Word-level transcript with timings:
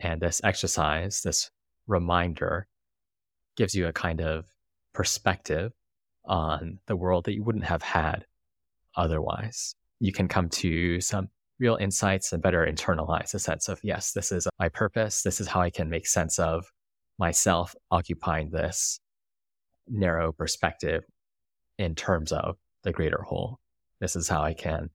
And 0.00 0.20
this 0.20 0.40
exercise, 0.42 1.20
this 1.22 1.50
reminder, 1.86 2.66
gives 3.56 3.74
you 3.74 3.86
a 3.86 3.92
kind 3.92 4.20
of 4.20 4.46
perspective 4.94 5.72
on 6.24 6.78
the 6.86 6.96
world 6.96 7.24
that 7.24 7.34
you 7.34 7.44
wouldn't 7.44 7.64
have 7.64 7.82
had 7.82 8.24
otherwise. 8.96 9.74
You 10.00 10.12
can 10.12 10.28
come 10.28 10.48
to 10.48 11.00
some 11.00 11.28
real 11.58 11.76
insights 11.76 12.32
and 12.32 12.42
better 12.42 12.66
internalize 12.66 13.34
a 13.34 13.38
sense 13.38 13.68
of, 13.68 13.78
yes, 13.82 14.12
this 14.12 14.32
is 14.32 14.48
my 14.58 14.70
purpose. 14.70 15.22
This 15.22 15.40
is 15.40 15.46
how 15.46 15.60
I 15.60 15.70
can 15.70 15.90
make 15.90 16.06
sense 16.06 16.38
of 16.38 16.72
myself 17.18 17.74
occupying 17.90 18.50
this 18.50 18.98
narrow 19.86 20.32
perspective 20.32 21.04
in 21.78 21.94
terms 21.94 22.32
of 22.32 22.56
the 22.82 22.92
greater 22.92 23.22
whole. 23.22 23.58
This 24.00 24.16
is 24.16 24.28
how 24.28 24.42
I 24.42 24.54
can 24.54 24.88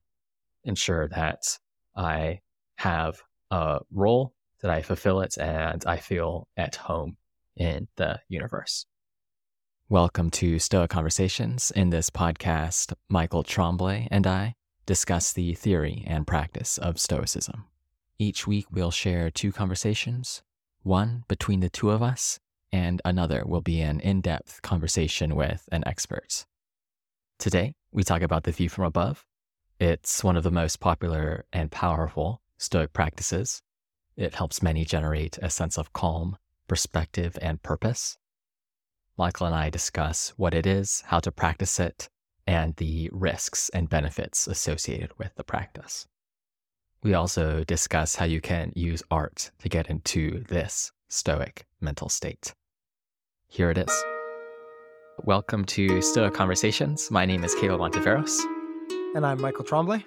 ensure 0.64 1.08
that 1.08 1.58
I 1.94 2.40
have 2.76 3.22
a 3.52 3.80
role, 3.92 4.34
that 4.60 4.70
I 4.70 4.82
fulfill 4.82 5.20
it, 5.20 5.36
and 5.38 5.84
I 5.86 5.98
feel 5.98 6.48
at 6.56 6.76
home 6.76 7.16
in 7.56 7.88
the 7.96 8.20
universe. 8.28 8.86
Welcome 9.88 10.30
to 10.32 10.58
Stoa 10.58 10.88
Conversations. 10.88 11.70
In 11.70 11.90
this 11.90 12.10
podcast, 12.10 12.92
Michael 13.08 13.42
Tremblay 13.42 14.08
and 14.10 14.26
I 14.26 14.54
discuss 14.84 15.32
the 15.32 15.54
theory 15.54 16.04
and 16.06 16.26
practice 16.26 16.78
of 16.78 16.98
Stoicism. 16.98 17.64
Each 18.18 18.46
week, 18.46 18.66
we'll 18.70 18.90
share 18.90 19.30
two 19.30 19.52
conversations, 19.52 20.42
one 20.82 21.24
between 21.28 21.60
the 21.60 21.68
two 21.68 21.90
of 21.90 22.02
us, 22.02 22.40
and 22.72 23.02
another 23.04 23.44
will 23.46 23.60
be 23.60 23.80
an 23.80 24.00
in 24.00 24.20
depth 24.20 24.62
conversation 24.62 25.36
with 25.36 25.68
an 25.70 25.84
expert. 25.86 26.46
Today, 27.38 27.74
we 27.92 28.02
talk 28.02 28.22
about 28.22 28.44
the 28.44 28.52
view 28.52 28.68
from 28.68 28.84
above. 28.84 29.24
It's 29.78 30.24
one 30.24 30.36
of 30.36 30.42
the 30.42 30.50
most 30.50 30.80
popular 30.80 31.44
and 31.52 31.70
powerful 31.70 32.40
Stoic 32.58 32.92
practices. 32.92 33.62
It 34.16 34.34
helps 34.34 34.62
many 34.62 34.86
generate 34.86 35.38
a 35.42 35.50
sense 35.50 35.76
of 35.76 35.92
calm, 35.92 36.38
perspective, 36.68 37.36
and 37.42 37.62
purpose. 37.62 38.16
Michael 39.18 39.46
and 39.46 39.54
I 39.54 39.68
discuss 39.68 40.32
what 40.38 40.54
it 40.54 40.66
is, 40.66 41.02
how 41.06 41.20
to 41.20 41.30
practice 41.30 41.78
it, 41.78 42.08
and 42.46 42.74
the 42.76 43.10
risks 43.12 43.68
and 43.74 43.90
benefits 43.90 44.46
associated 44.46 45.10
with 45.18 45.34
the 45.36 45.44
practice. 45.44 46.06
We 47.02 47.12
also 47.12 47.62
discuss 47.64 48.16
how 48.16 48.24
you 48.24 48.40
can 48.40 48.72
use 48.74 49.02
art 49.10 49.50
to 49.58 49.68
get 49.68 49.88
into 49.88 50.44
this 50.44 50.92
Stoic 51.08 51.66
mental 51.82 52.08
state. 52.08 52.54
Here 53.48 53.70
it 53.70 53.76
is. 53.76 54.04
Welcome 55.24 55.66
to 55.66 56.00
Stoa 56.00 56.30
Conversations. 56.30 57.10
My 57.10 57.26
name 57.26 57.44
is 57.44 57.54
Caleb 57.54 57.80
Ontiveros. 57.80 58.38
And 59.14 59.26
I'm 59.26 59.40
Michael 59.40 59.64
Tremblay. 59.64 60.04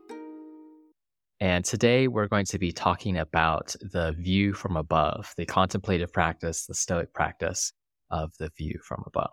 And 1.42 1.64
today 1.64 2.08
we're 2.10 2.28
going 2.28 2.46
to 2.48 2.60
be 2.60 2.74
talking 2.74 3.18
about 3.18 3.76
the 3.80 4.14
view 4.18 4.54
from 4.54 4.76
above, 4.76 5.34
the 5.38 5.46
contemplative 5.46 6.12
practice, 6.12 6.66
the 6.66 6.74
Stoic 6.74 7.14
practice 7.14 7.72
of 8.12 8.34
the 8.40 8.50
view 8.58 8.80
from 8.84 9.04
above. 9.08 9.32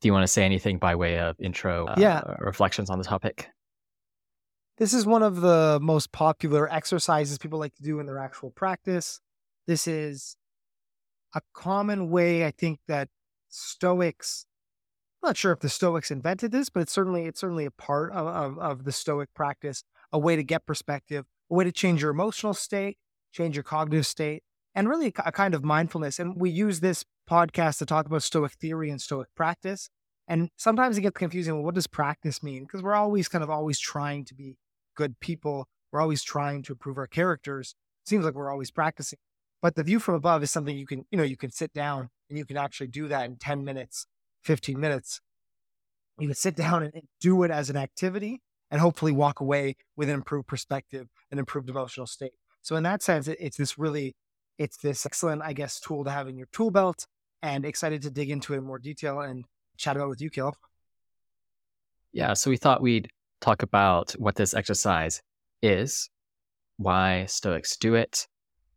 Do 0.00 0.08
you 0.08 0.12
want 0.12 0.24
to 0.24 0.28
say 0.28 0.44
anything 0.44 0.78
by 0.78 0.96
way 0.96 1.18
of 1.18 1.36
intro 1.40 1.86
uh, 1.86 1.94
yeah. 1.96 2.22
reflections 2.38 2.90
on 2.90 2.98
the 2.98 3.04
topic? 3.04 3.48
This 4.78 4.92
is 4.92 5.06
one 5.06 5.22
of 5.22 5.42
the 5.42 5.78
most 5.80 6.10
popular 6.10 6.72
exercises 6.72 7.38
people 7.38 7.58
like 7.58 7.74
to 7.76 7.82
do 7.82 8.00
in 8.00 8.06
their 8.06 8.18
actual 8.18 8.50
practice. 8.50 9.20
This 9.66 9.86
is 9.86 10.36
a 11.34 11.42
common 11.52 12.10
way 12.10 12.44
I 12.44 12.50
think 12.50 12.80
that 12.88 13.08
Stoics 13.48 14.46
I'm 15.22 15.28
not 15.28 15.36
sure 15.36 15.52
if 15.52 15.60
the 15.60 15.68
Stoics 15.68 16.10
invented 16.10 16.50
this, 16.50 16.70
but 16.70 16.80
it's 16.80 16.92
certainly 16.92 17.26
it's 17.26 17.40
certainly 17.40 17.66
a 17.66 17.70
part 17.70 18.10
of, 18.12 18.26
of, 18.26 18.58
of 18.58 18.84
the 18.84 18.92
Stoic 18.92 19.32
practice, 19.34 19.84
a 20.12 20.18
way 20.18 20.36
to 20.36 20.42
get 20.42 20.66
perspective, 20.66 21.26
a 21.50 21.54
way 21.54 21.64
to 21.64 21.72
change 21.72 22.02
your 22.02 22.10
emotional 22.10 22.54
state, 22.54 22.98
change 23.32 23.56
your 23.56 23.62
cognitive 23.62 24.06
state, 24.06 24.42
and 24.74 24.88
really 24.88 25.12
a, 25.24 25.32
kind 25.32 25.54
of 25.54 25.64
mindfulness. 25.64 26.18
And 26.18 26.40
we 26.40 26.50
use 26.50 26.80
this 26.80 27.04
podcast 27.28 27.78
to 27.78 27.86
talk 27.86 28.06
about 28.06 28.22
Stoic 28.22 28.52
theory 28.52 28.90
and 28.90 29.00
Stoic 29.00 29.28
practice. 29.34 29.88
And 30.28 30.50
sometimes 30.56 30.96
it 30.96 31.02
gets 31.02 31.18
confusing. 31.18 31.54
Well, 31.54 31.64
what 31.64 31.74
does 31.74 31.86
practice 31.86 32.42
mean? 32.42 32.64
Because 32.64 32.82
we're 32.82 32.94
always 32.94 33.28
kind 33.28 33.42
of 33.42 33.50
always 33.50 33.78
trying 33.78 34.24
to 34.26 34.34
be 34.34 34.56
good 34.96 35.18
people. 35.20 35.66
We're 35.90 36.00
always 36.00 36.22
trying 36.22 36.62
to 36.64 36.72
improve 36.72 36.98
our 36.98 37.08
characters. 37.08 37.74
It 38.04 38.08
seems 38.08 38.24
like 38.24 38.34
we're 38.34 38.50
always 38.50 38.70
practicing. 38.70 39.18
But 39.60 39.74
the 39.74 39.82
view 39.82 39.98
from 39.98 40.14
above 40.14 40.42
is 40.42 40.50
something 40.50 40.76
you 40.76 40.86
can, 40.86 41.04
you 41.10 41.18
know, 41.18 41.24
you 41.24 41.36
can 41.36 41.50
sit 41.50 41.72
down 41.72 42.10
and 42.28 42.38
you 42.38 42.44
can 42.44 42.56
actually 42.56 42.86
do 42.86 43.08
that 43.08 43.26
in 43.26 43.36
10 43.36 43.64
minutes, 43.64 44.06
15 44.42 44.78
minutes. 44.78 45.20
You 46.18 46.28
can 46.28 46.36
sit 46.36 46.54
down 46.54 46.84
and 46.84 46.92
do 47.20 47.42
it 47.42 47.50
as 47.50 47.68
an 47.70 47.76
activity 47.76 48.40
and 48.70 48.80
hopefully 48.80 49.12
walk 49.12 49.40
away 49.40 49.76
with 49.96 50.08
an 50.08 50.14
improved 50.14 50.46
perspective, 50.46 51.08
an 51.30 51.38
improved 51.38 51.68
emotional 51.68 52.06
state. 52.06 52.32
So 52.62 52.76
in 52.76 52.82
that 52.84 53.02
sense, 53.02 53.26
it's 53.26 53.56
this 53.56 53.78
really, 53.78 54.14
it's 54.58 54.76
this 54.76 55.04
excellent, 55.06 55.42
I 55.42 55.52
guess, 55.52 55.80
tool 55.80 56.04
to 56.04 56.10
have 56.10 56.28
in 56.28 56.36
your 56.36 56.48
tool 56.52 56.70
belt 56.70 57.06
and 57.42 57.64
excited 57.64 58.02
to 58.02 58.10
dig 58.10 58.30
into 58.30 58.54
it 58.54 58.58
in 58.58 58.64
more 58.64 58.78
detail 58.78 59.20
and 59.20 59.44
chat 59.76 59.96
about 59.96 60.10
with 60.10 60.20
you, 60.20 60.30
Kill. 60.30 60.54
Yeah, 62.12 62.34
so 62.34 62.50
we 62.50 62.56
thought 62.56 62.82
we'd 62.82 63.08
talk 63.40 63.62
about 63.62 64.12
what 64.12 64.34
this 64.34 64.52
exercise 64.52 65.22
is, 65.62 66.10
why 66.76 67.24
Stoics 67.26 67.76
do 67.76 67.94
it, 67.94 68.26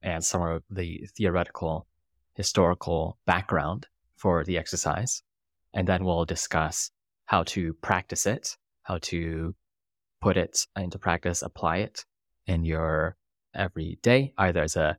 and 0.01 0.23
some 0.23 0.41
of 0.41 0.63
the 0.69 1.07
theoretical, 1.17 1.87
historical 2.35 3.17
background 3.25 3.87
for 4.15 4.43
the 4.43 4.57
exercise. 4.57 5.23
And 5.73 5.87
then 5.87 6.05
we'll 6.05 6.25
discuss 6.25 6.91
how 7.25 7.43
to 7.43 7.73
practice 7.81 8.25
it, 8.25 8.55
how 8.83 8.99
to 9.01 9.55
put 10.23 10.37
it 10.37 10.65
into 10.77 10.97
practice, 10.97 11.41
apply 11.41 11.77
it 11.77 12.05
in 12.47 12.63
your 12.63 13.17
everyday, 13.53 14.33
either 14.37 14.63
as 14.63 14.77
a 14.77 14.97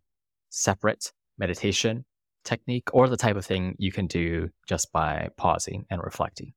separate 0.50 1.12
meditation 1.38 2.04
technique 2.44 2.90
or 2.92 3.08
the 3.08 3.16
type 3.16 3.36
of 3.36 3.46
thing 3.46 3.74
you 3.78 3.90
can 3.90 4.06
do 4.06 4.50
just 4.68 4.92
by 4.92 5.30
pausing 5.38 5.86
and 5.90 6.02
reflecting. 6.04 6.52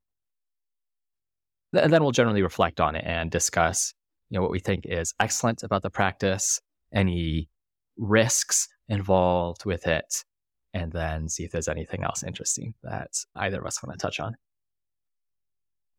And 1.74 1.94
then 1.94 2.04
we'll 2.04 2.12
generally 2.12 2.44
reflect 2.44 2.82
on 2.82 2.96
it 2.96 3.06
and 3.06 3.32
discuss, 3.32 3.94
you 4.30 4.36
know, 4.36 4.42
what 4.42 4.52
we 4.52 4.60
think 4.60 4.86
is 4.86 5.14
excellent 5.18 5.64
about 5.64 5.82
the 5.82 5.90
practice, 5.90 6.60
any 6.94 7.50
risks 7.98 8.68
involved 8.90 9.66
with 9.66 9.88
it, 9.88 10.26
and 10.74 10.92
then 10.92 11.30
see 11.30 11.46
if 11.46 11.52
there's 11.52 11.70
anything 11.70 12.04
else 12.04 12.22
interesting 12.22 12.74
that 12.84 13.12
either 13.38 13.62
of 13.62 13.66
us 13.66 13.82
want 13.82 13.98
to 13.98 14.06
touch 14.06 14.20
on. 14.20 14.36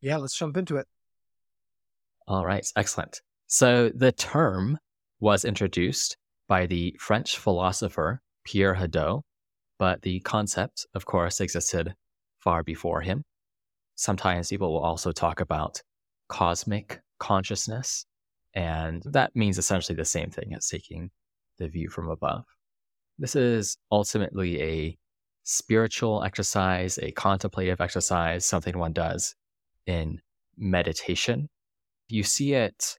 Yeah, 0.02 0.18
let's 0.18 0.36
jump 0.36 0.58
into 0.58 0.76
it. 0.76 0.86
All 2.28 2.44
right, 2.44 2.64
excellent. 2.76 3.20
So 3.48 3.90
the 3.94 4.12
term 4.12 4.78
was 5.18 5.44
introduced 5.44 6.16
by 6.46 6.66
the 6.66 6.94
French 7.00 7.38
philosopher 7.38 8.20
Pierre 8.44 8.76
Hadot 8.76 9.22
but 9.78 10.02
the 10.02 10.20
concept, 10.20 10.86
of 10.94 11.06
course, 11.06 11.40
existed 11.40 11.94
far 12.40 12.62
before 12.62 13.00
him. 13.00 13.22
Sometimes 13.94 14.48
people 14.48 14.72
will 14.72 14.80
also 14.80 15.12
talk 15.12 15.40
about 15.40 15.80
cosmic 16.28 17.00
consciousness, 17.18 18.04
and 18.54 19.02
that 19.06 19.34
means 19.34 19.58
essentially 19.58 19.96
the 19.96 20.04
same 20.04 20.30
thing 20.30 20.54
as 20.54 20.68
taking 20.68 21.10
the 21.58 21.68
view 21.68 21.88
from 21.88 22.10
above. 22.10 22.44
This 23.18 23.34
is 23.34 23.76
ultimately 23.90 24.62
a 24.62 24.98
spiritual 25.44 26.22
exercise, 26.22 26.98
a 26.98 27.10
contemplative 27.12 27.80
exercise, 27.80 28.44
something 28.44 28.78
one 28.78 28.92
does 28.92 29.34
in 29.86 30.20
meditation. 30.56 31.48
You 32.08 32.22
see 32.22 32.54
it 32.54 32.98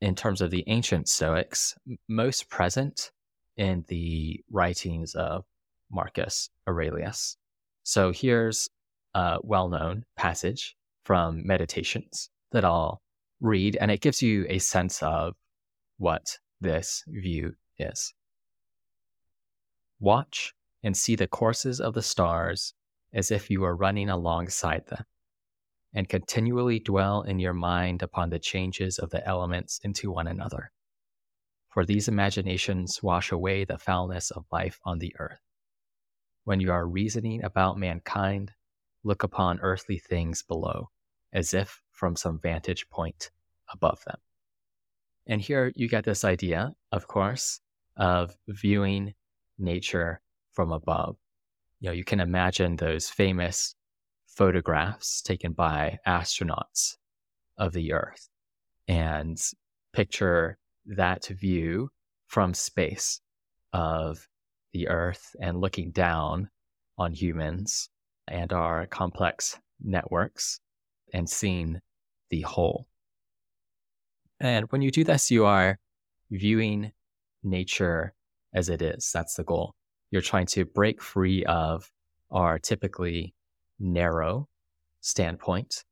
in 0.00 0.14
terms 0.14 0.40
of 0.40 0.50
the 0.50 0.64
ancient 0.66 1.08
Stoics, 1.08 1.74
most 2.08 2.48
present 2.48 3.10
in 3.56 3.84
the 3.88 4.40
writings 4.50 5.14
of 5.14 5.44
Marcus 5.90 6.50
Aurelius. 6.68 7.36
So 7.82 8.12
here's 8.12 8.68
a 9.14 9.38
well 9.42 9.68
known 9.68 10.04
passage 10.16 10.76
from 11.04 11.46
Meditations 11.46 12.30
that 12.52 12.64
I'll 12.64 13.00
read, 13.40 13.76
and 13.80 13.90
it 13.90 14.00
gives 14.00 14.22
you 14.22 14.46
a 14.48 14.58
sense 14.58 15.02
of 15.02 15.34
what 15.98 16.38
this 16.60 17.02
view 17.06 17.54
is. 17.78 18.14
Watch 20.00 20.54
and 20.82 20.96
see 20.96 21.16
the 21.16 21.26
courses 21.26 21.80
of 21.80 21.94
the 21.94 22.02
stars 22.02 22.74
as 23.12 23.30
if 23.30 23.50
you 23.50 23.60
were 23.60 23.76
running 23.76 24.10
alongside 24.10 24.86
them, 24.86 25.04
and 25.94 26.08
continually 26.08 26.78
dwell 26.80 27.22
in 27.22 27.38
your 27.38 27.54
mind 27.54 28.02
upon 28.02 28.30
the 28.30 28.38
changes 28.38 28.98
of 28.98 29.10
the 29.10 29.26
elements 29.26 29.80
into 29.84 30.10
one 30.10 30.26
another. 30.26 30.72
For 31.68 31.84
these 31.84 32.08
imaginations 32.08 33.02
wash 33.02 33.32
away 33.32 33.64
the 33.64 33.78
foulness 33.78 34.30
of 34.30 34.46
life 34.50 34.80
on 34.84 34.98
the 34.98 35.14
earth 35.18 35.40
when 36.44 36.60
you 36.60 36.70
are 36.70 36.86
reasoning 36.86 37.42
about 37.42 37.78
mankind, 37.78 38.52
look 39.02 39.22
upon 39.22 39.60
earthly 39.60 39.98
things 39.98 40.42
below, 40.42 40.90
as 41.32 41.54
if 41.54 41.82
from 41.90 42.16
some 42.16 42.38
vantage 42.38 42.88
point 42.90 43.30
above 43.72 44.04
them. 44.04 44.18
And 45.26 45.40
here 45.40 45.72
you 45.74 45.88
get 45.88 46.04
this 46.04 46.24
idea, 46.24 46.72
of 46.92 47.08
course, 47.08 47.60
of 47.96 48.36
viewing 48.46 49.14
nature 49.58 50.20
from 50.52 50.70
above. 50.70 51.16
You 51.80 51.88
know, 51.88 51.94
you 51.94 52.04
can 52.04 52.20
imagine 52.20 52.76
those 52.76 53.08
famous 53.08 53.74
photographs 54.34 55.22
taken 55.22 55.52
by 55.52 55.98
astronauts 56.06 56.96
of 57.56 57.72
the 57.72 57.92
Earth 57.92 58.28
and 58.88 59.40
picture 59.92 60.58
that 60.86 61.26
view 61.26 61.90
from 62.26 62.52
space 62.52 63.20
of 63.72 64.28
the 64.72 64.88
earth 64.88 65.34
and 65.40 65.60
looking 65.60 65.90
down 65.92 66.50
on 66.98 67.12
humans 67.12 67.88
and 68.28 68.52
our 68.52 68.86
complex 68.86 69.58
networks 69.82 70.60
and 71.12 71.28
seeing 71.28 71.80
the 72.30 72.42
whole. 72.42 72.86
And 74.40 74.66
when 74.70 74.82
you 74.82 74.90
do 74.90 75.04
this, 75.04 75.30
you 75.30 75.44
are 75.46 75.78
viewing 76.30 76.92
nature 77.42 78.14
as 78.52 78.68
it 78.68 78.82
is. 78.82 79.10
That's 79.12 79.34
the 79.34 79.44
goal. 79.44 79.74
You're 80.10 80.22
trying 80.22 80.46
to 80.46 80.64
break 80.64 81.00
free 81.00 81.44
of 81.44 81.90
our 82.30 82.58
typically 82.58 83.34
narrow 83.78 84.48
standpoint 85.00 85.84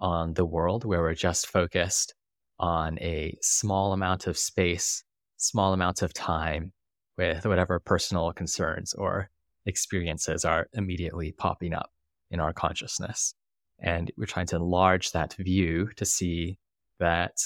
on 0.00 0.34
the 0.34 0.44
world 0.44 0.84
where 0.84 1.00
we're 1.00 1.14
just 1.14 1.46
focused 1.46 2.14
on 2.58 2.98
a 3.00 3.36
small 3.40 3.92
amount 3.92 4.26
of 4.26 4.36
space, 4.36 5.04
small 5.36 5.72
amount 5.72 6.02
of 6.02 6.12
time 6.12 6.72
with 7.16 7.46
whatever 7.46 7.78
personal 7.80 8.32
concerns 8.32 8.94
or 8.94 9.30
experiences 9.66 10.44
are 10.44 10.68
immediately 10.72 11.32
popping 11.32 11.74
up 11.74 11.90
in 12.30 12.40
our 12.40 12.52
consciousness. 12.52 13.34
And 13.80 14.10
we're 14.16 14.26
trying 14.26 14.46
to 14.46 14.56
enlarge 14.56 15.12
that 15.12 15.34
view 15.34 15.90
to 15.96 16.04
see 16.04 16.58
that, 16.98 17.36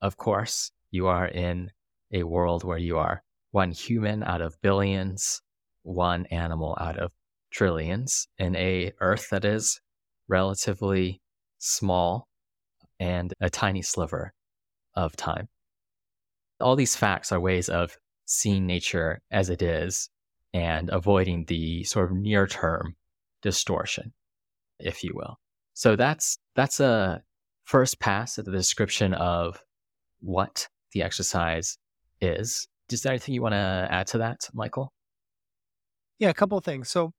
of 0.00 0.16
course, 0.16 0.70
you 0.90 1.06
are 1.06 1.26
in 1.26 1.70
a 2.12 2.22
world 2.22 2.62
where 2.62 2.78
you 2.78 2.98
are 2.98 3.22
one 3.50 3.72
human 3.72 4.22
out 4.22 4.40
of 4.40 4.60
billions, 4.62 5.42
one 5.82 6.26
animal 6.26 6.76
out 6.80 6.98
of 6.98 7.10
trillions, 7.52 8.26
in 8.38 8.56
a 8.56 8.92
earth 9.00 9.28
that 9.30 9.44
is 9.44 9.80
relatively 10.28 11.20
small 11.58 12.26
and 12.98 13.32
a 13.40 13.50
tiny 13.50 13.82
sliver 13.82 14.32
of 14.94 15.16
time. 15.16 15.48
All 16.60 16.76
these 16.76 16.96
facts 16.96 17.32
are 17.32 17.40
ways 17.40 17.68
of 17.68 17.96
seeing 18.26 18.66
nature 18.66 19.20
as 19.30 19.50
it 19.50 19.62
is 19.62 20.08
and 20.52 20.90
avoiding 20.90 21.44
the 21.46 21.84
sort 21.84 22.10
of 22.10 22.16
near 22.16 22.46
term 22.46 22.94
distortion, 23.42 24.12
if 24.78 25.02
you 25.02 25.12
will. 25.14 25.38
So 25.74 25.96
that's 25.96 26.38
that's 26.54 26.80
a 26.80 27.22
first 27.64 28.00
pass 28.00 28.38
at 28.38 28.44
the 28.44 28.52
description 28.52 29.14
of 29.14 29.62
what 30.20 30.68
the 30.92 31.02
exercise 31.02 31.78
is. 32.20 32.68
Is 32.90 33.02
there 33.02 33.12
anything 33.12 33.34
you 33.34 33.42
want 33.42 33.54
to 33.54 33.88
add 33.90 34.06
to 34.08 34.18
that, 34.18 34.40
Michael? 34.52 34.92
Yeah, 36.18 36.28
a 36.28 36.34
couple 36.34 36.58
of 36.58 36.64
things. 36.64 36.90
So 36.90 37.12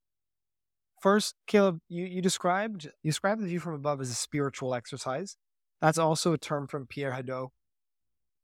first, 1.03 1.35
Caleb, 1.47 1.79
you, 1.89 2.05
you 2.05 2.21
described 2.21 2.85
you 3.03 3.11
described 3.11 3.41
the 3.41 3.47
view 3.47 3.59
from 3.59 3.73
above 3.73 4.01
as 4.01 4.09
a 4.09 4.15
spiritual 4.15 4.73
exercise. 4.73 5.35
That's 5.81 5.97
also 5.97 6.31
a 6.31 6.38
term 6.38 6.65
from 6.65 6.88
Pierre 6.88 7.11
Hadot. 7.11 7.50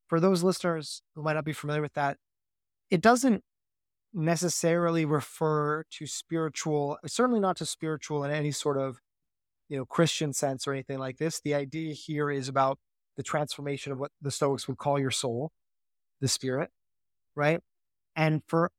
For 0.07 0.19
those 0.19 0.44
listeners 0.44 1.01
who 1.15 1.23
might 1.23 1.33
not 1.33 1.45
be 1.45 1.53
familiar 1.53 1.81
with 1.81 1.94
that, 1.94 2.17
it 2.91 3.01
doesn't 3.01 3.44
necessarily 4.13 5.06
refer 5.06 5.83
to 5.91 6.06
spiritual, 6.06 6.97
certainly 7.06 7.39
not 7.39 7.56
to 7.57 7.65
spiritual 7.65 8.23
in 8.23 8.31
any 8.31 8.51
sort 8.51 8.77
of 8.77 8.97
you 9.69 9.77
know 9.77 9.85
Christian 9.85 10.33
sense 10.33 10.67
or 10.67 10.73
anything 10.73 11.00
like 11.00 11.17
this. 11.17 11.39
The 11.39 11.56
idea 11.56 11.94
here 11.94 12.29
is 12.29 12.50
about 12.50 12.77
the 13.15 13.23
transformation 13.23 13.94
of 13.94 14.00
what 14.00 14.11
the 14.21 14.31
Stoics 14.31 14.67
would 14.67 14.77
call 14.77 15.00
your 15.00 15.11
soul, 15.11 15.51
the 16.19 16.27
spirit, 16.27 16.71
right? 17.35 17.61
And 18.15 18.41
for 18.47 18.71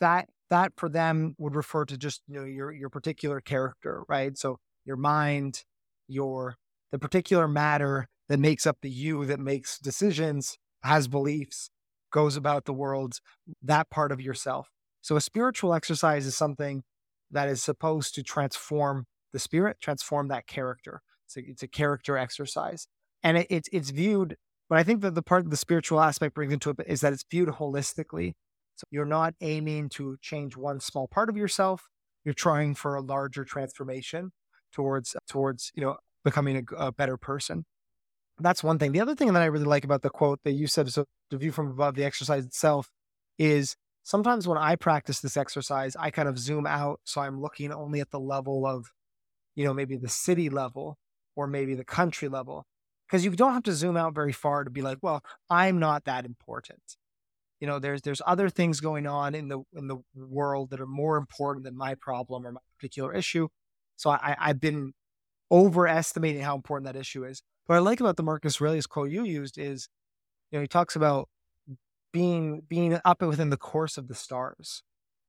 that 0.00 0.28
that 0.50 0.72
for 0.76 0.88
them 0.88 1.34
would 1.38 1.54
refer 1.54 1.84
to 1.86 1.96
just 1.96 2.22
you 2.28 2.38
know 2.38 2.44
your 2.44 2.72
your 2.72 2.90
particular 2.90 3.40
character, 3.40 4.02
right? 4.08 4.36
So 4.36 4.58
your 4.84 4.96
mind, 4.96 5.64
your 6.08 6.56
the 6.92 6.98
particular 6.98 7.48
matter 7.48 8.08
that 8.28 8.38
makes 8.38 8.66
up 8.66 8.78
the 8.82 8.90
you 8.90 9.24
that 9.26 9.40
makes 9.40 9.78
decisions, 9.78 10.58
has 10.82 11.08
beliefs, 11.08 11.70
goes 12.12 12.36
about 12.36 12.64
the 12.64 12.72
world, 12.72 13.20
that 13.62 13.90
part 13.90 14.12
of 14.12 14.20
yourself. 14.20 14.68
So 15.02 15.16
a 15.16 15.20
spiritual 15.20 15.74
exercise 15.74 16.26
is 16.26 16.36
something 16.36 16.82
that 17.30 17.48
is 17.48 17.62
supposed 17.62 18.14
to 18.14 18.22
transform 18.22 19.06
the 19.32 19.38
spirit, 19.38 19.78
transform 19.80 20.28
that 20.28 20.46
character. 20.46 21.02
So 21.26 21.40
it's 21.44 21.62
a 21.62 21.68
character 21.68 22.16
exercise. 22.16 22.86
And 23.22 23.38
it, 23.38 23.46
it's 23.50 23.68
it's 23.72 23.90
viewed, 23.90 24.36
but 24.68 24.78
I 24.78 24.82
think 24.82 25.02
that 25.02 25.14
the 25.14 25.22
part 25.22 25.48
the 25.50 25.56
spiritual 25.56 26.00
aspect 26.00 26.34
brings 26.34 26.52
into 26.52 26.70
it 26.70 26.76
is 26.86 27.00
that 27.00 27.12
it's 27.12 27.24
viewed 27.30 27.48
holistically. 27.50 28.34
So 28.78 28.84
you're 28.90 29.04
not 29.04 29.34
aiming 29.40 29.90
to 29.90 30.16
change 30.20 30.56
one 30.56 30.80
small 30.80 31.08
part 31.08 31.28
of 31.28 31.36
yourself. 31.36 31.88
You're 32.24 32.34
trying 32.34 32.74
for 32.74 32.94
a 32.94 33.00
larger 33.00 33.44
transformation 33.44 34.32
towards 34.72 35.16
towards, 35.28 35.72
you 35.74 35.82
know, 35.82 35.96
becoming 36.24 36.56
a, 36.56 36.76
a 36.76 36.92
better 36.92 37.16
person. 37.16 37.64
That's 38.38 38.62
one 38.62 38.78
thing. 38.78 38.92
The 38.92 39.00
other 39.00 39.14
thing 39.14 39.32
that 39.32 39.42
I 39.42 39.46
really 39.46 39.64
like 39.64 39.84
about 39.84 40.02
the 40.02 40.10
quote 40.10 40.40
that 40.44 40.52
you 40.52 40.66
said, 40.66 40.90
so 40.92 41.04
the 41.30 41.38
view 41.38 41.50
from 41.50 41.70
above, 41.70 41.96
the 41.96 42.04
exercise 42.04 42.44
itself, 42.44 42.88
is 43.38 43.74
sometimes 44.04 44.46
when 44.46 44.58
I 44.58 44.76
practice 44.76 45.20
this 45.20 45.36
exercise, 45.36 45.96
I 45.96 46.10
kind 46.10 46.28
of 46.28 46.38
zoom 46.38 46.66
out. 46.66 47.00
So 47.04 47.20
I'm 47.20 47.40
looking 47.40 47.72
only 47.72 48.00
at 48.00 48.10
the 48.10 48.20
level 48.20 48.64
of 48.64 48.92
you 49.58 49.64
know, 49.64 49.74
maybe 49.74 49.96
the 49.96 50.08
city 50.08 50.48
level 50.48 50.96
or 51.34 51.48
maybe 51.48 51.74
the 51.74 51.84
country 51.84 52.28
level. 52.28 52.64
Because 53.06 53.24
you 53.24 53.32
don't 53.32 53.54
have 53.54 53.64
to 53.64 53.72
zoom 53.72 53.96
out 53.96 54.14
very 54.14 54.32
far 54.32 54.62
to 54.62 54.70
be 54.70 54.82
like, 54.82 54.98
well, 55.02 55.24
I'm 55.50 55.80
not 55.80 56.04
that 56.04 56.24
important. 56.24 56.96
You 57.60 57.66
know, 57.66 57.78
there's 57.78 58.02
there's 58.02 58.22
other 58.26 58.48
things 58.48 58.80
going 58.80 59.06
on 59.06 59.34
in 59.34 59.48
the 59.48 59.60
in 59.74 59.88
the 59.88 59.98
world 60.14 60.70
that 60.70 60.80
are 60.80 60.86
more 60.86 61.16
important 61.16 61.64
than 61.64 61.76
my 61.76 61.94
problem 61.96 62.46
or 62.46 62.52
my 62.52 62.60
particular 62.78 63.14
issue. 63.14 63.48
So 63.96 64.10
I, 64.10 64.36
I've 64.38 64.60
been 64.60 64.92
overestimating 65.50 66.42
how 66.42 66.54
important 66.54 66.92
that 66.92 66.98
issue 66.98 67.24
is. 67.24 67.42
What 67.66 67.76
I 67.76 67.80
like 67.80 68.00
about 68.00 68.16
the 68.16 68.22
Marcus 68.22 68.60
Aurelius 68.60 68.86
quote 68.86 69.10
you 69.10 69.24
used 69.24 69.58
is, 69.58 69.88
you 70.50 70.58
know, 70.58 70.62
he 70.62 70.68
talks 70.68 70.94
about 70.96 71.28
being 72.12 72.62
being 72.68 72.98
up 73.04 73.22
within 73.22 73.50
the 73.50 73.56
course 73.56 73.98
of 73.98 74.08
the 74.08 74.14
stars. 74.14 74.82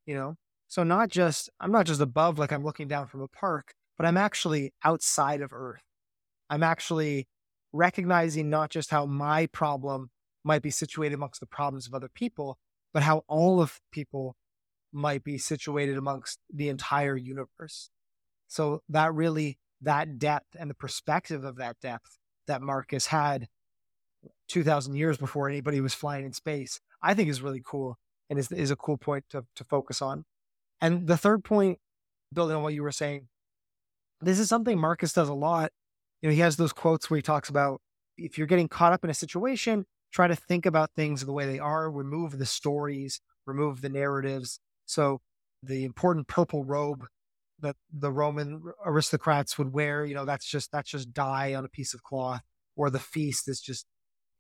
You 0.06 0.16
know, 0.16 0.36
so 0.68 0.84
not 0.84 1.10
just 1.10 1.50
I'm 1.60 1.72
not 1.72 1.88
just 1.88 2.02
above 2.02 2.38
like 2.38 2.52
I'm 2.52 2.64
looking 2.64 2.88
down 2.88 3.08
from 3.08 3.22
a 3.22 3.28
park, 3.28 3.74
but 3.98 4.06
I'm 4.06 4.18
actually 4.18 4.74
outside 4.84 5.42
of 5.42 5.52
Earth. 5.52 5.82
I'm 6.50 6.64
actually 6.64 7.28
recognizing 7.74 8.50
not 8.50 8.70
just 8.70 8.90
how 8.92 9.06
my 9.06 9.48
problem 9.48 10.10
might 10.44 10.62
be 10.62 10.72
situated 10.72 11.16
amongst 11.16 11.40
the 11.40 11.46
problems 11.46 11.88
of 11.88 11.94
other 11.94 12.10
people, 12.14 12.58
but 12.94 13.04
how 13.04 13.24
all 13.28 13.62
of 13.62 13.80
people 13.92 14.36
might 14.92 15.24
be 15.24 15.38
situated 15.38 15.98
amongst 15.98 16.40
the 16.52 16.70
entire 16.70 17.16
universe. 17.16 17.90
So 18.48 18.82
that 18.90 19.14
really, 19.14 19.60
that 19.82 20.18
depth 20.18 20.56
and 20.58 20.70
the 20.70 20.76
perspective 20.76 21.44
of 21.44 21.58
that 21.58 21.80
depth 21.82 22.18
that 22.48 22.62
Marcus 22.62 23.08
had 23.08 23.48
2000 24.48 24.96
years 24.96 25.18
before 25.18 25.48
anybody 25.48 25.80
was 25.82 25.94
flying 25.94 26.26
in 26.26 26.34
space, 26.34 26.80
I 27.02 27.14
think 27.14 27.30
is 27.30 27.42
really 27.42 27.62
cool 27.64 27.98
and 28.30 28.40
is, 28.40 28.52
is 28.52 28.72
a 28.72 28.76
cool 28.76 28.98
point 28.98 29.26
to, 29.30 29.46
to 29.56 29.64
focus 29.64 30.02
on. 30.02 30.26
And 30.82 31.08
the 31.08 31.18
third 31.18 31.44
point, 31.44 31.80
building 32.34 32.56
on 32.56 32.64
what 32.64 32.74
you 32.74 32.84
were 32.84 32.92
saying, 32.92 33.28
this 34.22 34.40
is 34.40 34.50
something 34.50 34.78
Marcus 34.80 35.14
does 35.14 35.30
a 35.30 35.34
lot. 35.34 35.72
You 36.22 36.30
know, 36.30 36.34
he 36.34 36.42
has 36.42 36.58
those 36.58 36.74
quotes 36.74 37.10
where 37.10 37.18
he 37.18 37.22
talks 37.22 37.50
about 37.50 37.82
if 38.18 38.38
you're 38.38 38.48
getting 38.48 38.68
caught 38.68 38.94
up 38.94 39.04
in 39.04 39.10
a 39.10 39.14
situation, 39.14 39.86
try 40.12 40.28
to 40.28 40.36
think 40.36 40.66
about 40.66 40.92
things 40.96 41.26
the 41.26 41.34
way 41.34 41.46
they 41.46 41.60
are, 41.60 41.90
remove 41.92 42.38
the 42.38 42.46
stories, 42.46 43.22
remove 43.46 43.82
the 43.82 43.90
narratives. 43.90 44.60
So 44.86 45.22
the 45.64 45.86
important 45.86 46.28
purple 46.28 46.64
robe 46.64 47.06
that 47.60 47.76
the 47.92 48.12
Roman 48.12 48.62
aristocrats 48.86 49.58
would 49.58 49.74
wear, 49.74 50.06
you 50.06 50.16
know, 50.16 50.26
that's 50.26 50.46
just 50.46 50.72
that's 50.72 50.90
just 50.92 51.14
dye 51.14 51.54
on 51.54 51.66
a 51.66 51.70
piece 51.70 51.94
of 51.94 52.04
cloth, 52.04 52.42
or 52.76 52.90
the 52.90 53.00
feast 53.00 53.48
is 53.48 53.60
just 53.60 53.86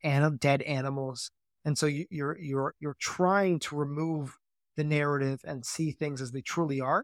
anim- 0.03 0.37
dead 0.37 0.61
animals. 0.61 1.31
And 1.65 1.77
so 1.77 1.85
you, 1.85 2.05
you're 2.09 2.37
you're 2.39 2.75
you're 2.79 2.95
trying 2.99 3.59
to 3.59 3.75
remove 3.75 4.37
the 4.77 4.83
narrative 4.83 5.41
and 5.43 5.65
see 5.65 5.91
things 5.91 6.21
as 6.21 6.31
they 6.31 6.41
truly 6.41 6.79
are. 6.79 7.03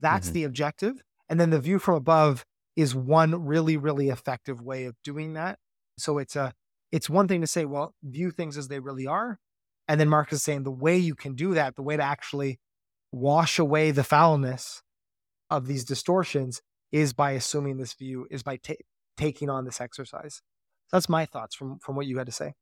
That's 0.00 0.26
mm-hmm. 0.26 0.34
the 0.34 0.44
objective. 0.44 1.02
And 1.28 1.40
then 1.40 1.50
the 1.50 1.60
view 1.60 1.78
from 1.78 1.94
above 1.94 2.44
is 2.76 2.94
one 2.94 3.46
really, 3.46 3.76
really 3.76 4.08
effective 4.08 4.60
way 4.62 4.84
of 4.84 4.94
doing 5.02 5.32
that. 5.34 5.58
So 5.96 6.18
it's 6.18 6.36
a, 6.36 6.52
it's 6.90 7.10
one 7.10 7.28
thing 7.28 7.40
to 7.40 7.46
say, 7.46 7.64
well, 7.64 7.94
view 8.02 8.30
things 8.30 8.56
as 8.56 8.68
they 8.68 8.80
really 8.80 9.06
are. 9.06 9.38
And 9.86 10.00
then 10.00 10.08
Mark 10.08 10.32
is 10.32 10.42
saying 10.42 10.62
the 10.62 10.70
way 10.70 10.96
you 10.96 11.14
can 11.14 11.34
do 11.34 11.54
that, 11.54 11.76
the 11.76 11.82
way 11.82 11.96
to 11.96 12.02
actually 12.02 12.58
wash 13.12 13.58
away 13.58 13.90
the 13.90 14.04
foulness 14.04 14.82
of 15.50 15.66
these 15.66 15.84
distortions 15.84 16.60
is 16.92 17.12
by 17.12 17.32
assuming 17.32 17.78
this 17.78 17.94
view, 17.94 18.26
is 18.30 18.42
by 18.42 18.56
ta- 18.56 18.74
taking 19.16 19.48
on 19.48 19.64
this 19.64 19.80
exercise. 19.80 20.42
That's 20.92 21.08
my 21.08 21.26
thoughts 21.26 21.54
from, 21.54 21.78
from 21.78 21.96
what 21.96 22.06
you 22.06 22.18
had 22.18 22.26
to 22.26 22.32
say. 22.32 22.54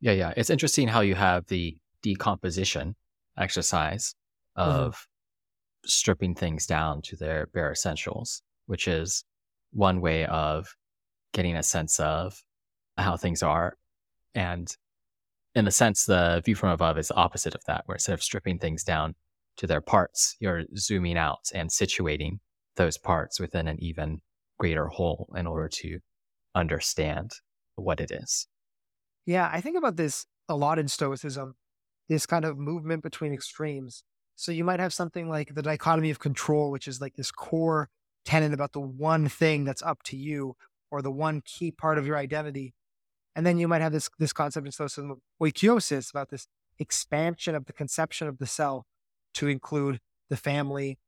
Yeah, 0.00 0.12
yeah. 0.12 0.32
It's 0.36 0.50
interesting 0.50 0.88
how 0.88 1.00
you 1.00 1.14
have 1.14 1.46
the 1.46 1.76
decomposition 2.02 2.94
exercise 3.38 4.14
mm-hmm. 4.56 4.70
of 4.70 5.06
stripping 5.84 6.34
things 6.34 6.66
down 6.66 7.02
to 7.02 7.16
their 7.16 7.46
bare 7.46 7.72
essentials, 7.72 8.42
which 8.66 8.86
is 8.86 9.24
one 9.72 10.00
way 10.00 10.24
of 10.26 10.68
getting 11.32 11.56
a 11.56 11.62
sense 11.62 12.00
of 12.00 12.42
how 12.98 13.16
things 13.16 13.42
are. 13.42 13.76
And 14.34 14.74
in 15.54 15.66
a 15.66 15.70
sense, 15.70 16.04
the 16.04 16.42
view 16.44 16.54
from 16.54 16.70
above 16.70 16.98
is 16.98 17.08
the 17.08 17.14
opposite 17.14 17.54
of 17.54 17.62
that, 17.66 17.82
where 17.86 17.96
instead 17.96 18.12
of 18.12 18.22
stripping 18.22 18.58
things 18.58 18.84
down 18.84 19.14
to 19.56 19.66
their 19.66 19.80
parts, 19.80 20.36
you're 20.40 20.64
zooming 20.76 21.16
out 21.16 21.50
and 21.54 21.70
situating 21.70 22.38
those 22.76 22.98
parts 22.98 23.40
within 23.40 23.66
an 23.66 23.76
even 23.80 24.20
greater 24.58 24.86
whole 24.86 25.28
in 25.36 25.46
order 25.46 25.68
to 25.68 25.98
understand 26.54 27.32
what 27.76 28.00
it 28.00 28.10
is. 28.10 28.46
Yeah, 29.26 29.48
I 29.52 29.60
think 29.60 29.76
about 29.76 29.96
this 29.96 30.26
a 30.48 30.56
lot 30.56 30.78
in 30.78 30.88
Stoicism, 30.88 31.54
this 32.08 32.26
kind 32.26 32.44
of 32.44 32.58
movement 32.58 33.02
between 33.02 33.32
extremes. 33.32 34.04
So 34.36 34.52
you 34.52 34.64
might 34.64 34.80
have 34.80 34.94
something 34.94 35.28
like 35.28 35.54
the 35.54 35.62
dichotomy 35.62 36.10
of 36.10 36.18
control, 36.18 36.70
which 36.70 36.88
is 36.88 37.00
like 37.00 37.14
this 37.16 37.30
core 37.30 37.90
tenet 38.24 38.52
about 38.52 38.72
the 38.72 38.80
one 38.80 39.28
thing 39.28 39.64
that's 39.64 39.82
up 39.82 40.02
to 40.04 40.16
you 40.16 40.54
or 40.90 41.02
the 41.02 41.10
one 41.10 41.42
key 41.44 41.70
part 41.70 41.98
of 41.98 42.06
your 42.06 42.16
identity. 42.16 42.74
And 43.38 43.46
then 43.46 43.56
you 43.56 43.68
might 43.68 43.82
have 43.82 43.92
this 43.92 44.10
this 44.18 44.32
concept 44.32 44.66
in 44.66 44.72
Stoicism 44.72 45.12
of 45.12 45.18
oikeiosis 45.40 46.10
about 46.10 46.30
this 46.30 46.48
expansion 46.80 47.54
of 47.54 47.66
the 47.66 47.72
conception 47.72 48.26
of 48.26 48.38
the 48.38 48.46
self 48.46 48.84
to 49.34 49.46
include 49.46 50.00
the 50.28 50.36
family, 50.36 50.98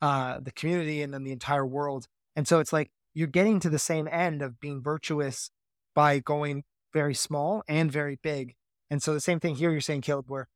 uh, 0.00 0.40
the 0.40 0.52
community, 0.52 1.02
and 1.02 1.12
then 1.12 1.22
the 1.22 1.32
entire 1.32 1.66
world. 1.66 2.06
And 2.34 2.48
so 2.48 2.60
it's 2.60 2.72
like 2.72 2.90
you're 3.12 3.26
getting 3.28 3.60
to 3.60 3.68
the 3.68 3.78
same 3.78 4.08
end 4.10 4.40
of 4.40 4.58
being 4.58 4.82
virtuous 4.82 5.50
by 5.94 6.18
going 6.18 6.64
very 6.94 7.12
small 7.12 7.62
and 7.68 7.92
very 7.92 8.18
big. 8.22 8.54
And 8.88 9.02
so 9.02 9.12
the 9.12 9.20
same 9.20 9.38
thing 9.38 9.56
here 9.56 9.70
you're 9.70 9.82
saying, 9.82 10.00
Caleb, 10.00 10.30
where 10.30 10.48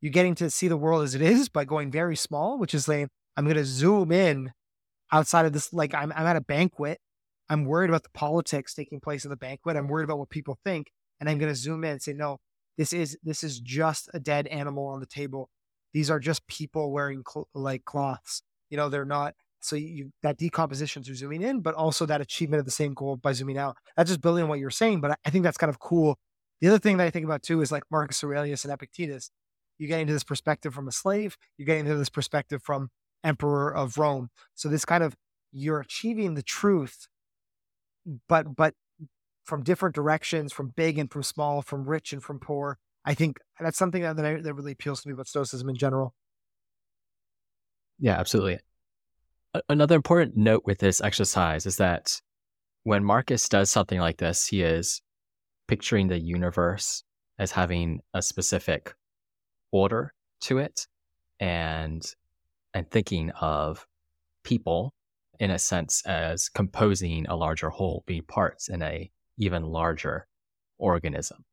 you're 0.00 0.10
getting 0.10 0.34
to 0.34 0.50
see 0.50 0.66
the 0.66 0.76
world 0.76 1.04
as 1.04 1.14
it 1.14 1.22
is 1.22 1.48
by 1.48 1.64
going 1.64 1.92
very 1.92 2.16
small, 2.16 2.58
which 2.58 2.74
is 2.74 2.86
saying, 2.86 3.10
I'm 3.36 3.44
going 3.44 3.56
to 3.56 3.64
zoom 3.64 4.10
in 4.10 4.50
outside 5.12 5.46
of 5.46 5.52
this. 5.52 5.72
Like 5.72 5.94
I'm, 5.94 6.12
I'm 6.16 6.26
at 6.26 6.34
a 6.34 6.40
banquet. 6.40 6.98
I'm 7.48 7.64
worried 7.64 7.90
about 7.90 8.02
the 8.02 8.10
politics 8.14 8.74
taking 8.74 9.00
place 9.00 9.24
at 9.24 9.30
the 9.30 9.36
banquet. 9.36 9.76
I'm 9.76 9.88
worried 9.88 10.04
about 10.04 10.18
what 10.18 10.30
people 10.30 10.58
think. 10.64 10.90
And 11.20 11.28
I'm 11.28 11.38
going 11.38 11.52
to 11.52 11.56
zoom 11.56 11.84
in 11.84 11.92
and 11.92 12.02
say, 12.02 12.12
no, 12.12 12.38
this 12.76 12.92
is, 12.92 13.16
this 13.22 13.44
is 13.44 13.60
just 13.60 14.08
a 14.14 14.20
dead 14.20 14.46
animal 14.48 14.86
on 14.86 15.00
the 15.00 15.06
table. 15.06 15.48
These 15.92 16.10
are 16.10 16.18
just 16.18 16.46
people 16.46 16.90
wearing 16.90 17.22
cl- 17.28 17.48
like 17.54 17.84
cloths. 17.84 18.42
You 18.68 18.76
know, 18.76 18.88
they're 18.88 19.04
not, 19.04 19.34
so 19.60 19.76
you 19.76 20.10
that 20.22 20.36
decomposition 20.36 21.02
through 21.02 21.14
zooming 21.14 21.42
in, 21.42 21.60
but 21.60 21.74
also 21.74 22.04
that 22.04 22.20
achievement 22.20 22.60
of 22.60 22.66
the 22.66 22.70
same 22.70 22.92
goal 22.92 23.16
by 23.16 23.32
zooming 23.32 23.56
out. 23.56 23.76
That's 23.96 24.10
just 24.10 24.20
building 24.20 24.42
on 24.42 24.48
what 24.48 24.58
you're 24.58 24.70
saying, 24.70 25.00
but 25.00 25.18
I 25.24 25.30
think 25.30 25.42
that's 25.42 25.56
kind 25.56 25.70
of 25.70 25.78
cool. 25.78 26.18
The 26.60 26.68
other 26.68 26.78
thing 26.78 26.98
that 26.98 27.06
I 27.06 27.10
think 27.10 27.24
about 27.24 27.42
too 27.42 27.62
is 27.62 27.72
like 27.72 27.84
Marcus 27.90 28.22
Aurelius 28.22 28.64
and 28.64 28.72
Epictetus. 28.72 29.30
You 29.78 29.88
get 29.88 30.00
into 30.00 30.12
this 30.12 30.24
perspective 30.24 30.74
from 30.74 30.86
a 30.86 30.92
slave, 30.92 31.36
you 31.56 31.64
get 31.64 31.78
into 31.78 31.96
this 31.96 32.10
perspective 32.10 32.62
from 32.62 32.90
emperor 33.22 33.74
of 33.74 33.96
Rome. 33.96 34.28
So 34.54 34.68
this 34.68 34.84
kind 34.84 35.02
of 35.02 35.16
you're 35.50 35.80
achieving 35.80 36.34
the 36.34 36.42
truth, 36.42 37.08
but 38.28 38.54
but 38.56 38.74
from 39.44 39.62
different 39.62 39.94
directions, 39.94 40.52
from 40.52 40.68
big 40.74 40.98
and 40.98 41.10
from 41.10 41.22
small, 41.22 41.62
from 41.62 41.88
rich 41.88 42.12
and 42.12 42.22
from 42.22 42.38
poor. 42.38 42.78
I 43.04 43.12
think 43.12 43.38
that's 43.60 43.76
something 43.76 44.00
that, 44.00 44.16
that, 44.16 44.42
that 44.42 44.54
really 44.54 44.72
appeals 44.72 45.02
to 45.02 45.08
me 45.08 45.12
about 45.12 45.26
Stoicism 45.26 45.68
in 45.68 45.76
general. 45.76 46.14
Yeah, 47.98 48.18
absolutely 48.18 48.60
another 49.68 49.96
important 49.96 50.36
note 50.36 50.62
with 50.64 50.78
this 50.78 51.00
exercise 51.00 51.66
is 51.66 51.76
that 51.76 52.20
when 52.82 53.04
Marcus 53.04 53.48
does 53.48 53.70
something 53.70 54.00
like 54.00 54.18
this, 54.18 54.46
he 54.46 54.62
is 54.62 55.00
picturing 55.68 56.08
the 56.08 56.18
universe 56.18 57.04
as 57.38 57.52
having 57.52 58.00
a 58.12 58.22
specific 58.22 58.94
order 59.72 60.12
to 60.42 60.58
it 60.58 60.86
and 61.40 62.04
and 62.74 62.90
thinking 62.90 63.30
of 63.30 63.86
people 64.44 64.92
in 65.40 65.50
a 65.50 65.58
sense 65.58 66.02
as 66.06 66.48
composing 66.48 67.26
a 67.26 67.36
larger 67.36 67.70
whole, 67.70 68.04
being 68.06 68.22
parts 68.22 68.68
in 68.68 68.82
a 68.82 69.10
even 69.38 69.64
larger 69.64 70.26
organism. 70.78 71.44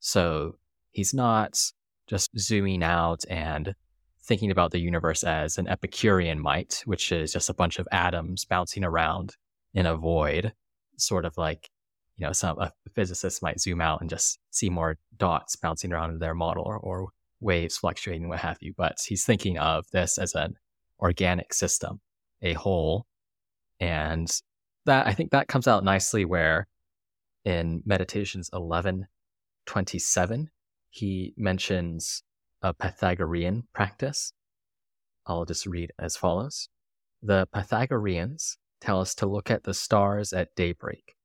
So 0.00 0.56
he's 0.92 1.12
not 1.12 1.58
just 2.06 2.30
zooming 2.38 2.82
out 2.82 3.24
and 3.28 3.74
thinking 4.22 4.50
about 4.50 4.72
the 4.72 4.80
universe 4.80 5.22
as 5.22 5.58
an 5.58 5.68
Epicurean 5.68 6.40
might, 6.40 6.82
which 6.84 7.12
is 7.12 7.32
just 7.32 7.48
a 7.48 7.54
bunch 7.54 7.78
of 7.78 7.88
atoms 7.92 8.44
bouncing 8.44 8.84
around 8.84 9.36
in 9.74 9.86
a 9.86 9.96
void, 9.96 10.52
sort 10.96 11.24
of 11.24 11.36
like, 11.36 11.70
you 12.16 12.26
know, 12.26 12.32
some 12.32 12.58
a 12.58 12.72
physicist 12.94 13.42
might 13.42 13.60
zoom 13.60 13.80
out 13.80 14.00
and 14.00 14.10
just 14.10 14.38
see 14.50 14.70
more 14.70 14.96
dots 15.16 15.54
bouncing 15.56 15.92
around 15.92 16.10
in 16.10 16.18
their 16.18 16.34
model 16.34 16.64
or, 16.64 16.78
or 16.78 17.08
waves 17.40 17.76
fluctuating, 17.76 18.28
what 18.28 18.40
have 18.40 18.58
you. 18.60 18.72
But 18.76 18.98
he's 19.06 19.24
thinking 19.24 19.58
of 19.58 19.84
this 19.92 20.18
as 20.18 20.34
an 20.34 20.54
organic 21.00 21.52
system, 21.52 22.00
a 22.42 22.54
whole. 22.54 23.06
And 23.80 24.30
that 24.86 25.06
I 25.06 25.12
think 25.12 25.30
that 25.32 25.48
comes 25.48 25.68
out 25.68 25.84
nicely 25.84 26.24
where 26.24 26.66
in 27.44 27.82
Meditations 27.84 28.48
1127, 28.52 30.50
he 30.90 31.34
mentions 31.36 32.22
a 32.62 32.72
Pythagorean 32.72 33.64
practice. 33.74 34.32
I'll 35.26 35.44
just 35.44 35.66
read 35.66 35.92
as 35.98 36.16
follows. 36.16 36.68
The 37.22 37.46
Pythagoreans 37.52 38.58
tell 38.80 39.00
us 39.00 39.14
to 39.16 39.26
look 39.26 39.50
at 39.50 39.64
the 39.64 39.74
stars 39.74 40.32
at 40.32 40.54
daybreak 40.54 41.16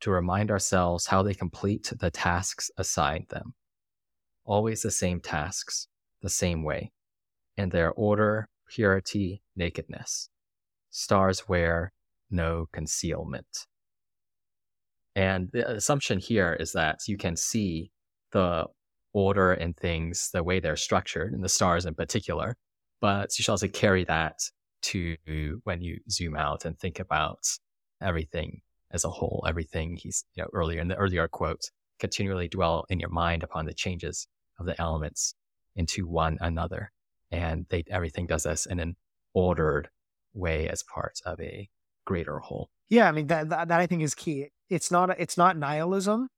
to 0.00 0.10
remind 0.10 0.50
ourselves 0.50 1.06
how 1.06 1.22
they 1.22 1.34
complete 1.34 1.92
the 1.98 2.10
tasks 2.10 2.70
assigned 2.76 3.26
them. 3.30 3.54
Always 4.44 4.82
the 4.82 4.90
same 4.90 5.20
tasks, 5.20 5.88
the 6.22 6.28
same 6.28 6.62
way, 6.62 6.92
in 7.56 7.70
their 7.70 7.90
order, 7.92 8.48
purity, 8.68 9.42
nakedness. 9.56 10.30
Stars 10.90 11.48
wear 11.48 11.92
no 12.30 12.66
concealment. 12.72 13.66
And 15.14 15.50
the 15.52 15.68
assumption 15.68 16.18
here 16.18 16.56
is 16.58 16.72
that 16.72 17.00
you 17.08 17.16
can 17.16 17.36
see 17.36 17.90
the 18.32 18.66
order 19.12 19.52
in 19.52 19.74
things, 19.74 20.30
the 20.32 20.44
way 20.44 20.60
they're 20.60 20.76
structured, 20.76 21.32
and 21.32 21.42
the 21.42 21.48
stars 21.48 21.86
in 21.86 21.94
particular. 21.94 22.56
But 23.00 23.38
you 23.38 23.42
should 23.42 23.52
also 23.52 23.68
carry 23.68 24.04
that 24.04 24.38
to 24.82 25.16
when 25.64 25.80
you 25.80 25.98
zoom 26.10 26.36
out 26.36 26.64
and 26.64 26.78
think 26.78 27.00
about 27.00 27.40
everything 28.00 28.60
as 28.90 29.04
a 29.04 29.10
whole, 29.10 29.44
everything 29.46 29.96
he's, 29.96 30.24
you 30.34 30.42
know, 30.42 30.48
earlier 30.52 30.80
in 30.80 30.88
the 30.88 30.96
earlier 30.96 31.28
quote, 31.28 31.70
continually 31.98 32.48
dwell 32.48 32.84
in 32.88 33.00
your 33.00 33.10
mind 33.10 33.42
upon 33.42 33.66
the 33.66 33.74
changes 33.74 34.28
of 34.58 34.66
the 34.66 34.80
elements 34.80 35.34
into 35.76 36.06
one 36.06 36.38
another. 36.40 36.92
And 37.30 37.66
they, 37.70 37.84
everything 37.90 38.26
does 38.26 38.44
this 38.44 38.66
in 38.66 38.78
an 38.78 38.96
ordered 39.34 39.88
way 40.32 40.68
as 40.68 40.82
part 40.82 41.20
of 41.24 41.40
a 41.40 41.68
greater 42.08 42.38
whole. 42.38 42.70
Yeah. 42.88 43.08
I 43.08 43.12
mean, 43.12 43.26
that, 43.28 43.50
that, 43.50 43.68
that 43.68 43.80
I 43.80 43.86
think 43.86 44.02
is 44.02 44.14
key. 44.14 44.48
It's 44.70 44.90
not, 44.90 45.10
it's 45.18 45.36
not 45.36 45.56
nihilism 45.56 46.28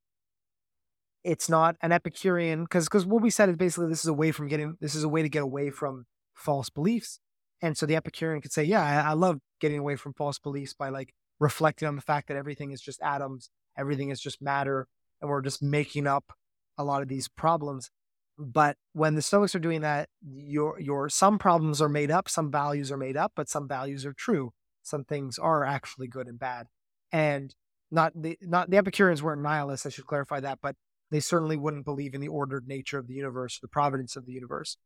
it's 1.23 1.49
not 1.49 1.75
an 1.81 1.91
Epicurean 1.91 2.63
because 2.63 2.85
because 2.85 3.05
what 3.05 3.21
we 3.21 3.29
said 3.29 3.49
is 3.49 3.55
basically 3.55 3.87
this 3.87 4.01
is 4.01 4.07
a 4.07 4.13
way 4.13 4.31
from 4.31 4.47
getting 4.47 4.77
this 4.81 4.95
is 4.95 5.03
a 5.03 5.09
way 5.09 5.21
to 5.21 5.29
get 5.29 5.43
away 5.43 5.69
from 5.69 6.05
false 6.33 6.69
beliefs. 6.69 7.19
And 7.61 7.77
so 7.77 7.85
the 7.85 7.95
Epicurean 7.95 8.41
could 8.41 8.51
say, 8.51 8.63
yeah, 8.63 8.83
I, 8.83 9.11
I 9.11 9.13
love 9.13 9.39
getting 9.59 9.77
away 9.77 9.95
from 9.95 10.13
false 10.13 10.39
beliefs 10.39 10.73
by 10.73 10.89
like 10.89 11.13
reflecting 11.39 11.87
on 11.87 11.95
the 11.95 12.01
fact 12.01 12.27
that 12.27 12.37
everything 12.37 12.71
is 12.71 12.81
just 12.81 13.01
atoms, 13.01 13.49
everything 13.77 14.09
is 14.09 14.19
just 14.19 14.41
matter, 14.41 14.87
and 15.21 15.29
we're 15.29 15.41
just 15.41 15.61
making 15.61 16.07
up 16.07 16.33
a 16.77 16.83
lot 16.83 17.03
of 17.03 17.07
these 17.07 17.27
problems. 17.27 17.91
But 18.39 18.77
when 18.93 19.13
the 19.13 19.21
Stoics 19.21 19.53
are 19.53 19.59
doing 19.59 19.81
that, 19.81 20.09
your 20.23 20.79
your 20.79 21.09
some 21.09 21.37
problems 21.37 21.81
are 21.81 21.89
made 21.89 22.09
up, 22.09 22.29
some 22.29 22.51
values 22.51 22.91
are 22.91 22.97
made 22.97 23.17
up, 23.17 23.33
but 23.35 23.49
some 23.49 23.67
values 23.67 24.05
are 24.05 24.13
true. 24.13 24.53
Some 24.83 25.03
things 25.03 25.37
are 25.37 25.63
actually 25.63 26.07
good 26.07 26.27
and 26.27 26.39
bad. 26.39 26.67
And 27.11 27.53
not 27.91 28.13
the 28.15 28.37
not 28.41 28.69
the 28.69 28.77
Epicureans 28.77 29.21
weren't 29.21 29.41
nihilists, 29.41 29.85
I 29.85 29.89
should 29.89 30.07
clarify 30.07 30.39
that, 30.39 30.59
but 30.61 30.75
they 31.11 31.19
certainly 31.19 31.57
wouldn't 31.57 31.85
believe 31.85 32.13
in 32.13 32.21
the 32.21 32.29
ordered 32.29 32.67
nature 32.67 32.97
of 32.97 33.07
the 33.07 33.13
universe, 33.13 33.59
the 33.59 33.67
providence 33.67 34.15
of 34.15 34.25
the 34.25 34.31
universe. 34.31 34.77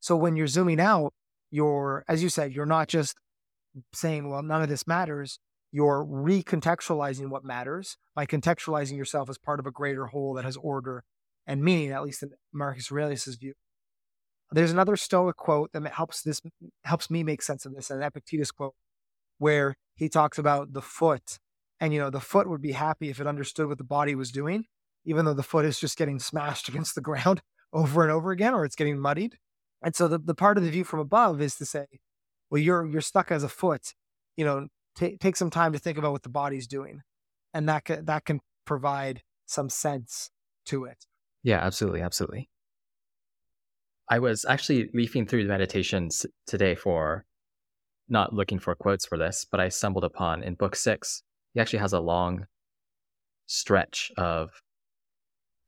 So 0.00 0.16
when 0.16 0.36
you're 0.36 0.48
zooming 0.48 0.80
out, 0.80 1.14
you're, 1.50 2.04
as 2.08 2.22
you 2.22 2.28
said, 2.28 2.52
you're 2.52 2.66
not 2.66 2.88
just 2.88 3.16
saying, 3.92 4.28
well, 4.28 4.42
none 4.42 4.60
of 4.60 4.68
this 4.68 4.86
matters. 4.86 5.38
You're 5.70 6.04
recontextualizing 6.04 7.30
what 7.30 7.44
matters 7.44 7.96
by 8.14 8.26
contextualizing 8.26 8.96
yourself 8.96 9.30
as 9.30 9.38
part 9.38 9.60
of 9.60 9.66
a 9.66 9.70
greater 9.70 10.06
whole 10.06 10.34
that 10.34 10.44
has 10.44 10.56
order 10.56 11.04
and 11.46 11.62
meaning, 11.62 11.90
at 11.90 12.02
least 12.02 12.22
in 12.22 12.30
Marcus 12.52 12.90
Aurelius's 12.90 13.36
view. 13.36 13.54
There's 14.50 14.72
another 14.72 14.96
Stoic 14.96 15.36
quote 15.36 15.70
that 15.72 15.86
helps 15.92 16.22
this 16.22 16.40
helps 16.84 17.10
me 17.10 17.22
make 17.22 17.42
sense 17.42 17.66
of 17.66 17.74
this, 17.74 17.90
an 17.90 18.02
Epictetus 18.02 18.50
quote, 18.50 18.74
where 19.38 19.76
he 19.94 20.08
talks 20.08 20.38
about 20.38 20.72
the 20.72 20.82
foot, 20.82 21.38
and 21.80 21.92
you 21.92 22.00
know 22.00 22.10
the 22.10 22.20
foot 22.20 22.48
would 22.48 22.62
be 22.62 22.72
happy 22.72 23.10
if 23.10 23.20
it 23.20 23.26
understood 23.26 23.68
what 23.68 23.78
the 23.78 23.84
body 23.84 24.14
was 24.14 24.30
doing, 24.30 24.64
even 25.04 25.24
though 25.24 25.34
the 25.34 25.42
foot 25.42 25.64
is 25.64 25.80
just 25.80 25.98
getting 25.98 26.18
smashed 26.18 26.68
against 26.70 26.94
the 26.94 27.00
ground 27.00 27.42
over 27.72 28.02
and 28.02 28.12
over 28.12 28.30
again, 28.30 28.54
or 28.54 28.64
it's 28.64 28.76
getting 28.76 28.98
muddied. 28.98 29.36
And 29.82 29.94
so 29.94 30.08
the, 30.08 30.18
the 30.18 30.34
part 30.34 30.56
of 30.56 30.64
the 30.64 30.70
view 30.70 30.84
from 30.84 31.00
above 31.00 31.42
is 31.42 31.56
to 31.56 31.66
say, 31.66 31.86
well, 32.50 32.60
you're 32.60 32.86
you're 32.86 33.00
stuck 33.00 33.30
as 33.30 33.42
a 33.42 33.48
foot. 33.48 33.94
You 34.36 34.44
know, 34.44 34.68
t- 34.96 35.16
take 35.18 35.36
some 35.36 35.50
time 35.50 35.72
to 35.72 35.78
think 35.78 35.98
about 35.98 36.12
what 36.12 36.22
the 36.22 36.28
body's 36.28 36.66
doing, 36.66 37.02
and 37.52 37.68
that 37.68 37.84
can, 37.84 38.04
that 38.04 38.24
can 38.24 38.40
provide 38.64 39.22
some 39.46 39.68
sense 39.68 40.30
to 40.66 40.84
it. 40.84 41.06
Yeah, 41.42 41.58
absolutely, 41.58 42.00
absolutely. 42.00 42.48
I 44.08 44.18
was 44.18 44.44
actually 44.46 44.90
leafing 44.92 45.26
through 45.26 45.44
the 45.44 45.48
meditations 45.48 46.26
today 46.46 46.74
for 46.74 47.24
not 48.08 48.34
looking 48.34 48.58
for 48.58 48.74
quotes 48.74 49.06
for 49.06 49.16
this, 49.16 49.46
but 49.50 49.60
I 49.60 49.70
stumbled 49.70 50.04
upon 50.04 50.42
in 50.42 50.54
book 50.54 50.76
six. 50.76 51.22
He 51.54 51.60
actually 51.60 51.78
has 51.78 51.94
a 51.94 52.00
long 52.00 52.46
stretch 53.46 54.12
of 54.18 54.50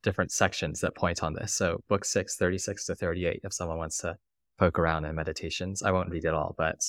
different 0.03 0.31
sections 0.31 0.81
that 0.81 0.95
point 0.95 1.23
on 1.23 1.33
this. 1.33 1.53
So 1.53 1.81
book 1.89 2.05
six, 2.05 2.35
36 2.35 2.85
to 2.85 2.95
38, 2.95 3.41
if 3.43 3.53
someone 3.53 3.77
wants 3.77 3.97
to 3.99 4.17
poke 4.59 4.77
around 4.77 5.05
in 5.05 5.15
meditations. 5.15 5.81
I 5.81 5.91
won't 5.91 6.09
read 6.09 6.25
it 6.25 6.33
all, 6.33 6.53
but 6.57 6.79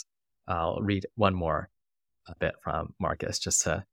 I'll 0.47 0.81
read 0.81 1.07
one 1.17 1.35
more 1.35 1.71
bit 2.39 2.55
from 2.63 2.95
Marcus 3.01 3.39
just 3.39 3.63
to 3.63 3.85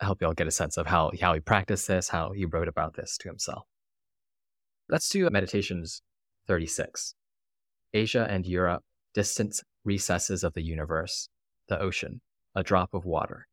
help 0.00 0.20
you 0.20 0.26
all 0.26 0.34
get 0.34 0.48
a 0.48 0.52
sense 0.52 0.76
of 0.76 0.86
how, 0.86 1.12
how 1.20 1.34
he 1.34 1.40
practiced 1.40 1.86
this, 1.86 2.08
how 2.08 2.32
he 2.32 2.44
wrote 2.44 2.66
about 2.66 2.94
this 2.94 3.16
to 3.18 3.28
himself. 3.28 3.64
Let's 4.88 5.08
do 5.08 5.28
meditations 5.30 6.02
36. 6.46 7.14
Asia 7.92 8.26
and 8.28 8.46
Europe, 8.46 8.82
distant 9.14 9.60
recesses 9.84 10.44
of 10.44 10.54
the 10.54 10.62
universe, 10.62 11.28
the 11.68 11.80
ocean, 11.80 12.20
a 12.54 12.62
drop 12.62 12.94
of 12.94 13.04
water, 13.04 13.46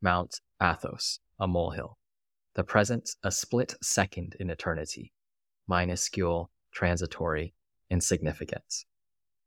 Mount 0.00 0.40
Athos, 0.62 1.20
a 1.38 1.46
molehill, 1.46 1.98
the 2.54 2.64
present, 2.64 3.10
a 3.22 3.30
split 3.30 3.74
second 3.82 4.36
in 4.40 4.50
eternity, 4.50 5.12
minuscule, 5.68 6.50
transitory, 6.72 7.54
insignificant. 7.90 8.84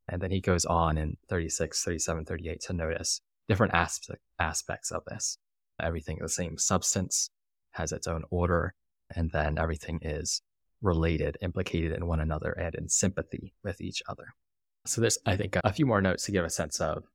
And 0.08 0.22
then 0.22 0.32
he 0.32 0.42
goes 0.42 0.66
on 0.66 0.98
in 0.98 1.18
36, 1.30 1.84
37, 1.84 2.26
38 2.26 2.62
to 2.62 2.74
notice 2.74 3.22
different 3.48 3.74
aspect, 3.74 4.22
aspects 4.40 4.92
of 4.92 5.04
this. 5.06 5.38
Everything 5.82 6.18
the 6.22 6.30
same 6.30 6.58
substance, 6.58 7.30
has 7.72 7.92
its 7.92 8.08
own 8.08 8.24
order, 8.30 8.74
and 9.16 9.32
then 9.32 9.58
everything 9.58 10.00
is 10.02 10.42
related, 10.84 11.38
implicated 11.42 11.94
in 11.94 12.06
one 12.06 12.20
another, 12.20 12.52
and 12.52 12.76
in 12.76 12.88
sympathy 12.88 13.56
with 13.64 13.82
each 13.82 14.04
other. 14.08 14.26
So 14.86 15.02
there's, 15.02 15.18
I 15.26 15.36
think, 15.38 15.58
a 15.64 15.74
few 15.74 15.88
more 15.88 16.02
notes 16.02 16.26
to 16.26 16.32
give 16.32 16.46
a 16.46 16.50
sense 16.50 16.80
of 16.80 17.06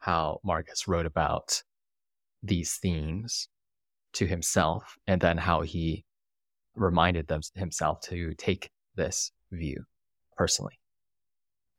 how 0.00 0.40
Marcus 0.42 0.88
wrote 0.88 1.06
about 1.06 1.62
these 2.42 2.76
themes 2.76 3.48
to 4.14 4.26
himself, 4.26 4.96
and 5.06 5.20
then 5.20 5.36
how 5.36 5.60
he 5.60 6.04
reminded 6.74 7.28
them, 7.28 7.42
himself 7.54 8.00
to 8.00 8.34
take 8.34 8.70
this 8.96 9.30
view 9.52 9.84
personally. 10.36 10.80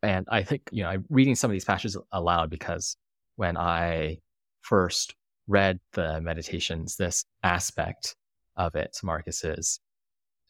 And 0.04 0.28
I 0.32 0.44
think, 0.44 0.70
you 0.72 0.84
know, 0.84 0.90
I'm 0.90 1.06
reading 1.10 1.36
some 1.36 1.52
of 1.52 1.54
these 1.54 1.66
passages 1.66 1.98
aloud 2.12 2.50
because 2.50 2.96
when 3.36 3.58
I 3.58 4.20
first 4.62 5.16
read 5.48 5.80
the 5.94 6.22
meditations, 6.22 6.96
this 6.96 7.26
aspect 7.44 8.16
of 8.56 8.76
it, 8.76 8.98
Marcus's 9.04 9.80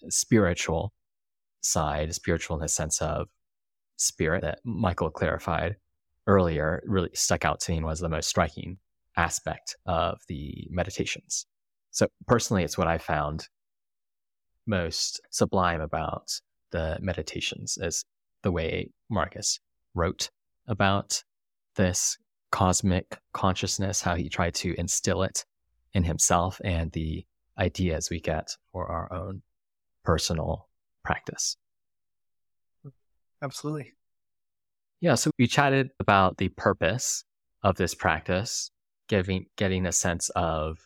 spiritual 0.09 0.93
side, 1.61 2.13
spiritual 2.13 2.57
in 2.57 2.61
the 2.61 2.67
sense 2.67 3.01
of 3.01 3.27
spirit 3.97 4.41
that 4.41 4.59
Michael 4.63 5.11
clarified 5.11 5.75
earlier, 6.27 6.81
really 6.85 7.09
stuck 7.13 7.45
out 7.45 7.59
to 7.61 7.71
me 7.71 7.77
and 7.77 7.85
was 7.85 7.99
the 7.99 8.09
most 8.09 8.29
striking 8.29 8.77
aspect 9.17 9.75
of 9.85 10.19
the 10.27 10.67
meditations. 10.69 11.45
So 11.91 12.07
personally, 12.27 12.63
it's 12.63 12.77
what 12.77 12.87
I 12.87 12.97
found 12.97 13.47
most 14.65 15.21
sublime 15.29 15.81
about 15.81 16.31
the 16.71 16.97
meditations 17.01 17.77
is 17.79 18.05
the 18.43 18.51
way 18.51 18.91
Marcus 19.09 19.59
wrote 19.93 20.29
about 20.67 21.23
this 21.75 22.17
cosmic 22.51 23.17
consciousness, 23.33 24.01
how 24.01 24.15
he 24.15 24.29
tried 24.29 24.53
to 24.55 24.73
instill 24.77 25.23
it 25.23 25.45
in 25.93 26.03
himself 26.03 26.61
and 26.63 26.91
the 26.91 27.25
ideas 27.57 28.09
we 28.09 28.19
get 28.19 28.55
for 28.71 28.87
our 28.87 29.11
own 29.11 29.41
personal 30.03 30.67
practice. 31.03 31.57
Absolutely. 33.41 33.93
Yeah, 34.99 35.15
so 35.15 35.31
we 35.39 35.47
chatted 35.47 35.89
about 35.99 36.37
the 36.37 36.49
purpose 36.49 37.23
of 37.63 37.75
this 37.75 37.95
practice, 37.95 38.69
giving 39.07 39.45
getting 39.57 39.85
a 39.85 39.91
sense 39.91 40.29
of 40.35 40.77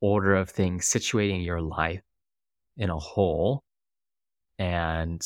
order 0.00 0.34
of 0.34 0.50
things, 0.50 0.86
situating 0.86 1.44
your 1.44 1.60
life 1.60 2.02
in 2.76 2.90
a 2.90 2.98
whole. 2.98 3.62
And 4.58 5.22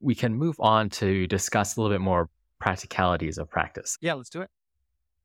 we 0.00 0.14
can 0.14 0.34
move 0.34 0.56
on 0.58 0.90
to 0.90 1.26
discuss 1.26 1.76
a 1.76 1.80
little 1.80 1.94
bit 1.94 2.00
more 2.00 2.28
practicalities 2.58 3.38
of 3.38 3.50
practice. 3.50 3.96
Yeah, 4.00 4.14
let's 4.14 4.30
do 4.30 4.42
it. 4.42 4.48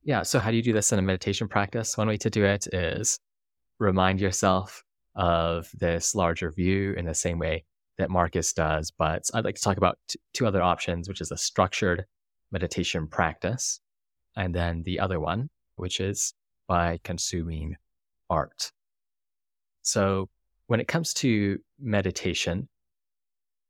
Yeah. 0.03 0.21
So, 0.23 0.39
how 0.39 0.51
do 0.51 0.57
you 0.57 0.63
do 0.63 0.73
this 0.73 0.91
in 0.91 0.99
a 0.99 1.01
meditation 1.01 1.47
practice? 1.47 1.97
One 1.97 2.07
way 2.07 2.17
to 2.17 2.29
do 2.29 2.45
it 2.45 2.67
is 2.71 3.19
remind 3.79 4.21
yourself 4.21 4.83
of 5.15 5.69
this 5.73 6.15
larger 6.15 6.51
view 6.51 6.93
in 6.93 7.05
the 7.05 7.13
same 7.13 7.39
way 7.39 7.65
that 7.97 8.09
Marcus 8.09 8.53
does. 8.53 8.91
But 8.91 9.23
I'd 9.33 9.45
like 9.45 9.55
to 9.55 9.61
talk 9.61 9.77
about 9.77 9.97
t- 10.07 10.19
two 10.33 10.45
other 10.45 10.61
options, 10.61 11.07
which 11.07 11.21
is 11.21 11.31
a 11.31 11.37
structured 11.37 12.05
meditation 12.51 13.07
practice, 13.07 13.79
and 14.35 14.53
then 14.53 14.83
the 14.83 14.99
other 14.99 15.19
one, 15.19 15.49
which 15.75 15.99
is 15.99 16.33
by 16.67 16.99
consuming 17.03 17.75
art. 18.29 18.71
So, 19.81 20.29
when 20.67 20.79
it 20.79 20.87
comes 20.87 21.13
to 21.15 21.59
meditation, 21.79 22.67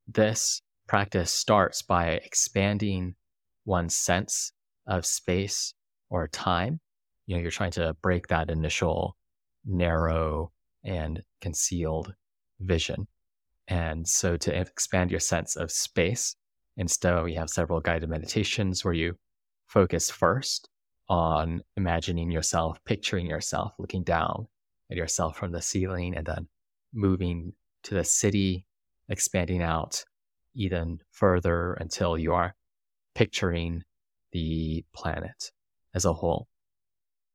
this 0.08 0.62
practice 0.88 1.32
starts 1.32 1.82
by 1.82 2.12
expanding 2.12 3.15
one's 3.65 3.96
sense 3.96 4.54
of 4.88 5.06
space 5.06 5.74
or 6.10 6.28
time. 6.28 6.80
You 7.26 7.36
know, 7.36 7.41
you're 7.41 7.52
trying 7.52 7.72
to 7.72 7.96
break 8.02 8.28
that 8.28 8.50
initial 8.50 9.17
narrow 9.65 10.52
and 10.86 11.24
concealed 11.41 12.13
vision. 12.60 13.08
And 13.67 14.08
so 14.08 14.38
to 14.38 14.58
expand 14.58 15.12
your 15.12 15.19
sense 15.19 15.56
of 15.56 15.71
space, 15.71 16.36
instead 16.78 17.24
we 17.24 17.34
have 17.34 17.50
several 17.50 17.80
guided 17.80 18.10
meditations 18.10 18.86
where 18.86 18.93
you 18.93 19.17
focus 19.67 20.10
first 20.10 20.69
on 21.10 21.62
imagining 21.76 22.32
yourself, 22.32 22.80
picturing 22.86 23.26
yourself, 23.26 23.74
looking 23.80 24.04
down 24.04 24.48
at 24.91 24.98
yourself 24.98 25.38
from 25.38 25.52
the 25.52 25.62
ceiling 25.62 26.15
and 26.15 26.26
then 26.26 26.48
moving 26.93 27.54
to 27.84 27.95
the 27.95 28.04
city, 28.04 28.65
expanding 29.10 29.62
out 29.62 30.04
even 30.56 31.00
further 31.12 31.74
until 31.74 32.17
you 32.17 32.34
are 32.34 32.56
picturing 33.13 33.84
the 34.32 34.84
planet 34.93 35.52
as 35.93 36.06
a 36.06 36.13
whole. 36.13 36.48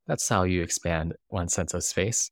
That's 0.07 0.29
how 0.29 0.43
you 0.45 0.63
expand 0.63 1.15
one 1.29 1.49
sense 1.49 1.75
of 1.75 1.85
space. 1.85 2.31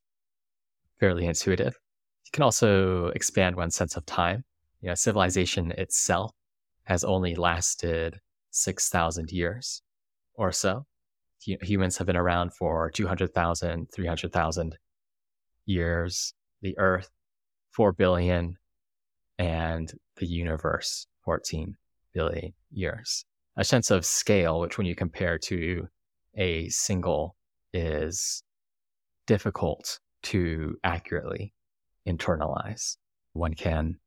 Fairly 1.01 1.27
intuitive. 1.27 1.79
You 2.25 2.31
can 2.33 2.43
also 2.43 3.07
expand 3.09 3.57
one 3.57 3.71
sense 3.71 3.97
of 3.97 4.05
time. 4.07 4.45
You 4.81 4.89
know, 4.89 4.95
civilization 4.95 5.73
itself 5.73 6.33
has 6.85 7.05
only 7.05 7.35
lasted 7.35 8.19
6,000 8.51 9.31
years 9.31 9.83
or 10.35 10.53
so. 10.53 10.87
Humans 11.41 11.97
have 11.99 12.07
been 12.07 12.17
around 12.17 12.53
for 12.53 12.91
200,000, 12.91 13.89
300,000 13.95 14.79
years. 15.67 16.35
The 16.63 16.77
Earth, 16.79 17.11
4 17.71 17.93
billion, 17.93 18.57
and 19.39 19.93
the 20.17 20.27
universe, 20.27 21.07
14 21.25 21.77
billion 22.13 22.53
years. 22.73 23.25
A 23.57 23.65
sense 23.65 23.91
of 23.91 24.05
scale, 24.05 24.61
which 24.61 24.79
when 24.79 24.87
you 24.87 24.97
compare 24.97 25.39
to 25.39 25.87
a 26.35 26.69
single 26.71 27.37
is 27.73 28.43
difficult 29.27 30.01
to 30.25 30.77
accurately 30.85 31.53
internalize. 32.07 32.97
One 33.33 33.55
can 33.55 33.99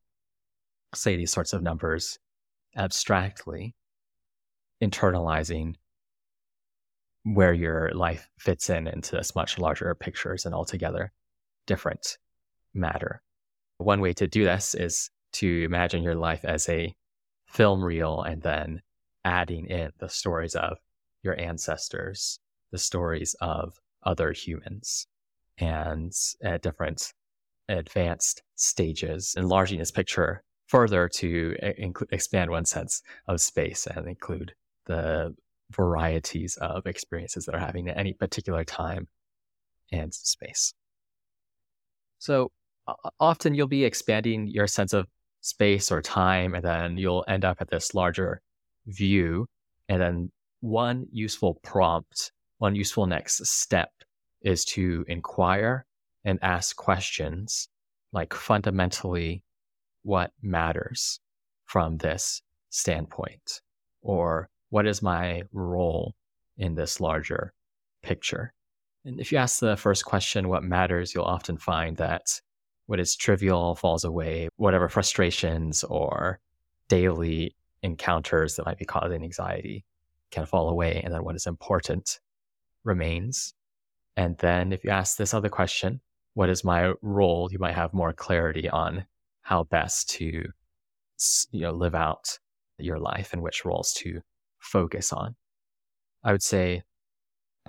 say 0.94 1.16
these 1.16 1.32
sorts 1.32 1.52
of 1.52 1.62
numbers 1.62 2.18
abstractly, 2.76 3.74
internalizing 4.82 5.74
where 7.24 7.52
your 7.52 7.90
life 7.94 8.28
fits 8.38 8.68
in 8.68 8.86
into 8.88 9.16
this 9.16 9.34
much 9.34 9.58
larger 9.58 9.94
pictures 9.94 10.44
and 10.44 10.54
altogether 10.54 11.12
different 11.66 12.18
matter. 12.74 13.22
One 13.78 14.00
way 14.00 14.12
to 14.14 14.26
do 14.26 14.44
this 14.44 14.74
is 14.74 15.10
to 15.34 15.64
imagine 15.64 16.02
your 16.02 16.14
life 16.14 16.44
as 16.44 16.68
a 16.68 16.94
film 17.46 17.82
reel 17.82 18.22
and 18.22 18.42
then 18.42 18.82
adding 19.24 19.66
in 19.66 19.92
the 19.98 20.08
stories 20.08 20.54
of 20.54 20.78
your 21.22 21.38
ancestors, 21.40 22.40
the 22.72 22.78
stories 22.78 23.36
of 23.40 23.78
other 24.02 24.32
humans, 24.32 25.06
and 25.58 26.12
at 26.42 26.62
different 26.62 27.12
advanced 27.68 28.42
stages, 28.56 29.34
enlarging 29.36 29.78
this 29.78 29.90
picture 29.90 30.42
further 30.66 31.08
to 31.08 31.54
eh, 31.60 31.72
inc- 31.80 32.06
expand 32.12 32.50
one 32.50 32.64
sense 32.64 33.02
of 33.28 33.40
space 33.40 33.86
and 33.86 34.08
include 34.08 34.54
the 34.86 35.34
varieties 35.70 36.56
of 36.60 36.86
experiences 36.86 37.44
that 37.44 37.54
are 37.54 37.60
happening 37.60 37.88
at 37.88 37.96
any 37.96 38.12
particular 38.12 38.64
time 38.64 39.08
and 39.90 40.12
space. 40.12 40.74
So 42.18 42.50
often 43.20 43.54
you'll 43.54 43.68
be 43.68 43.84
expanding 43.84 44.46
your 44.46 44.66
sense 44.66 44.92
of 44.92 45.06
space 45.40 45.90
or 45.90 46.00
time, 46.00 46.54
and 46.54 46.64
then 46.64 46.96
you'll 46.96 47.24
end 47.28 47.44
up 47.44 47.58
at 47.60 47.70
this 47.70 47.94
larger 47.94 48.40
view. 48.86 49.46
And 49.88 50.00
then 50.00 50.32
one 50.60 51.06
useful 51.10 51.54
prompt, 51.62 52.32
one 52.58 52.74
useful 52.74 53.06
next 53.06 53.44
step 53.46 53.90
is 54.44 54.64
to 54.64 55.04
inquire 55.08 55.86
and 56.24 56.38
ask 56.42 56.76
questions 56.76 57.68
like 58.12 58.34
fundamentally 58.34 59.42
what 60.02 60.32
matters 60.42 61.20
from 61.66 61.98
this 61.98 62.42
standpoint 62.70 63.60
or 64.02 64.48
what 64.70 64.86
is 64.86 65.02
my 65.02 65.42
role 65.52 66.14
in 66.56 66.74
this 66.74 67.00
larger 67.00 67.52
picture. 68.02 68.52
And 69.04 69.20
if 69.20 69.32
you 69.32 69.38
ask 69.38 69.60
the 69.60 69.76
first 69.76 70.04
question, 70.04 70.48
what 70.48 70.62
matters, 70.62 71.14
you'll 71.14 71.24
often 71.24 71.56
find 71.56 71.96
that 71.96 72.40
what 72.86 73.00
is 73.00 73.16
trivial 73.16 73.74
falls 73.74 74.04
away, 74.04 74.48
whatever 74.56 74.88
frustrations 74.88 75.82
or 75.84 76.40
daily 76.88 77.54
encounters 77.82 78.56
that 78.56 78.66
might 78.66 78.78
be 78.78 78.84
causing 78.84 79.22
anxiety 79.22 79.84
can 80.30 80.46
fall 80.46 80.68
away. 80.68 81.00
And 81.02 81.12
then 81.12 81.24
what 81.24 81.36
is 81.36 81.46
important 81.46 82.20
remains. 82.84 83.54
And 84.16 84.36
then 84.38 84.72
if 84.72 84.84
you 84.84 84.90
ask 84.90 85.16
this 85.16 85.34
other 85.34 85.48
question, 85.48 86.00
what 86.34 86.48
is 86.48 86.64
my 86.64 86.92
role? 87.02 87.48
You 87.50 87.58
might 87.58 87.74
have 87.74 87.94
more 87.94 88.12
clarity 88.12 88.68
on 88.68 89.06
how 89.42 89.64
best 89.64 90.10
to, 90.10 90.24
you 91.50 91.60
know, 91.60 91.72
live 91.72 91.94
out 91.94 92.38
your 92.78 92.98
life 92.98 93.32
and 93.32 93.42
which 93.42 93.64
roles 93.64 93.92
to 93.94 94.20
focus 94.58 95.12
on. 95.12 95.34
I 96.24 96.32
would 96.32 96.42
say 96.42 96.82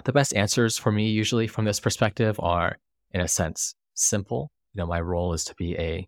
the 0.06 0.13
best 0.13 0.36
answers 0.36 0.77
for 0.77 0.91
me 0.91 1.10
usually 1.10 1.47
from 1.47 1.65
this 1.65 1.79
perspective 1.79 2.39
are, 2.39 2.77
in 3.12 3.21
a 3.21 3.27
sense, 3.27 3.75
simple. 3.93 4.51
You 4.73 4.79
know, 4.79 4.88
my 4.88 5.01
role 5.01 5.34
is 5.34 5.43
to 5.45 5.56
be 5.56 5.77
a 5.77 6.08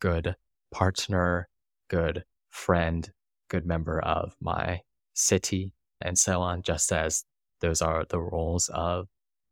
good 0.00 0.34
partner, 0.70 1.48
good 1.88 2.24
friend, 2.48 3.10
good 3.48 3.66
member 3.66 4.00
of 4.00 4.34
my 4.40 4.80
city, 5.14 5.72
and 6.00 6.18
so 6.18 6.40
on, 6.40 6.62
just 6.62 6.92
as 6.92 7.24
those 7.60 7.82
are 7.82 8.04
the 8.08 8.20
roles 8.20 8.70
of 8.72 9.08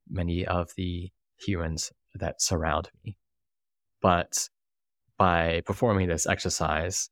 many 0.09 0.47
of 0.47 0.71
the 0.77 1.11
humans 1.39 1.93
that 2.15 2.41
surround 2.41 2.91
me. 3.05 3.17
But 4.01 4.49
by 5.19 5.63
performing 5.65 6.09
this 6.09 6.27
exercise, 6.27 7.11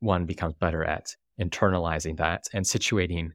one 0.00 0.26
becomes 0.26 0.54
better 0.54 0.84
at 0.84 1.14
internalizing 1.40 2.16
that 2.18 2.44
and 2.52 2.64
situating, 2.64 3.30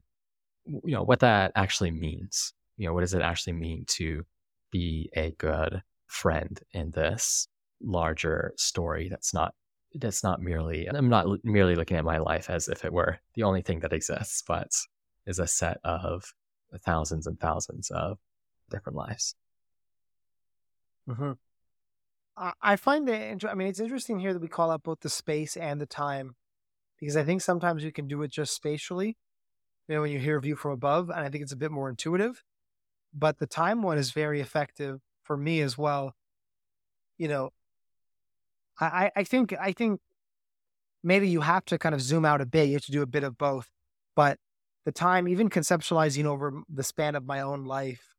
you 0.66 0.94
know, 0.94 1.02
what 1.02 1.20
that 1.20 1.52
actually 1.54 1.90
means. 1.90 2.52
You 2.76 2.86
know, 2.86 2.94
what 2.94 3.00
does 3.00 3.14
it 3.14 3.22
actually 3.22 3.54
mean 3.54 3.84
to 3.90 4.24
be 4.70 5.10
a 5.14 5.30
good 5.32 5.82
friend 6.06 6.60
in 6.72 6.90
this 6.90 7.48
larger 7.80 8.52
story 8.56 9.08
that's 9.08 9.34
not 9.34 9.54
that's 9.96 10.22
not 10.22 10.40
merely 10.40 10.88
i'm 10.88 11.08
not 11.08 11.26
merely 11.42 11.74
looking 11.74 11.96
at 11.96 12.04
my 12.04 12.18
life 12.18 12.48
as 12.48 12.68
if 12.68 12.84
it 12.84 12.92
were 12.92 13.18
the 13.34 13.42
only 13.42 13.60
thing 13.60 13.80
that 13.80 13.92
exists 13.92 14.42
but 14.46 14.70
is 15.26 15.38
a 15.38 15.46
set 15.46 15.78
of 15.84 16.32
thousands 16.84 17.26
and 17.26 17.38
thousands 17.40 17.90
of 17.90 18.18
different 18.70 18.96
lives 18.96 19.34
mm-hmm. 21.08 21.32
i 22.60 22.76
find 22.76 23.08
it 23.08 23.44
i 23.44 23.54
mean 23.54 23.68
it's 23.68 23.80
interesting 23.80 24.18
here 24.18 24.32
that 24.32 24.42
we 24.42 24.48
call 24.48 24.70
out 24.70 24.82
both 24.82 25.00
the 25.00 25.08
space 25.08 25.56
and 25.56 25.80
the 25.80 25.86
time 25.86 26.34
because 26.98 27.16
i 27.16 27.24
think 27.24 27.40
sometimes 27.40 27.84
you 27.84 27.92
can 27.92 28.08
do 28.08 28.22
it 28.22 28.30
just 28.30 28.54
spatially 28.54 29.16
you 29.88 29.94
know 29.94 30.00
when 30.00 30.10
you 30.10 30.18
hear 30.18 30.38
a 30.38 30.40
view 30.40 30.56
from 30.56 30.72
above 30.72 31.10
and 31.10 31.20
i 31.20 31.28
think 31.28 31.42
it's 31.42 31.52
a 31.52 31.56
bit 31.56 31.70
more 31.70 31.88
intuitive 31.88 32.42
but 33.14 33.38
the 33.38 33.46
time 33.46 33.82
one 33.82 33.98
is 33.98 34.12
very 34.12 34.40
effective 34.40 35.00
for 35.22 35.36
me 35.36 35.60
as 35.60 35.76
well 35.76 36.14
you 37.18 37.28
know 37.28 37.50
I, 38.80 39.10
I 39.14 39.24
think 39.24 39.54
I 39.60 39.72
think 39.72 40.00
maybe 41.02 41.28
you 41.28 41.40
have 41.40 41.64
to 41.66 41.78
kind 41.78 41.94
of 41.94 42.00
zoom 42.00 42.24
out 42.24 42.40
a 42.40 42.46
bit. 42.46 42.68
You 42.68 42.74
have 42.74 42.84
to 42.86 42.92
do 42.92 43.02
a 43.02 43.06
bit 43.06 43.24
of 43.24 43.38
both. 43.38 43.68
But 44.16 44.38
the 44.84 44.92
time, 44.92 45.28
even 45.28 45.48
conceptualizing 45.48 46.24
over 46.24 46.62
the 46.68 46.82
span 46.82 47.14
of 47.14 47.24
my 47.24 47.40
own 47.40 47.64
life, 47.64 48.11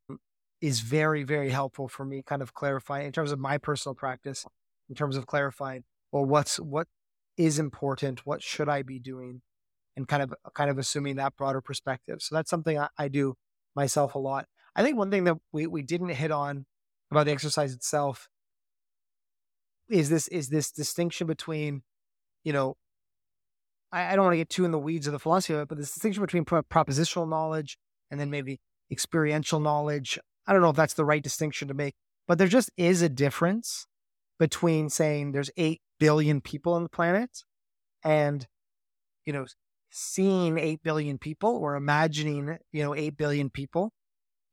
is 0.64 0.80
very, 0.80 1.24
very 1.24 1.50
helpful 1.50 1.88
for 1.88 2.06
me, 2.06 2.22
kind 2.22 2.40
of 2.40 2.54
clarifying 2.54 3.04
in 3.04 3.12
terms 3.12 3.32
of 3.32 3.38
my 3.38 3.58
personal 3.58 3.94
practice, 3.94 4.46
in 4.88 4.94
terms 4.94 5.14
of 5.14 5.26
clarifying, 5.26 5.84
well, 6.10 6.24
what's 6.24 6.58
what 6.58 6.88
is 7.36 7.58
important, 7.58 8.24
what 8.24 8.42
should 8.42 8.66
I 8.66 8.80
be 8.80 8.98
doing, 8.98 9.42
and 9.94 10.08
kind 10.08 10.22
of 10.22 10.32
uh, 10.32 10.48
kind 10.54 10.70
of 10.70 10.78
assuming 10.78 11.16
that 11.16 11.36
broader 11.36 11.60
perspective. 11.60 12.22
So 12.22 12.34
that's 12.34 12.48
something 12.48 12.78
I, 12.78 12.88
I 12.96 13.08
do 13.08 13.34
myself 13.76 14.14
a 14.14 14.18
lot. 14.18 14.46
I 14.74 14.82
think 14.82 14.96
one 14.96 15.10
thing 15.10 15.24
that 15.24 15.36
we, 15.52 15.66
we 15.66 15.82
didn't 15.82 16.08
hit 16.08 16.30
on 16.30 16.64
about 17.10 17.26
the 17.26 17.32
exercise 17.32 17.74
itself 17.74 18.28
is 19.90 20.08
this 20.08 20.28
is 20.28 20.48
this 20.48 20.70
distinction 20.70 21.26
between, 21.26 21.82
you 22.42 22.54
know, 22.54 22.78
I, 23.92 24.16
don't 24.16 24.24
want 24.24 24.32
to 24.32 24.38
get 24.38 24.48
too 24.48 24.64
in 24.64 24.70
the 24.70 24.78
weeds 24.78 25.06
of 25.06 25.12
the 25.12 25.18
philosophy 25.18 25.52
of 25.52 25.60
it, 25.60 25.68
but 25.68 25.76
this 25.76 25.92
distinction 25.92 26.22
between 26.22 26.46
pro- 26.46 26.62
propositional 26.62 27.28
knowledge 27.28 27.76
and 28.10 28.18
then 28.18 28.30
maybe 28.30 28.60
experiential 28.90 29.60
knowledge. 29.60 30.18
I 30.46 30.52
don't 30.52 30.62
know 30.62 30.70
if 30.70 30.76
that's 30.76 30.94
the 30.94 31.04
right 31.04 31.22
distinction 31.22 31.68
to 31.68 31.74
make, 31.74 31.94
but 32.26 32.38
there 32.38 32.48
just 32.48 32.70
is 32.76 33.02
a 33.02 33.08
difference 33.08 33.86
between 34.38 34.88
saying 34.88 35.32
there's 35.32 35.50
8 35.56 35.80
billion 35.98 36.40
people 36.40 36.72
on 36.74 36.82
the 36.82 36.88
planet 36.88 37.44
and, 38.02 38.46
you 39.24 39.32
know, 39.32 39.46
seeing 39.90 40.58
8 40.58 40.82
billion 40.82 41.18
people 41.18 41.56
or 41.56 41.76
imagining, 41.76 42.58
you 42.72 42.82
know, 42.82 42.94
8 42.94 43.16
billion 43.16 43.48
people 43.50 43.92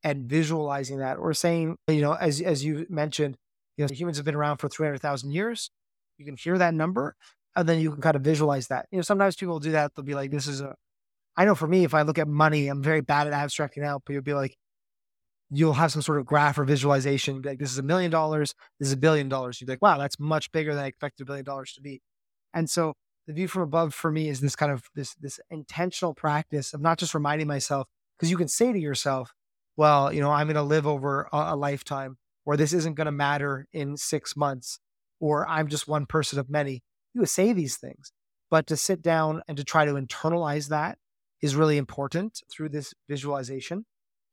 and 0.04 0.30
visualizing 0.30 1.00
that 1.00 1.18
or 1.18 1.34
saying, 1.34 1.78
you 1.88 2.02
know, 2.02 2.14
as, 2.14 2.42
as 2.42 2.64
you 2.64 2.86
mentioned, 2.90 3.38
you 3.78 3.86
know, 3.86 3.94
humans 3.94 4.18
have 4.18 4.26
been 4.26 4.36
around 4.36 4.58
for 4.58 4.70
300,000 4.70 5.32
years. 5.32 5.72
You 6.18 6.26
can 6.26 6.38
hear 6.38 6.58
that 6.58 6.74
number 6.74 7.16
and 7.56 7.68
then 7.68 7.80
you 7.80 7.92
can 7.92 8.02
kind 8.02 8.16
of 8.16 8.22
visualize 8.22 8.68
that. 8.68 8.86
You 8.92 8.98
know, 8.98 9.04
sometimes 9.04 9.36
people 9.36 9.60
do 9.60 9.72
that. 9.72 9.94
They'll 9.96 10.06
be 10.06 10.16
like, 10.16 10.32
this 10.32 10.48
is 10.48 10.62
a, 10.62 10.76
I 11.36 11.46
know 11.46 11.56
for 11.56 11.68
me, 11.68 11.84
if 11.84 11.94
I 11.94 12.04
look 12.04 12.20
at 12.20 12.28
money, 12.28 12.68
I'm 12.68 12.84
very 12.84 13.02
bad 13.02 13.28
at 13.28 13.34
abstracting 13.34 13.84
out, 13.84 14.04
but 14.06 14.14
you'll 14.14 14.22
be 14.22 14.34
like, 14.34 14.56
you'll 15.52 15.74
have 15.74 15.92
some 15.92 16.02
sort 16.02 16.20
of 16.20 16.26
graph 16.26 16.58
or 16.58 16.64
visualization. 16.64 17.42
like, 17.42 17.60
this 17.60 17.72
is 17.72 17.78
a 17.78 17.84
million 17.84 18.10
dollars. 18.10 18.56
This 18.80 18.88
is 18.88 18.94
a 18.94 18.98
billion 18.98 19.30
dollars. 19.30 19.60
You'd 19.60 19.68
be 19.68 19.74
like, 19.74 19.82
wow, 19.82 19.98
that's 19.98 20.20
much 20.20 20.52
bigger 20.52 20.74
than 20.74 20.84
I 20.84 20.88
expected 20.88 21.24
a 21.24 21.26
billion 21.26 21.46
dollars 21.46 21.74
to 21.74 21.82
be. 21.82 22.02
And 22.54 22.70
so 22.70 22.94
the 23.28 23.34
view 23.34 23.48
from 23.48 23.62
above 23.62 23.94
for 23.94 24.12
me 24.12 24.30
is 24.30 24.40
this 24.40 24.56
kind 24.56 24.72
of 24.72 24.84
this, 24.96 25.14
this 25.16 25.40
intentional 25.50 26.14
practice 26.14 26.74
of 26.74 26.82
not 26.82 26.98
just 26.98 27.14
reminding 27.14 27.48
myself, 27.48 27.88
because 28.18 28.32
you 28.32 28.38
can 28.38 28.48
say 28.48 28.72
to 28.72 28.80
yourself, 28.80 29.34
well, 29.78 30.12
you 30.12 30.22
know, 30.22 30.32
I'm 30.32 30.48
going 30.48 30.56
to 30.56 30.64
live 30.64 30.88
over 30.88 31.30
a, 31.32 31.54
a 31.54 31.56
lifetime 31.56 32.18
or 32.46 32.58
this 32.58 32.74
isn't 32.74 32.96
going 32.96 33.06
to 33.06 33.12
matter 33.12 33.68
in 33.72 33.98
six 33.98 34.36
months, 34.36 34.80
or 35.20 35.48
I'm 35.48 35.68
just 35.68 35.88
one 35.88 36.06
person 36.06 36.40
of 36.40 36.50
many. 36.50 36.84
You 37.14 37.22
would 37.22 37.30
say 37.30 37.54
these 37.54 37.78
things, 37.78 38.12
but 38.50 38.68
to 38.68 38.78
sit 38.78 39.02
down 39.02 39.42
and 39.48 39.58
to 39.58 39.64
try 39.64 39.86
to 39.86 39.94
internalize 39.94 40.70
that 40.70 40.98
is 41.42 41.56
really 41.56 41.78
important 41.78 42.42
through 42.52 42.70
this 42.70 42.94
visualization. 43.10 43.86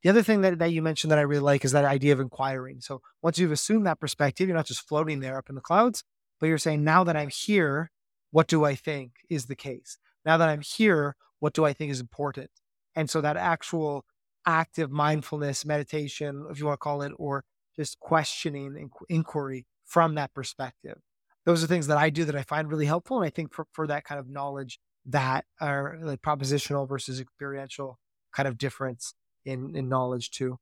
The 0.03 0.11
other 0.11 0.23
thing 0.23 0.43
that, 0.43 0.59
that 0.61 0.73
you 0.73 0.81
mentioned 0.81 1.11
that 1.11 1.19
I 1.19 1.23
really 1.23 1.43
like 1.43 1.65
is 1.65 1.73
that 1.73 1.85
idea 1.85 2.13
of 2.13 2.21
inquiring. 2.21 2.81
So 2.81 3.01
once 3.23 3.39
you've 3.39 3.53
assumed 3.53 3.87
that 3.87 4.01
perspective, 4.01 4.49
you're 4.49 4.57
not 4.57 4.67
just 4.67 4.87
floating 4.87 5.21
there 5.21 5.39
up 5.39 5.49
in 5.49 5.55
the 5.55 5.61
clouds, 5.61 6.05
but 6.39 6.47
you're 6.47 6.59
saying, 6.59 6.85
now 6.85 7.03
that 7.05 7.17
I'm 7.17 7.31
here, 7.31 7.91
what 8.31 8.47
do 8.47 8.65
I 8.65 8.75
think 8.75 9.13
is 9.29 9.47
the 9.47 9.57
case? 9.57 9.99
Now 10.25 10.37
that 10.37 10.49
I'm 10.49 10.61
here, 10.61 11.17
what 11.41 11.53
do 11.53 11.65
I 11.65 11.73
think 11.73 11.91
is 11.91 12.01
important? 12.01 12.51
And 12.95 13.11
so 13.11 13.21
that 13.21 13.37
actual 13.37 14.05
active 14.47 14.91
mindfulness, 14.91 15.65
meditation, 15.65 16.47
if 16.51 16.59
you 16.59 16.67
want 16.67 16.75
to 16.81 16.83
call 16.83 17.03
it, 17.03 17.13
or 17.17 17.45
just 17.77 17.99
questioning 18.01 18.77
and 18.77 18.91
inquiry 19.09 19.67
from 19.85 20.15
that 20.17 20.35
perspective. 20.35 20.99
Those 21.45 21.65
are 21.65 21.67
things 21.67 21.87
that 21.87 21.97
I 21.97 22.11
do 22.11 22.25
that 22.25 22.37
I 22.37 22.43
find 22.43 22.69
really 22.69 22.87
helpful. 22.87 23.19
And 23.19 23.27
I 23.27 23.31
think 23.31 23.53
for, 23.53 23.67
for 23.73 23.87
that 23.87 24.05
kind 24.05 24.19
of 24.19 24.29
knowledge 24.29 24.79
that 25.07 25.45
are 25.61 25.99
like 26.03 26.21
propositional 26.21 26.89
versus 26.89 27.21
experiential 27.21 27.99
kind 28.35 28.47
of 28.47 28.59
difference 28.59 29.15
in, 29.49 29.77
in 29.77 29.89
knowledge 29.89 30.31
too. 30.31 30.59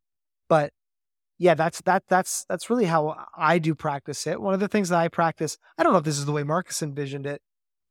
But 0.48 0.72
yeah, 1.38 1.54
that's 1.54 1.80
that 1.82 2.04
that's 2.08 2.44
that's 2.48 2.70
really 2.70 2.86
how 2.86 3.16
I 3.36 3.58
do 3.58 3.74
practice 3.74 4.26
it. 4.26 4.40
One 4.40 4.54
of 4.54 4.60
the 4.60 4.68
things 4.68 4.88
that 4.90 4.98
I 4.98 5.08
practice, 5.08 5.58
I 5.78 5.82
don't 5.82 5.92
know 5.92 5.98
if 5.98 6.04
this 6.04 6.18
is 6.18 6.26
the 6.26 6.32
way 6.32 6.42
Marcus 6.42 6.82
envisioned 6.82 7.26
it, 7.26 7.42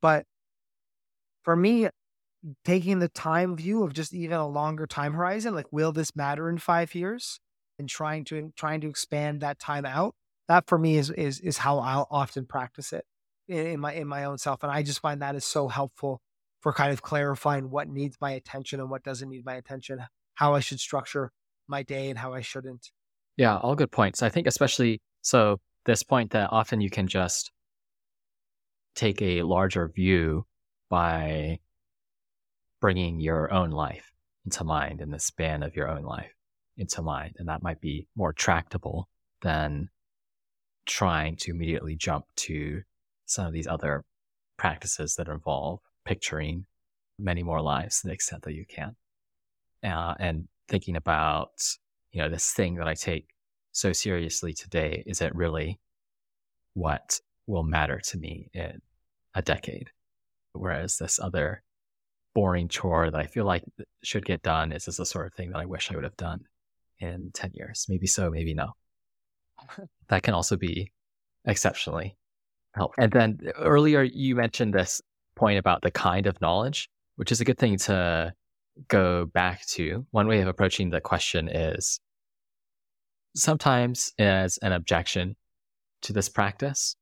but 0.01 0.25
for 1.43 1.55
me, 1.55 1.89
taking 2.63 2.99
the 2.99 3.09
time 3.09 3.55
view 3.55 3.83
of 3.83 3.93
just 3.93 4.13
even 4.13 4.37
a 4.37 4.47
longer 4.47 4.87
time 4.87 5.13
horizon, 5.13 5.53
like 5.53 5.71
will 5.71 5.91
this 5.91 6.15
matter 6.15 6.49
in 6.49 6.57
five 6.57 6.95
years? 6.95 7.39
and 7.79 7.89
trying 7.89 8.23
to 8.25 8.51
trying 8.55 8.81
to 8.81 8.89
expand 8.89 9.41
that 9.41 9.59
time 9.59 9.85
out. 9.85 10.15
That 10.47 10.67
for 10.67 10.77
me 10.77 10.97
is 10.97 11.09
is 11.09 11.39
is 11.39 11.57
how 11.57 11.79
I'll 11.79 12.07
often 12.11 12.45
practice 12.45 12.93
it 12.93 13.05
in, 13.47 13.67
in 13.67 13.79
my 13.79 13.93
in 13.93 14.07
my 14.07 14.25
own 14.25 14.37
self, 14.37 14.63
and 14.63 14.71
I 14.71 14.83
just 14.83 14.99
find 14.99 15.21
that 15.21 15.35
is 15.35 15.45
so 15.45 15.67
helpful 15.67 16.21
for 16.61 16.73
kind 16.73 16.91
of 16.91 17.01
clarifying 17.01 17.69
what 17.69 17.87
needs 17.87 18.17
my 18.21 18.31
attention 18.31 18.79
and 18.79 18.89
what 18.89 19.03
doesn't 19.03 19.29
need 19.29 19.45
my 19.45 19.55
attention, 19.55 20.03
how 20.35 20.53
I 20.53 20.59
should 20.59 20.79
structure 20.79 21.31
my 21.67 21.83
day 21.83 22.09
and 22.09 22.19
how 22.19 22.33
I 22.33 22.41
shouldn't. 22.41 22.91
Yeah, 23.37 23.57
all 23.57 23.75
good 23.75 23.91
points. 23.91 24.21
I 24.21 24.29
think 24.29 24.47
especially 24.47 25.01
so 25.21 25.59
this 25.85 26.03
point 26.03 26.31
that 26.31 26.49
often 26.51 26.81
you 26.81 26.89
can 26.89 27.07
just 27.07 27.51
take 28.95 29.21
a 29.21 29.43
larger 29.43 29.87
view 29.87 30.45
by 30.89 31.59
bringing 32.79 33.19
your 33.19 33.51
own 33.51 33.71
life 33.71 34.11
into 34.45 34.63
mind 34.63 35.01
in 35.01 35.09
the 35.09 35.19
span 35.19 35.63
of 35.63 35.75
your 35.75 35.89
own 35.89 36.03
life 36.03 36.31
into 36.77 37.01
mind. 37.01 37.35
And 37.37 37.47
that 37.49 37.63
might 37.63 37.81
be 37.81 38.07
more 38.15 38.33
tractable 38.33 39.09
than 39.41 39.89
trying 40.85 41.35
to 41.37 41.51
immediately 41.51 41.95
jump 41.95 42.25
to 42.35 42.81
some 43.25 43.47
of 43.47 43.53
these 43.53 43.67
other 43.67 44.03
practices 44.57 45.15
that 45.15 45.27
involve 45.27 45.79
picturing 46.05 46.65
many 47.17 47.43
more 47.43 47.61
lives 47.61 48.01
to 48.01 48.07
the 48.07 48.13
extent 48.13 48.43
that 48.43 48.53
you 48.53 48.65
can. 48.67 48.95
Uh, 49.85 50.15
and 50.19 50.47
thinking 50.67 50.95
about, 50.95 51.51
you 52.11 52.21
know, 52.21 52.29
this 52.29 52.51
thing 52.53 52.75
that 52.75 52.87
I 52.87 52.95
take 52.95 53.27
so 53.71 53.93
seriously 53.93 54.53
today, 54.53 55.03
is 55.05 55.21
it 55.21 55.35
really 55.35 55.79
what 56.73 57.19
will 57.47 57.63
matter 57.63 57.99
to 57.99 58.17
me 58.17 58.49
in 58.53 58.81
a 59.35 59.41
decade? 59.41 59.91
Whereas 60.53 60.97
this 60.97 61.19
other 61.19 61.61
boring 62.33 62.67
chore 62.67 63.11
that 63.11 63.19
I 63.19 63.27
feel 63.27 63.45
like 63.45 63.63
should 64.03 64.25
get 64.25 64.41
done 64.41 64.71
is 64.71 64.85
just 64.85 64.97
the 64.97 65.05
sort 65.05 65.27
of 65.27 65.33
thing 65.33 65.51
that 65.51 65.59
I 65.59 65.65
wish 65.65 65.91
I 65.91 65.95
would 65.95 66.03
have 66.03 66.17
done 66.17 66.41
in 66.99 67.31
10 67.33 67.51
years. 67.53 67.85
Maybe 67.87 68.07
so, 68.07 68.29
maybe 68.29 68.53
no. 68.53 68.71
that 70.09 70.23
can 70.23 70.33
also 70.33 70.57
be 70.57 70.91
exceptionally 71.45 72.17
helpful. 72.73 73.03
And 73.03 73.11
then 73.11 73.39
earlier 73.57 74.03
you 74.03 74.35
mentioned 74.35 74.73
this 74.73 75.01
point 75.35 75.59
about 75.59 75.81
the 75.81 75.91
kind 75.91 76.27
of 76.27 76.39
knowledge, 76.41 76.89
which 77.17 77.31
is 77.31 77.41
a 77.41 77.45
good 77.45 77.57
thing 77.57 77.77
to 77.77 78.33
go 78.87 79.25
back 79.25 79.65
to. 79.67 80.05
One 80.11 80.27
way 80.27 80.41
of 80.41 80.47
approaching 80.47 80.89
the 80.89 81.01
question 81.01 81.47
is 81.47 81.99
sometimes 83.35 84.13
as 84.17 84.57
an 84.57 84.71
objection 84.71 85.35
to 86.03 86.13
this 86.13 86.29
practice, 86.29 86.95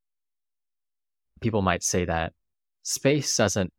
people 1.42 1.62
might 1.62 1.84
say 1.84 2.06
that 2.06 2.34
space 2.84 3.36
doesn't 3.36 3.72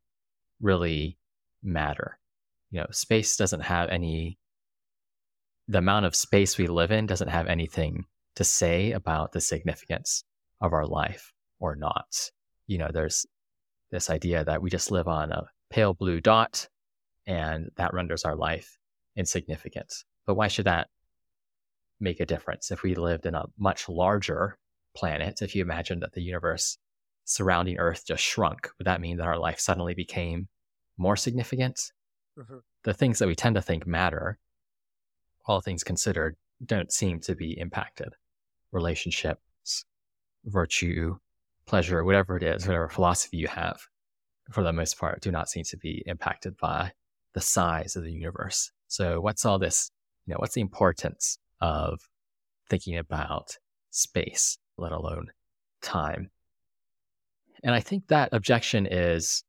really 0.60 1.18
matter. 1.62 2.18
You 2.70 2.80
know, 2.80 2.86
space 2.90 3.36
doesn't 3.36 3.62
have 3.62 3.88
any, 3.88 4.38
the 5.68 5.78
amount 5.78 6.06
of 6.06 6.14
space 6.14 6.58
we 6.58 6.66
live 6.66 6.90
in 6.90 7.06
doesn't 7.06 7.28
have 7.28 7.46
anything 7.46 8.04
to 8.36 8.44
say 8.44 8.92
about 8.92 9.32
the 9.32 9.40
significance 9.40 10.24
of 10.60 10.72
our 10.72 10.86
life 10.86 11.32
or 11.60 11.76
not. 11.76 12.30
You 12.66 12.78
know, 12.78 12.90
there's 12.92 13.26
this 13.90 14.10
idea 14.10 14.44
that 14.44 14.60
we 14.60 14.70
just 14.70 14.90
live 14.90 15.06
on 15.06 15.30
a 15.30 15.44
pale 15.70 15.94
blue 15.94 16.20
dot 16.20 16.68
and 17.26 17.70
that 17.76 17.94
renders 17.94 18.24
our 18.24 18.36
life 18.36 18.78
insignificant. 19.16 19.92
But 20.26 20.34
why 20.34 20.48
should 20.48 20.66
that 20.66 20.88
make 22.00 22.20
a 22.20 22.26
difference 22.26 22.70
if 22.70 22.82
we 22.82 22.94
lived 22.94 23.26
in 23.26 23.34
a 23.34 23.46
much 23.58 23.88
larger 23.88 24.58
planet? 24.96 25.42
If 25.42 25.54
you 25.54 25.62
imagine 25.62 26.00
that 26.00 26.12
the 26.12 26.22
universe 26.22 26.78
surrounding 27.24 27.78
Earth 27.78 28.04
just 28.06 28.22
shrunk, 28.22 28.68
would 28.78 28.86
that 28.86 29.00
mean 29.00 29.16
that 29.18 29.26
our 29.26 29.38
life 29.38 29.60
suddenly 29.60 29.94
became 29.94 30.48
more 30.96 31.16
significant? 31.16 31.92
Mm-hmm. 32.38 32.58
The 32.82 32.94
things 32.94 33.18
that 33.18 33.28
we 33.28 33.34
tend 33.34 33.54
to 33.56 33.62
think 33.62 33.86
matter, 33.86 34.38
all 35.46 35.60
things 35.60 35.84
considered, 35.84 36.36
don't 36.64 36.92
seem 36.92 37.20
to 37.20 37.34
be 37.34 37.58
impacted. 37.58 38.14
Relationships, 38.72 39.84
virtue, 40.44 41.16
pleasure, 41.66 42.04
whatever 42.04 42.36
it 42.36 42.42
is, 42.42 42.66
whatever 42.66 42.88
philosophy 42.88 43.36
you 43.36 43.48
have, 43.48 43.80
for 44.50 44.62
the 44.62 44.72
most 44.72 44.98
part, 44.98 45.20
do 45.20 45.30
not 45.30 45.48
seem 45.48 45.64
to 45.64 45.76
be 45.76 46.02
impacted 46.06 46.56
by 46.58 46.92
the 47.34 47.40
size 47.40 47.96
of 47.96 48.04
the 48.04 48.12
universe. 48.12 48.70
So, 48.88 49.20
what's 49.20 49.44
all 49.44 49.58
this? 49.58 49.90
You 50.26 50.32
know, 50.32 50.38
what's 50.38 50.54
the 50.54 50.60
importance 50.60 51.38
of 51.60 52.00
thinking 52.70 52.96
about 52.96 53.58
space, 53.90 54.58
let 54.78 54.92
alone 54.92 55.28
time? 55.82 56.30
And 57.62 57.74
I 57.74 57.80
think 57.80 58.08
that 58.08 58.30
objection 58.32 58.86
is 58.86 59.42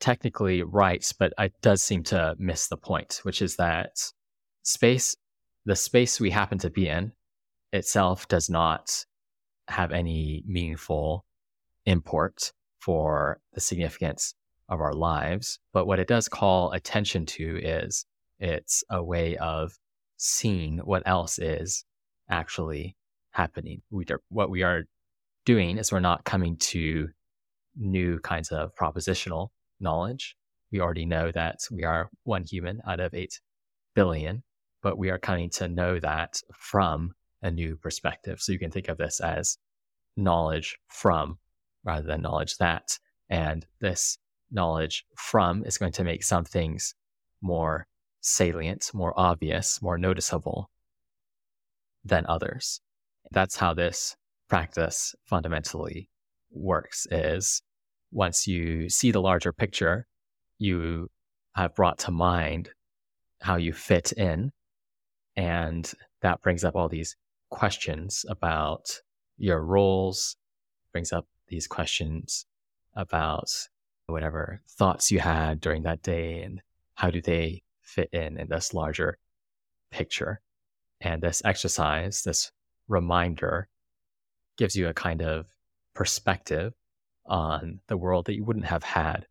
technically 0.00 0.62
right, 0.62 1.04
but 1.18 1.32
it 1.38 1.52
does 1.60 1.82
seem 1.82 2.02
to 2.04 2.34
miss 2.38 2.68
the 2.68 2.76
point, 2.76 3.20
which 3.22 3.42
is 3.42 3.56
that 3.56 3.90
space, 4.62 5.16
the 5.64 5.76
space 5.76 6.20
we 6.20 6.30
happen 6.30 6.58
to 6.58 6.70
be 6.70 6.88
in 6.88 7.12
itself 7.72 8.28
does 8.28 8.48
not 8.48 9.04
have 9.66 9.92
any 9.92 10.42
meaningful 10.46 11.26
import 11.84 12.52
for 12.80 13.40
the 13.54 13.60
significance 13.60 14.34
of 14.68 14.80
our 14.80 14.92
lives. 14.92 15.58
But 15.72 15.86
what 15.86 15.98
it 15.98 16.08
does 16.08 16.28
call 16.28 16.72
attention 16.72 17.26
to 17.26 17.60
is 17.62 18.04
it's 18.38 18.84
a 18.90 19.02
way 19.02 19.36
of 19.36 19.72
seeing 20.16 20.78
what 20.78 21.02
else 21.06 21.38
is 21.38 21.84
actually 22.28 22.96
happening. 23.30 23.82
We 23.90 24.04
what 24.28 24.50
we 24.50 24.62
are 24.62 24.84
doing 25.44 25.78
is 25.78 25.90
we're 25.90 26.00
not 26.00 26.24
coming 26.24 26.56
to 26.56 27.08
new 27.76 28.18
kinds 28.20 28.50
of 28.50 28.74
propositional 28.74 29.48
knowledge. 29.80 30.36
We 30.70 30.80
already 30.80 31.06
know 31.06 31.30
that 31.32 31.60
we 31.70 31.84
are 31.84 32.10
one 32.24 32.44
human 32.44 32.82
out 32.86 33.00
of 33.00 33.14
8 33.14 33.40
billion, 33.94 34.42
but 34.82 34.98
we 34.98 35.10
are 35.10 35.18
coming 35.18 35.50
to 35.50 35.68
know 35.68 35.98
that 36.00 36.42
from 36.54 37.14
a 37.40 37.50
new 37.50 37.76
perspective. 37.76 38.40
So 38.40 38.52
you 38.52 38.58
can 38.58 38.70
think 38.70 38.88
of 38.88 38.98
this 38.98 39.20
as 39.20 39.56
knowledge 40.16 40.78
from 40.88 41.38
rather 41.84 42.06
than 42.06 42.22
knowledge 42.22 42.58
that. 42.58 42.98
And 43.30 43.64
this 43.80 44.18
knowledge 44.50 45.04
from 45.16 45.64
is 45.64 45.78
going 45.78 45.92
to 45.92 46.04
make 46.04 46.22
some 46.22 46.44
things 46.44 46.94
more 47.40 47.86
salient, 48.20 48.90
more 48.92 49.12
obvious, 49.16 49.80
more 49.80 49.98
noticeable 49.98 50.70
than 52.04 52.26
others. 52.28 52.80
That's 53.30 53.56
how 53.56 53.74
this 53.74 54.16
practice 54.48 55.14
fundamentally 55.24 56.08
works 56.50 57.06
is 57.10 57.62
once 58.10 58.46
you 58.46 58.88
see 58.88 59.10
the 59.10 59.20
larger 59.20 59.52
picture, 59.52 60.06
you 60.58 61.08
have 61.54 61.74
brought 61.74 61.98
to 61.98 62.10
mind 62.10 62.70
how 63.40 63.56
you 63.56 63.72
fit 63.72 64.12
in. 64.12 64.50
And 65.36 65.90
that 66.22 66.42
brings 66.42 66.64
up 66.64 66.74
all 66.74 66.88
these 66.88 67.16
questions 67.50 68.24
about 68.28 69.00
your 69.36 69.62
roles, 69.62 70.36
brings 70.92 71.12
up 71.12 71.26
these 71.48 71.66
questions 71.66 72.46
about 72.94 73.50
whatever 74.08 74.60
thoughts 74.68 75.10
you 75.10 75.20
had 75.20 75.60
during 75.60 75.82
that 75.82 76.02
day 76.02 76.42
and 76.42 76.60
how 76.94 77.10
do 77.10 77.20
they 77.20 77.62
fit 77.82 78.08
in 78.12 78.38
in 78.38 78.48
this 78.48 78.74
larger 78.74 79.18
picture. 79.90 80.40
And 81.00 81.22
this 81.22 81.42
exercise, 81.44 82.22
this 82.22 82.50
reminder, 82.88 83.68
gives 84.56 84.74
you 84.74 84.88
a 84.88 84.94
kind 84.94 85.22
of 85.22 85.46
perspective 85.94 86.72
on 87.26 87.80
the 87.86 87.96
world 87.96 88.26
that 88.26 88.34
you 88.34 88.44
wouldn't 88.44 88.66
have 88.66 88.82
had 88.82 89.26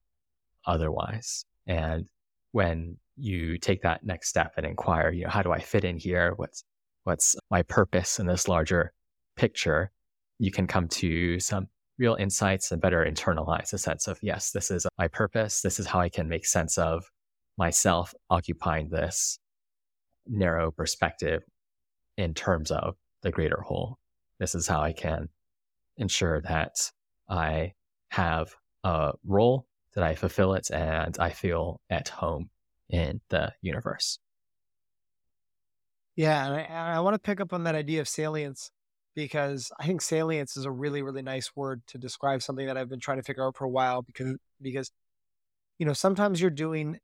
otherwise. 0.65 1.43
And 1.65 2.07
when 2.51 2.97
you 3.17 3.57
take 3.57 3.81
that 3.81 4.05
next 4.05 4.29
step 4.29 4.53
and 4.57 4.65
inquire, 4.65 5.11
you 5.11 5.23
know, 5.23 5.29
how 5.29 5.41
do 5.41 5.51
I 5.51 5.59
fit 5.59 5.83
in 5.83 5.97
here? 5.97 6.33
What's 6.35 6.63
what's 7.03 7.35
my 7.49 7.63
purpose 7.63 8.19
in 8.19 8.27
this 8.27 8.47
larger 8.47 8.93
picture? 9.35 9.91
You 10.39 10.51
can 10.51 10.67
come 10.67 10.87
to 10.89 11.39
some 11.39 11.67
real 11.97 12.15
insights 12.15 12.71
and 12.71 12.81
better 12.81 13.05
internalize 13.05 13.73
a 13.73 13.77
sense 13.77 14.07
of 14.07 14.19
yes, 14.21 14.51
this 14.51 14.71
is 14.71 14.85
my 14.97 15.07
purpose. 15.07 15.61
This 15.61 15.79
is 15.79 15.87
how 15.87 15.99
I 15.99 16.09
can 16.09 16.29
make 16.29 16.45
sense 16.45 16.77
of 16.77 17.03
myself 17.57 18.13
occupying 18.29 18.89
this 18.89 19.39
narrow 20.27 20.71
perspective 20.71 21.43
in 22.17 22.33
terms 22.33 22.71
of 22.71 22.95
the 23.23 23.31
greater 23.31 23.61
whole. 23.61 23.97
This 24.39 24.53
is 24.55 24.67
how 24.67 24.81
I 24.81 24.93
can 24.93 25.29
ensure 25.97 26.41
that 26.41 26.91
I 27.29 27.73
have 28.09 28.53
a 28.83 29.13
role, 29.25 29.67
that 29.95 30.03
I 30.03 30.15
fulfill 30.15 30.53
it, 30.53 30.69
and 30.71 31.17
I 31.19 31.31
feel 31.31 31.81
at 31.89 32.09
home 32.09 32.49
in 32.89 33.21
the 33.29 33.53
universe. 33.61 34.19
Yeah, 36.15 36.47
and 36.47 36.55
I, 36.55 36.95
I 36.95 36.99
want 36.99 37.15
to 37.15 37.19
pick 37.19 37.41
up 37.41 37.53
on 37.53 37.63
that 37.63 37.75
idea 37.75 38.01
of 38.01 38.07
salience 38.07 38.71
because 39.17 39.71
I 39.79 39.87
think 39.87 40.03
salience 40.03 40.55
is 40.55 40.65
a 40.65 40.71
really, 40.71 41.01
really 41.01 41.23
nice 41.23 41.55
word 41.55 41.81
to 41.87 41.97
describe 41.97 42.43
something 42.43 42.67
that 42.67 42.77
I've 42.77 42.87
been 42.87 42.99
trying 42.99 43.17
to 43.17 43.23
figure 43.23 43.43
out 43.43 43.57
for 43.57 43.65
a 43.65 43.69
while 43.69 44.03
because 44.03 44.35
because 44.61 44.91
you 45.79 45.87
know, 45.87 45.93
sometimes 45.93 46.39
you're 46.39 46.51
doing 46.51 46.99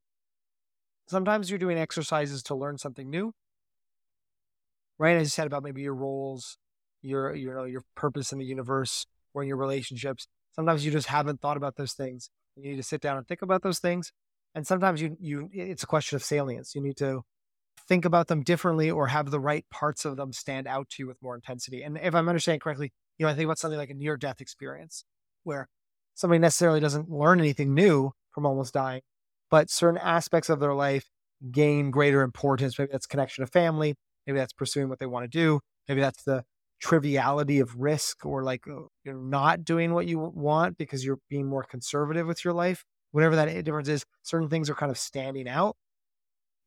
sometimes 1.07 1.49
you're 1.49 1.57
doing 1.57 1.79
exercises 1.79 2.43
to 2.43 2.55
learn 2.55 2.77
something 2.77 3.09
new. 3.09 3.33
Right? 4.99 5.17
As 5.17 5.23
you 5.23 5.29
said 5.29 5.47
about 5.47 5.63
maybe 5.63 5.81
your 5.81 5.95
roles, 5.95 6.59
your 7.01 7.33
you 7.33 7.51
know, 7.51 7.63
your 7.63 7.81
purpose 7.95 8.31
in 8.31 8.37
the 8.37 8.45
universe 8.45 9.07
or 9.33 9.41
in 9.41 9.47
your 9.47 9.57
relationships. 9.57 10.27
Sometimes 10.55 10.85
you 10.85 10.91
just 10.91 11.07
haven't 11.07 11.41
thought 11.41 11.57
about 11.57 11.77
those 11.77 11.93
things. 11.93 12.29
You 12.55 12.69
need 12.69 12.77
to 12.77 12.83
sit 12.83 13.01
down 13.01 13.17
and 13.17 13.27
think 13.27 13.41
about 13.41 13.63
those 13.63 13.79
things. 13.79 14.11
And 14.53 14.67
sometimes 14.67 15.01
you 15.01 15.17
you 15.19 15.49
it's 15.51 15.81
a 15.81 15.87
question 15.87 16.15
of 16.15 16.23
salience. 16.23 16.75
You 16.75 16.81
need 16.83 16.97
to 16.97 17.23
think 17.87 18.05
about 18.05 18.27
them 18.27 18.43
differently 18.43 18.89
or 18.89 19.07
have 19.07 19.31
the 19.31 19.39
right 19.39 19.65
parts 19.69 20.05
of 20.05 20.17
them 20.17 20.33
stand 20.33 20.67
out 20.67 20.89
to 20.89 21.03
you 21.03 21.07
with 21.07 21.21
more 21.21 21.35
intensity. 21.35 21.83
And 21.83 21.97
if 22.01 22.15
I'm 22.15 22.29
understanding 22.29 22.59
correctly, 22.59 22.91
you 23.17 23.25
know, 23.25 23.31
I 23.31 23.35
think 23.35 23.45
about 23.45 23.59
something 23.59 23.77
like 23.77 23.89
a 23.89 23.95
near 23.95 24.17
death 24.17 24.41
experience 24.41 25.05
where 25.43 25.67
somebody 26.13 26.39
necessarily 26.39 26.79
doesn't 26.79 27.09
learn 27.09 27.39
anything 27.39 27.73
new 27.73 28.11
from 28.31 28.45
almost 28.45 28.73
dying, 28.73 29.01
but 29.51 29.69
certain 29.69 29.99
aspects 29.99 30.49
of 30.49 30.59
their 30.59 30.73
life 30.73 31.09
gain 31.51 31.91
greater 31.91 32.21
importance. 32.21 32.77
Maybe 32.79 32.91
that's 32.91 33.05
connection 33.05 33.45
to 33.45 33.51
family. 33.51 33.95
Maybe 34.25 34.39
that's 34.39 34.53
pursuing 34.53 34.89
what 34.89 34.99
they 34.99 35.05
want 35.05 35.25
to 35.25 35.27
do. 35.27 35.59
Maybe 35.87 36.01
that's 36.01 36.23
the 36.23 36.43
triviality 36.81 37.59
of 37.59 37.75
risk 37.77 38.25
or 38.25 38.43
like 38.43 38.67
uh, 38.67 38.81
you're 39.03 39.15
not 39.15 39.63
doing 39.63 39.93
what 39.93 40.07
you 40.07 40.19
want 40.19 40.77
because 40.77 41.05
you're 41.05 41.19
being 41.29 41.47
more 41.47 41.63
conservative 41.63 42.27
with 42.27 42.43
your 42.43 42.53
life. 42.53 42.83
Whatever 43.11 43.35
that 43.35 43.63
difference 43.63 43.87
is, 43.89 44.05
certain 44.23 44.49
things 44.49 44.69
are 44.69 44.75
kind 44.75 44.91
of 44.91 44.97
standing 44.97 45.47
out 45.47 45.75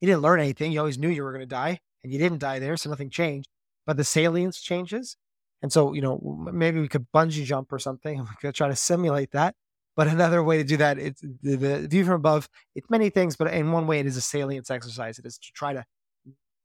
you 0.01 0.07
didn't 0.07 0.23
learn 0.23 0.41
anything. 0.41 0.73
You 0.73 0.81
always 0.81 0.99
knew 0.99 1.09
you 1.09 1.23
were 1.23 1.33
going 1.33 1.41
to 1.41 1.47
die 1.47 1.81
and 2.03 2.13
you 2.13 2.19
didn't 2.19 2.39
die 2.39 2.59
there. 2.59 2.77
So 2.77 2.91
nothing 2.91 3.11
changed, 3.11 3.49
but 3.87 3.97
the 3.97 4.05
salience 4.05 4.61
changes. 4.61 5.17
And 5.63 5.73
so, 5.73 5.95
you 5.95 6.03
know, 6.03 6.21
maybe 6.53 6.81
we 6.81 6.89
could 6.89 7.07
bungee 7.15 7.45
jump 7.45 7.73
or 7.73 7.79
something. 7.79 8.19
We 8.21 8.27
could 8.41 8.55
try 8.55 8.69
to 8.69 8.77
simulate 8.77 9.33
that. 9.33 9.55
But 9.97 10.09
another 10.09 10.43
way 10.43 10.59
to 10.59 10.65
do 10.65 10.77
that, 10.77 10.99
it's 10.99 11.23
the, 11.23 11.57
the 11.57 11.89
view 11.89 12.05
from 12.05 12.15
above. 12.15 12.51
It's 12.75 12.91
many 12.91 13.09
things, 13.09 13.35
but 13.35 13.53
in 13.53 13.73
one 13.73 13.87
way, 13.87 13.99
it 13.99 14.07
is 14.07 14.19
a 14.19 14.21
salience 14.21 14.71
exercise. 14.71 15.19
It 15.19 15.25
is 15.25 15.39
to 15.39 15.53
try 15.53 15.73
to 15.73 15.87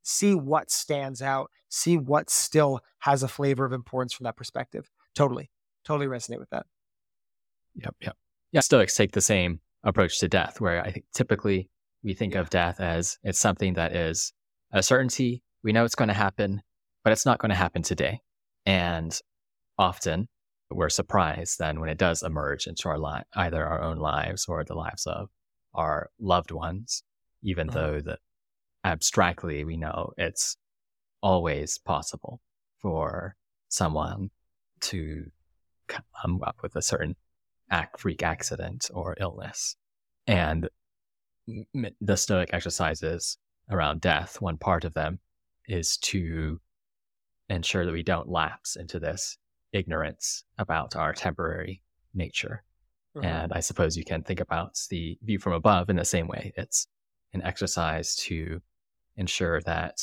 see 0.03 0.35
what 0.35 0.69
stands 0.69 1.21
out, 1.21 1.49
see 1.69 1.97
what 1.97 2.29
still 2.29 2.81
has 2.99 3.23
a 3.23 3.29
flavor 3.29 3.63
of 3.63 3.71
importance 3.71 4.11
from 4.11 4.25
that 4.25 4.35
perspective. 4.35 4.89
Totally, 5.15 5.49
totally 5.85 6.07
resonate 6.07 6.39
with 6.39 6.49
that. 6.49 6.65
Yep, 7.75 7.95
yep. 8.01 8.17
Yeah, 8.51 8.59
Stoics 8.59 8.95
take 8.95 9.13
the 9.13 9.21
same 9.21 9.61
approach 9.83 10.19
to 10.19 10.27
death, 10.27 10.59
where 10.59 10.83
I 10.83 10.91
think 10.91 11.05
typically 11.13 11.69
we 12.03 12.13
think 12.13 12.33
yeah. 12.33 12.41
of 12.41 12.49
death 12.49 12.79
as 12.79 13.17
it's 13.23 13.39
something 13.39 13.73
that 13.75 13.95
is 13.95 14.33
a 14.71 14.81
certainty. 14.81 15.43
We 15.63 15.71
know 15.71 15.85
it's 15.85 15.95
going 15.95 16.07
to 16.07 16.13
happen, 16.13 16.61
but 17.03 17.13
it's 17.13 17.25
not 17.25 17.39
going 17.39 17.49
to 17.49 17.55
happen 17.55 17.81
today. 17.83 18.19
And 18.65 19.17
often 19.77 20.27
we're 20.69 20.89
surprised 20.89 21.59
then 21.59 21.79
when 21.79 21.89
it 21.89 21.97
does 21.97 22.23
emerge 22.23 22.67
into 22.67 22.89
our 22.89 22.97
life, 22.97 23.25
either 23.35 23.65
our 23.65 23.81
own 23.81 23.97
lives 23.97 24.45
or 24.47 24.63
the 24.63 24.75
lives 24.75 25.05
of 25.05 25.29
our 25.73 26.09
loved 26.19 26.51
ones, 26.51 27.03
even 27.43 27.67
mm-hmm. 27.67 27.77
though 27.77 28.01
that 28.01 28.19
abstractly 28.83 29.63
we 29.63 29.77
know 29.77 30.11
it's 30.17 30.57
always 31.21 31.77
possible 31.77 32.41
for 32.81 33.35
someone 33.67 34.29
to 34.79 35.25
come 35.87 36.41
up 36.43 36.57
with 36.63 36.75
a 36.75 36.81
certain 36.81 37.15
act, 37.69 37.99
freak 37.99 38.23
accident 38.23 38.89
or 38.93 39.15
illness. 39.19 39.75
And 40.27 40.69
the 41.47 42.17
Stoic 42.17 42.49
exercises 42.53 43.37
around 43.69 44.01
death, 44.01 44.41
one 44.41 44.57
part 44.57 44.85
of 44.85 44.93
them 44.93 45.19
is 45.67 45.97
to 45.97 46.59
ensure 47.49 47.85
that 47.85 47.91
we 47.91 48.03
don't 48.03 48.29
lapse 48.29 48.75
into 48.75 48.99
this 48.99 49.37
ignorance 49.73 50.43
about 50.57 50.95
our 50.95 51.13
temporary 51.13 51.81
nature. 52.13 52.63
Mm-hmm. 53.15 53.25
And 53.25 53.53
I 53.53 53.59
suppose 53.59 53.97
you 53.97 54.05
can 54.05 54.23
think 54.23 54.39
about 54.39 54.79
the 54.89 55.17
view 55.23 55.39
from 55.39 55.53
above 55.53 55.89
in 55.89 55.97
the 55.97 56.05
same 56.05 56.27
way. 56.27 56.53
It's 56.55 56.87
an 57.33 57.41
exercise 57.43 58.15
to 58.15 58.61
ensure 59.17 59.61
that 59.61 60.01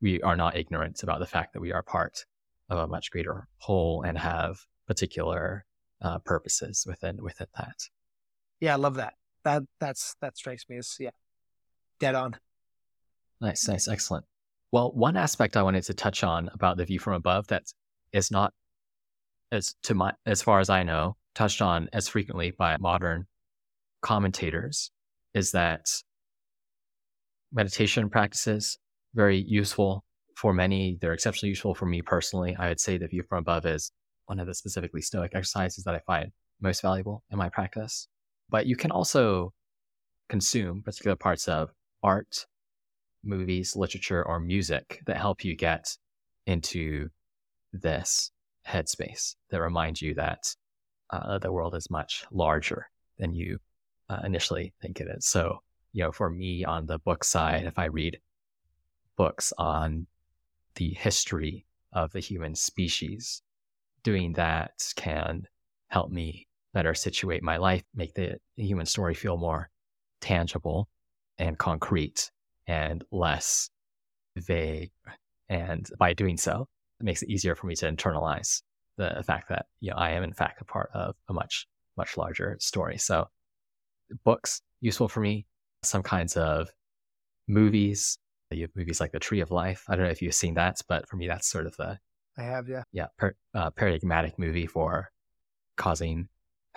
we 0.00 0.20
are 0.22 0.36
not 0.36 0.56
ignorant 0.56 1.02
about 1.02 1.20
the 1.20 1.26
fact 1.26 1.52
that 1.52 1.60
we 1.60 1.72
are 1.72 1.82
part 1.82 2.24
of 2.68 2.78
a 2.78 2.86
much 2.86 3.10
greater 3.10 3.48
whole 3.58 4.02
and 4.02 4.18
have 4.18 4.58
particular 4.86 5.64
uh, 6.02 6.18
purposes 6.18 6.84
within 6.86 7.22
within 7.22 7.48
that. 7.56 7.76
Yeah, 8.60 8.74
I 8.74 8.76
love 8.76 8.94
that. 8.94 9.14
That 9.48 9.62
that's 9.80 10.14
that 10.20 10.36
strikes 10.36 10.68
me 10.68 10.76
as 10.76 10.94
yeah, 11.00 11.08
dead 12.00 12.14
on. 12.14 12.36
Nice, 13.40 13.66
nice, 13.66 13.88
excellent. 13.88 14.26
Well, 14.72 14.92
one 14.92 15.16
aspect 15.16 15.56
I 15.56 15.62
wanted 15.62 15.84
to 15.84 15.94
touch 15.94 16.22
on 16.22 16.50
about 16.52 16.76
the 16.76 16.84
view 16.84 16.98
from 16.98 17.14
above 17.14 17.46
that 17.46 17.62
is 18.12 18.30
not 18.30 18.52
as 19.50 19.74
to 19.84 19.94
my 19.94 20.12
as 20.26 20.42
far 20.42 20.60
as 20.60 20.68
I 20.68 20.82
know 20.82 21.16
touched 21.34 21.62
on 21.62 21.88
as 21.94 22.08
frequently 22.08 22.50
by 22.50 22.76
modern 22.76 23.26
commentators 24.02 24.90
is 25.32 25.52
that 25.52 25.88
meditation 27.50 28.10
practices 28.10 28.78
very 29.14 29.38
useful 29.38 30.04
for 30.36 30.52
many. 30.52 30.98
They're 31.00 31.14
exceptionally 31.14 31.48
useful 31.48 31.74
for 31.74 31.86
me 31.86 32.02
personally. 32.02 32.54
I 32.58 32.68
would 32.68 32.80
say 32.80 32.98
the 32.98 33.08
view 33.08 33.22
from 33.26 33.38
above 33.38 33.64
is 33.64 33.92
one 34.26 34.40
of 34.40 34.46
the 34.46 34.52
specifically 34.52 35.00
stoic 35.00 35.34
exercises 35.34 35.84
that 35.84 35.94
I 35.94 36.00
find 36.00 36.32
most 36.60 36.82
valuable 36.82 37.24
in 37.30 37.38
my 37.38 37.48
practice. 37.48 38.08
But 38.50 38.66
you 38.66 38.76
can 38.76 38.90
also 38.90 39.52
consume 40.28 40.82
particular 40.82 41.16
parts 41.16 41.48
of 41.48 41.70
art, 42.02 42.46
movies, 43.24 43.76
literature, 43.76 44.22
or 44.24 44.40
music 44.40 45.02
that 45.06 45.16
help 45.16 45.44
you 45.44 45.54
get 45.56 45.96
into 46.46 47.08
this 47.72 48.30
headspace 48.66 49.36
that 49.50 49.60
remind 49.60 50.00
you 50.00 50.14
that 50.14 50.54
uh, 51.10 51.38
the 51.38 51.52
world 51.52 51.74
is 51.74 51.90
much 51.90 52.24
larger 52.30 52.88
than 53.18 53.34
you 53.34 53.58
uh, 54.08 54.20
initially 54.24 54.72
think 54.80 55.00
it 55.00 55.08
is. 55.16 55.26
So, 55.26 55.62
you 55.92 56.02
know, 56.02 56.12
for 56.12 56.30
me 56.30 56.64
on 56.64 56.86
the 56.86 56.98
book 56.98 57.24
side, 57.24 57.64
if 57.64 57.78
I 57.78 57.86
read 57.86 58.18
books 59.16 59.52
on 59.58 60.06
the 60.76 60.90
history 60.94 61.66
of 61.92 62.12
the 62.12 62.20
human 62.20 62.54
species, 62.54 63.42
doing 64.02 64.32
that 64.34 64.92
can 64.96 65.46
help 65.88 66.10
me 66.10 66.47
better 66.74 66.94
situate 66.94 67.42
my 67.42 67.56
life, 67.56 67.82
make 67.94 68.14
the 68.14 68.38
human 68.56 68.86
story 68.86 69.14
feel 69.14 69.36
more 69.36 69.70
tangible 70.20 70.88
and 71.38 71.58
concrete 71.58 72.30
and 72.66 73.04
less 73.10 73.70
vague. 74.36 74.90
And 75.48 75.88
by 75.98 76.12
doing 76.12 76.36
so, 76.36 76.68
it 77.00 77.04
makes 77.04 77.22
it 77.22 77.30
easier 77.30 77.54
for 77.54 77.66
me 77.66 77.74
to 77.76 77.90
internalize 77.90 78.62
the 78.96 79.22
fact 79.24 79.48
that 79.48 79.66
you 79.80 79.90
know 79.90 79.96
I 79.96 80.10
am 80.10 80.24
in 80.24 80.32
fact 80.32 80.60
a 80.60 80.64
part 80.64 80.90
of 80.92 81.14
a 81.28 81.32
much 81.32 81.66
much 81.96 82.16
larger 82.16 82.56
story. 82.60 82.98
So 82.98 83.28
books 84.24 84.60
useful 84.80 85.08
for 85.08 85.20
me. 85.20 85.46
Some 85.82 86.02
kinds 86.02 86.36
of 86.36 86.68
movies. 87.46 88.18
You 88.50 88.62
have 88.62 88.76
movies 88.76 89.00
like 89.00 89.12
The 89.12 89.18
Tree 89.18 89.40
of 89.40 89.50
Life. 89.50 89.84
I 89.88 89.94
don't 89.94 90.06
know 90.06 90.10
if 90.10 90.22
you've 90.22 90.34
seen 90.34 90.54
that, 90.54 90.80
but 90.88 91.08
for 91.08 91.16
me 91.16 91.28
that's 91.28 91.48
sort 91.48 91.66
of 91.66 91.76
the 91.76 91.98
I 92.36 92.42
have 92.42 92.68
yeah 92.68 92.82
yeah 92.92 93.06
per, 93.16 93.34
uh, 93.54 93.70
paradigmatic 93.70 94.38
movie 94.38 94.66
for 94.66 95.10
causing 95.76 96.28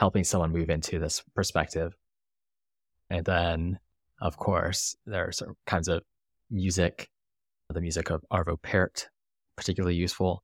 helping 0.02 0.24
someone 0.24 0.52
move 0.52 0.72
into 0.72 0.98
this 0.98 1.24
perspective. 1.36 1.96
And 3.12 3.24
then 3.24 3.80
of 4.20 4.36
course 4.36 4.96
there 5.06 5.28
are 5.28 5.32
certain 5.32 5.56
kinds 5.68 5.88
of 5.88 6.02
music. 6.50 7.10
The 7.70 7.80
music 7.80 8.10
of 8.10 8.26
Arvo 8.34 8.62
Pärt 8.62 9.08
particularly 9.56 9.96
useful 9.96 10.44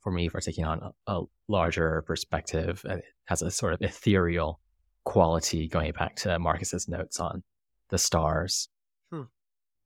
for 0.00 0.12
me 0.12 0.28
for 0.28 0.40
taking 0.40 0.66
on 0.66 0.92
a, 1.06 1.12
a 1.12 1.22
larger 1.48 2.02
perspective. 2.02 2.82
It 2.84 3.02
has 3.24 3.40
a 3.40 3.50
sort 3.50 3.72
of 3.72 3.80
ethereal 3.80 4.60
quality 5.04 5.66
going 5.66 5.92
back 5.92 6.14
to 6.16 6.38
Marcus's 6.38 6.86
notes 6.86 7.18
on 7.18 7.42
the 7.88 7.96
stars. 7.96 8.68
Hmm. 9.10 9.22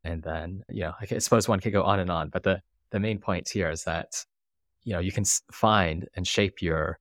And 0.03 0.23
then, 0.25 0.65
you 0.69 0.83
know, 0.83 0.93
I 1.01 1.19
suppose 1.19 1.49
one 1.49 1.61
could 1.61 1.73
go 1.73 1.85
on 1.85 2.01
and 2.01 2.11
on, 2.11 2.31
but 2.31 2.43
the, 2.43 2.61
the 2.91 2.99
main 2.99 3.19
point 3.19 3.49
here 3.49 3.71
is 3.71 3.85
that, 3.85 4.25
you 4.83 4.93
know, 4.93 4.99
you 4.99 5.13
can 5.13 5.25
find 5.53 6.09
and 6.17 6.27
shape 6.27 6.61
your, 6.61 6.99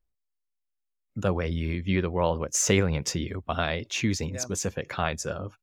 the 1.15 1.33
way 1.33 1.47
you 1.47 1.81
view 1.83 2.01
the 2.01 2.09
world, 2.09 2.39
what's 2.39 2.59
salient 2.59 3.05
to 3.07 3.19
you 3.19 3.43
by 3.45 3.85
choosing 3.89 4.33
yeah. 4.33 4.39
specific 4.39 4.89
kinds 4.89 5.25
of 5.25 5.57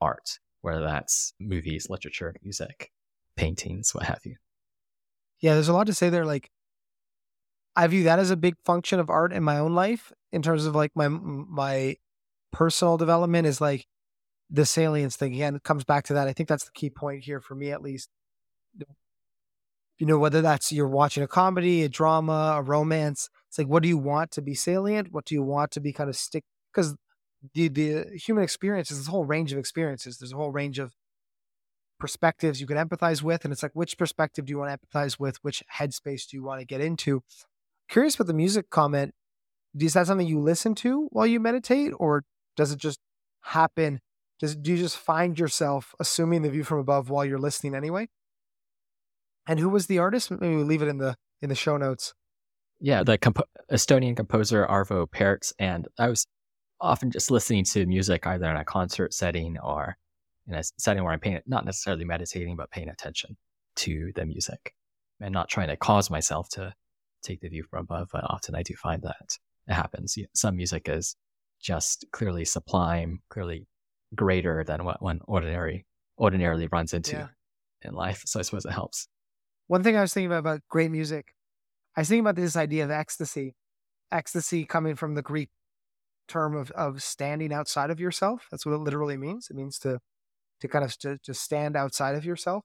art, 0.00 0.38
whether 0.62 0.82
that's 0.82 1.32
movies, 1.38 1.88
literature, 1.88 2.34
music, 2.42 2.90
paintings, 3.36 3.94
what 3.94 4.04
have 4.04 4.20
you. 4.24 4.36
Yeah, 5.40 5.54
there's 5.54 5.68
a 5.68 5.72
lot 5.72 5.86
to 5.86 5.94
say 5.94 6.10
there. 6.10 6.24
Like, 6.24 6.50
I 7.76 7.86
view 7.86 8.04
that 8.04 8.18
as 8.18 8.30
a 8.30 8.36
big 8.36 8.56
function 8.64 9.00
of 9.00 9.08
art 9.08 9.32
in 9.32 9.42
my 9.42 9.58
own 9.58 9.74
life 9.74 10.12
in 10.32 10.42
terms 10.42 10.66
of 10.66 10.74
like 10.74 10.92
my 10.94 11.08
my 11.08 11.96
personal 12.52 12.96
development 12.96 13.46
is 13.46 13.60
like 13.60 13.86
the 14.50 14.66
salience 14.66 15.16
thing 15.16 15.32
again 15.34 15.54
it 15.54 15.62
comes 15.62 15.84
back 15.84 16.04
to 16.04 16.14
that 16.14 16.26
i 16.26 16.32
think 16.32 16.48
that's 16.48 16.64
the 16.64 16.72
key 16.72 16.90
point 16.90 17.22
here 17.22 17.40
for 17.40 17.54
me 17.54 17.70
at 17.70 17.82
least 17.82 18.10
you 19.98 20.06
know 20.06 20.18
whether 20.18 20.42
that's 20.42 20.72
you're 20.72 20.88
watching 20.88 21.22
a 21.22 21.28
comedy 21.28 21.84
a 21.84 21.88
drama 21.88 22.54
a 22.56 22.62
romance 22.62 23.30
it's 23.50 23.58
like 23.58 23.66
what 23.66 23.82
do 23.82 23.88
you 23.88 23.98
want 23.98 24.30
to 24.30 24.40
be 24.40 24.54
salient 24.54 25.12
what 25.12 25.26
do 25.26 25.34
you 25.34 25.42
want 25.42 25.70
to 25.72 25.80
be 25.80 25.92
kind 25.92 26.08
of 26.08 26.16
stick 26.16 26.44
because 26.72 26.94
the 27.54 27.68
the 27.68 28.04
human 28.14 28.42
experience 28.42 28.90
is 28.90 28.98
this 28.98 29.06
whole 29.08 29.24
range 29.24 29.52
of 29.52 29.58
experiences 29.58 30.18
there's 30.18 30.32
a 30.32 30.36
whole 30.36 30.52
range 30.52 30.78
of 30.78 30.94
perspectives 31.98 32.60
you 32.62 32.66
can 32.66 32.78
empathize 32.78 33.22
with 33.22 33.44
and 33.44 33.52
it's 33.52 33.62
like 33.62 33.72
which 33.74 33.98
perspective 33.98 34.46
do 34.46 34.52
you 34.52 34.58
want 34.58 34.70
to 34.70 34.78
empathize 34.78 35.18
with 35.18 35.36
which 35.42 35.62
headspace 35.78 36.26
do 36.26 36.36
you 36.36 36.42
want 36.42 36.58
to 36.58 36.64
get 36.64 36.80
into 36.80 37.22
Curious 37.90 38.14
about 38.14 38.28
the 38.28 38.34
music 38.34 38.70
comment. 38.70 39.14
Is 39.78 39.94
that 39.94 40.06
something 40.06 40.26
you 40.26 40.38
listen 40.38 40.76
to 40.76 41.08
while 41.10 41.26
you 41.26 41.40
meditate, 41.40 41.92
or 41.98 42.22
does 42.56 42.70
it 42.70 42.78
just 42.78 43.00
happen? 43.40 44.00
Does 44.38 44.54
do 44.54 44.70
you 44.70 44.78
just 44.78 44.96
find 44.96 45.36
yourself 45.36 45.92
assuming 45.98 46.42
the 46.42 46.50
view 46.50 46.62
from 46.62 46.78
above 46.78 47.10
while 47.10 47.24
you're 47.24 47.38
listening 47.38 47.74
anyway? 47.74 48.08
And 49.46 49.58
who 49.58 49.68
was 49.68 49.88
the 49.88 49.98
artist? 49.98 50.30
Maybe 50.30 50.54
we 50.54 50.62
leave 50.62 50.82
it 50.82 50.88
in 50.88 50.98
the 50.98 51.16
in 51.42 51.48
the 51.48 51.56
show 51.56 51.76
notes. 51.76 52.14
Yeah, 52.80 53.02
the 53.02 53.18
comp- 53.18 53.48
Estonian 53.70 54.16
composer 54.16 54.66
Arvo 54.66 55.10
Pärt, 55.10 55.52
and 55.58 55.86
I 55.98 56.08
was 56.08 56.26
often 56.80 57.10
just 57.10 57.30
listening 57.30 57.64
to 57.64 57.84
music 57.86 58.26
either 58.26 58.46
in 58.50 58.56
a 58.56 58.64
concert 58.64 59.12
setting 59.12 59.58
or 59.58 59.96
in 60.48 60.54
a 60.54 60.62
setting 60.78 61.04
where 61.04 61.12
I'm 61.12 61.20
paying 61.20 61.40
not 61.46 61.64
necessarily 61.64 62.04
meditating, 62.04 62.56
but 62.56 62.70
paying 62.70 62.88
attention 62.88 63.36
to 63.76 64.12
the 64.14 64.24
music 64.24 64.74
and 65.20 65.32
not 65.32 65.48
trying 65.48 65.68
to 65.68 65.76
cause 65.76 66.10
myself 66.10 66.48
to 66.50 66.74
take 67.22 67.40
the 67.40 67.48
view 67.48 67.64
from 67.68 67.80
above, 67.80 68.08
but 68.12 68.24
often 68.24 68.54
I 68.54 68.62
do 68.62 68.74
find 68.74 69.02
that 69.02 69.38
it 69.68 69.74
happens. 69.74 70.16
Some 70.34 70.56
music 70.56 70.88
is 70.88 71.16
just 71.60 72.06
clearly 72.12 72.44
sublime, 72.44 73.20
clearly 73.28 73.66
greater 74.14 74.64
than 74.64 74.84
what 74.84 75.02
one 75.02 75.20
ordinary 75.26 75.86
ordinarily 76.18 76.66
runs 76.68 76.92
into 76.94 77.16
yeah. 77.16 77.28
in 77.82 77.94
life. 77.94 78.22
So 78.26 78.40
I 78.40 78.42
suppose 78.42 78.64
it 78.64 78.72
helps. 78.72 79.06
One 79.66 79.82
thing 79.82 79.96
I 79.96 80.00
was 80.00 80.12
thinking 80.12 80.26
about 80.26 80.40
about 80.40 80.60
great 80.68 80.90
music, 80.90 81.34
I 82.00 82.02
was 82.02 82.08
thinking 82.08 82.24
about 82.24 82.36
this 82.36 82.56
idea 82.56 82.82
of 82.82 82.90
ecstasy. 82.90 83.54
Ecstasy 84.10 84.64
coming 84.64 84.96
from 84.96 85.16
the 85.16 85.22
Greek 85.22 85.50
term 86.28 86.56
of, 86.56 86.70
of 86.70 87.02
standing 87.02 87.52
outside 87.52 87.90
of 87.90 88.00
yourself. 88.00 88.46
That's 88.50 88.64
what 88.64 88.72
it 88.72 88.78
literally 88.78 89.18
means. 89.18 89.48
It 89.50 89.56
means 89.56 89.78
to 89.80 89.98
to 90.62 90.68
kind 90.68 90.82
of 90.82 90.96
to, 91.00 91.18
to 91.18 91.34
stand 91.34 91.76
outside 91.76 92.14
of 92.14 92.24
yourself. 92.24 92.64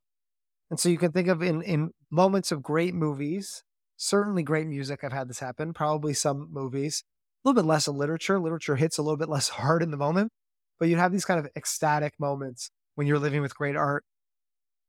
And 0.69 0.79
so 0.79 0.87
you 0.87 0.97
can 0.97 1.11
think 1.11 1.27
of 1.27 1.43
in 1.43 1.61
in 1.63 1.91
moments 2.09 2.53
of 2.53 2.63
great 2.63 2.95
movies 2.95 3.61
certainly 3.97 4.41
great 4.41 4.67
music. 4.67 5.03
I've 5.03 5.11
had 5.11 5.27
this 5.27 5.39
happen. 5.39 5.73
Probably 5.73 6.13
some 6.13 6.47
movies, 6.49 7.03
a 7.43 7.49
little 7.49 7.61
bit 7.61 7.67
less 7.67 7.89
of 7.89 7.95
literature. 7.97 8.39
Literature 8.39 8.77
hits 8.77 8.97
a 8.97 9.01
little 9.01 9.17
bit 9.17 9.27
less 9.27 9.49
hard 9.59 9.83
in 9.83 9.91
the 9.91 9.97
moment, 9.97 10.31
but 10.79 10.87
you 10.87 10.95
have 10.95 11.11
these 11.11 11.25
kind 11.25 11.41
of 11.41 11.49
ecstatic 11.57 12.13
moments 12.17 12.71
when 12.95 13.05
you're 13.05 13.19
living 13.19 13.41
with 13.41 13.53
great 13.53 13.75
art, 13.75 14.05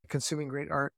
consuming 0.09 0.47
great 0.47 0.70
art, 0.70 0.93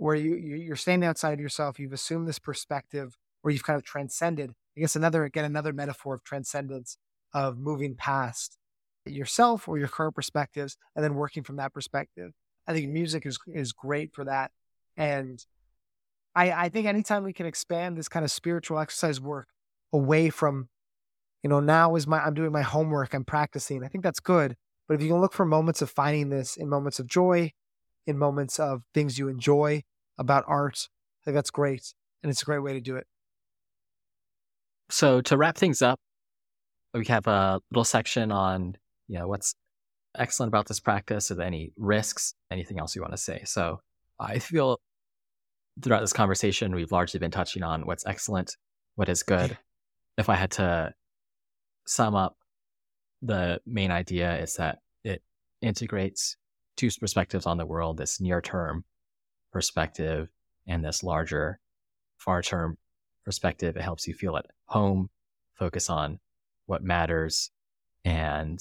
where 0.00 0.14
you 0.14 0.34
you're 0.34 0.76
standing 0.76 1.08
outside 1.08 1.34
of 1.34 1.40
yourself. 1.40 1.78
You've 1.78 1.92
assumed 1.92 2.26
this 2.26 2.38
perspective 2.38 3.16
where 3.42 3.52
you've 3.52 3.64
kind 3.64 3.76
of 3.76 3.84
transcended. 3.84 4.50
I 4.76 4.80
guess 4.80 4.96
another 4.96 5.24
again 5.24 5.44
another 5.44 5.72
metaphor 5.72 6.14
of 6.14 6.24
transcendence 6.24 6.96
of 7.34 7.58
moving 7.58 7.94
past 7.94 8.56
yourself 9.04 9.68
or 9.68 9.78
your 9.78 9.88
current 9.88 10.14
perspectives 10.14 10.76
and 10.96 11.04
then 11.04 11.14
working 11.14 11.42
from 11.42 11.56
that 11.56 11.72
perspective. 11.74 12.32
I 12.66 12.72
think 12.72 12.90
music 12.90 13.26
is 13.26 13.38
is 13.46 13.72
great 13.72 14.14
for 14.14 14.24
that. 14.24 14.52
And 14.96 15.44
I, 16.34 16.52
I 16.52 16.68
think 16.68 16.86
anytime 16.86 17.24
we 17.24 17.32
can 17.32 17.46
expand 17.46 17.96
this 17.96 18.08
kind 18.08 18.24
of 18.24 18.30
spiritual 18.30 18.78
exercise 18.78 19.20
work 19.20 19.48
away 19.92 20.30
from, 20.30 20.68
you 21.42 21.50
know, 21.50 21.60
now 21.60 21.96
is 21.96 22.06
my, 22.06 22.20
I'm 22.20 22.34
doing 22.34 22.52
my 22.52 22.62
homework, 22.62 23.14
I'm 23.14 23.24
practicing. 23.24 23.82
I 23.82 23.88
think 23.88 24.04
that's 24.04 24.20
good. 24.20 24.54
But 24.86 24.94
if 24.94 25.02
you 25.02 25.08
can 25.08 25.20
look 25.20 25.32
for 25.32 25.44
moments 25.44 25.82
of 25.82 25.90
finding 25.90 26.28
this 26.28 26.56
in 26.56 26.68
moments 26.68 27.00
of 27.00 27.06
joy, 27.06 27.52
in 28.06 28.18
moments 28.18 28.58
of 28.58 28.82
things 28.94 29.18
you 29.18 29.28
enjoy 29.28 29.82
about 30.20 30.44
art, 30.46 30.88
I 31.20 31.24
think 31.24 31.34
that's 31.34 31.50
great. 31.50 31.92
And 32.22 32.30
it's 32.30 32.42
a 32.42 32.44
great 32.44 32.62
way 32.62 32.74
to 32.74 32.80
do 32.80 32.94
it. 32.96 33.06
So 34.90 35.20
to 35.22 35.36
wrap 35.36 35.56
things 35.56 35.82
up, 35.82 35.98
we 36.94 37.04
have 37.06 37.26
a 37.26 37.60
little 37.70 37.84
section 37.84 38.30
on, 38.30 38.76
you 39.08 39.18
know, 39.18 39.26
what's 39.26 39.54
excellent 40.16 40.48
about 40.48 40.68
this 40.68 40.80
practice? 40.80 41.30
Are 41.30 41.36
there 41.36 41.46
any 41.46 41.72
risks? 41.76 42.34
Anything 42.50 42.78
else 42.78 42.94
you 42.94 43.02
want 43.02 43.14
to 43.14 43.18
say? 43.18 43.42
So 43.44 43.80
I 44.18 44.38
feel 44.38 44.78
throughout 45.80 46.00
this 46.00 46.12
conversation, 46.12 46.74
we've 46.74 46.92
largely 46.92 47.18
been 47.18 47.30
touching 47.30 47.62
on 47.62 47.86
what's 47.86 48.04
excellent, 48.06 48.56
what 48.96 49.08
is 49.08 49.22
good. 49.22 49.56
If 50.18 50.28
I 50.28 50.34
had 50.34 50.50
to 50.52 50.92
sum 51.86 52.14
up, 52.14 52.36
the 53.22 53.60
main 53.66 53.90
idea 53.90 54.38
is 54.38 54.56
that 54.56 54.78
it 55.04 55.22
integrates 55.62 56.36
two 56.76 56.90
perspectives 56.98 57.46
on 57.46 57.56
the 57.56 57.66
world 57.66 57.96
this 57.96 58.20
near 58.20 58.40
term 58.40 58.84
perspective 59.52 60.28
and 60.66 60.84
this 60.84 61.02
larger, 61.02 61.60
far 62.16 62.42
term 62.42 62.78
perspective. 63.24 63.76
It 63.76 63.82
helps 63.82 64.06
you 64.06 64.14
feel 64.14 64.36
at 64.36 64.46
home, 64.66 65.10
focus 65.54 65.90
on 65.90 66.18
what 66.66 66.82
matters, 66.82 67.50
and 68.04 68.60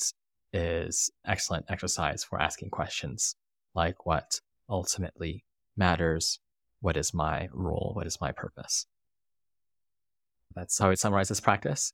is 0.52 1.12
excellent 1.26 1.66
exercise 1.70 2.24
for 2.24 2.42
asking 2.42 2.70
questions 2.70 3.36
like 3.76 4.06
what 4.06 4.42
ultimately 4.70 5.44
matters, 5.78 6.40
what 6.82 6.98
is 6.98 7.14
my 7.14 7.48
role, 7.52 7.92
what 7.94 8.08
is 8.08 8.20
my 8.20 8.32
purpose. 8.32 8.88
That's 10.56 10.78
how 10.78 10.88
I 10.88 10.90
would 10.90 11.00
summarize 11.00 11.30
this 11.30 11.40
practice. 11.40 11.94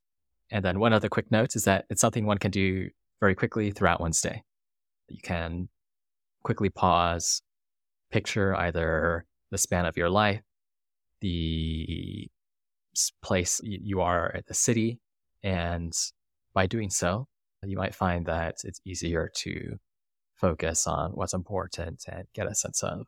And 0.49 0.63
then 0.63 0.79
one 0.79 0.93
other 0.93 1.09
quick 1.09 1.31
note 1.31 1.55
is 1.55 1.65
that 1.65 1.85
it's 1.89 2.01
something 2.01 2.25
one 2.25 2.37
can 2.37 2.51
do 2.51 2.89
very 3.19 3.35
quickly 3.35 3.71
throughout 3.71 3.99
one's 3.99 4.21
day. 4.21 4.43
You 5.09 5.19
can 5.21 5.69
quickly 6.43 6.69
pause, 6.69 7.41
picture 8.15 8.55
either 8.55 9.25
the 9.51 9.57
span 9.57 9.85
of 9.85 9.97
your 9.97 10.09
life, 10.09 10.41
the 11.19 12.29
place 13.21 13.59
you 13.61 13.99
are 13.99 14.33
at 14.33 14.45
the 14.47 14.53
city, 14.53 15.01
and 15.43 15.93
by 16.53 16.65
doing 16.65 16.89
so, 16.89 17.27
you 17.61 17.75
might 17.75 17.93
find 17.93 18.25
that 18.27 18.55
it's 18.63 18.79
easier 18.85 19.29
to 19.35 19.77
focus 20.35 20.87
on 20.87 21.11
what's 21.11 21.33
important 21.33 22.05
and 22.07 22.23
get 22.33 22.47
a 22.47 22.55
sense 22.55 22.83
of 22.83 23.05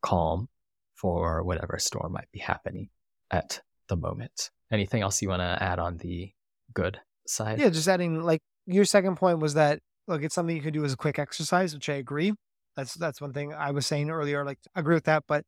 calm 0.00 0.48
for 0.94 1.42
whatever 1.42 1.76
storm 1.78 2.12
might 2.12 2.30
be 2.32 2.38
happening 2.38 2.88
at 3.30 3.60
the 3.88 3.96
moment. 3.96 4.50
Anything 4.70 5.02
else 5.02 5.20
you 5.20 5.28
want 5.28 5.40
to 5.40 5.62
add 5.62 5.78
on 5.78 5.98
the 5.98 6.32
good 6.72 6.98
side? 7.26 7.58
Yeah, 7.58 7.68
just 7.68 7.86
adding 7.86 8.22
like 8.22 8.40
your 8.66 8.86
second 8.86 9.16
point 9.16 9.40
was 9.40 9.52
that 9.54 9.78
look, 10.08 10.22
it's 10.22 10.34
something 10.34 10.56
you 10.56 10.62
could 10.62 10.72
do 10.72 10.86
as 10.86 10.94
a 10.94 10.96
quick 10.96 11.18
exercise, 11.18 11.74
which 11.74 11.90
I 11.90 11.94
agree. 11.94 12.32
That's 12.76 12.94
that's 12.94 13.20
one 13.20 13.32
thing 13.32 13.52
I 13.54 13.70
was 13.70 13.86
saying 13.86 14.10
earlier. 14.10 14.44
Like 14.44 14.58
I 14.74 14.80
agree 14.80 14.94
with 14.94 15.04
that, 15.04 15.24
but 15.26 15.44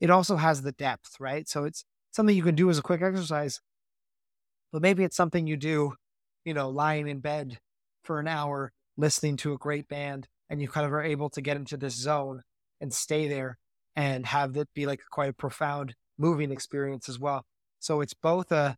it 0.00 0.10
also 0.10 0.36
has 0.36 0.62
the 0.62 0.72
depth, 0.72 1.16
right? 1.20 1.48
So 1.48 1.64
it's 1.64 1.84
something 2.12 2.36
you 2.36 2.42
can 2.42 2.54
do 2.56 2.70
as 2.70 2.78
a 2.78 2.82
quick 2.82 3.02
exercise, 3.02 3.60
but 4.72 4.82
maybe 4.82 5.04
it's 5.04 5.16
something 5.16 5.46
you 5.46 5.56
do, 5.56 5.94
you 6.44 6.54
know, 6.54 6.68
lying 6.68 7.08
in 7.08 7.20
bed 7.20 7.58
for 8.04 8.20
an 8.20 8.28
hour, 8.28 8.72
listening 8.96 9.36
to 9.38 9.52
a 9.52 9.58
great 9.58 9.88
band, 9.88 10.28
and 10.50 10.60
you 10.60 10.68
kind 10.68 10.86
of 10.86 10.92
are 10.92 11.02
able 11.02 11.30
to 11.30 11.40
get 11.40 11.56
into 11.56 11.76
this 11.76 11.94
zone 11.94 12.42
and 12.80 12.92
stay 12.92 13.28
there 13.28 13.58
and 13.96 14.26
have 14.26 14.56
it 14.56 14.68
be 14.74 14.86
like 14.86 15.00
quite 15.10 15.30
a 15.30 15.32
profound 15.32 15.94
moving 16.18 16.50
experience 16.52 17.08
as 17.08 17.18
well. 17.18 17.44
So 17.80 18.00
it's 18.00 18.14
both 18.14 18.52
a 18.52 18.76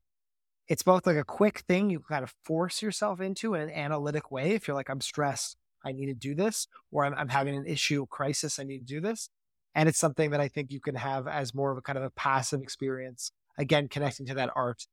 it's 0.68 0.82
both 0.82 1.06
like 1.06 1.16
a 1.16 1.24
quick 1.24 1.60
thing 1.68 1.90
you 1.90 2.00
kind 2.00 2.24
of 2.24 2.34
force 2.44 2.82
yourself 2.82 3.20
into 3.20 3.54
in 3.54 3.62
an 3.62 3.70
analytic 3.70 4.30
way. 4.30 4.52
If 4.52 4.68
you're 4.68 4.76
like, 4.76 4.90
I'm 4.90 5.00
stressed, 5.00 5.56
I 5.84 5.92
need 5.92 6.06
to 6.06 6.14
do 6.14 6.34
this, 6.34 6.66
or 6.90 7.04
I'm, 7.04 7.14
I'm 7.14 7.28
having 7.28 7.56
an 7.56 7.66
issue, 7.66 8.06
crisis, 8.06 8.58
I 8.58 8.64
need 8.64 8.78
to 8.78 8.84
do 8.84 9.00
this. 9.00 9.30
And 9.74 9.88
it's 9.88 9.98
something 9.98 10.30
that 10.30 10.40
I 10.40 10.48
think 10.48 10.72
you 10.72 10.80
can 10.80 10.96
have 10.96 11.28
as 11.28 11.54
more 11.54 11.70
of 11.70 11.78
a 11.78 11.82
kind 11.82 11.96
of 11.96 12.04
a 12.04 12.10
passive 12.10 12.60
experience, 12.60 13.32
again, 13.56 13.88
connecting 13.88 14.26
to 14.26 14.34
that 14.34 14.50
art 14.56 14.86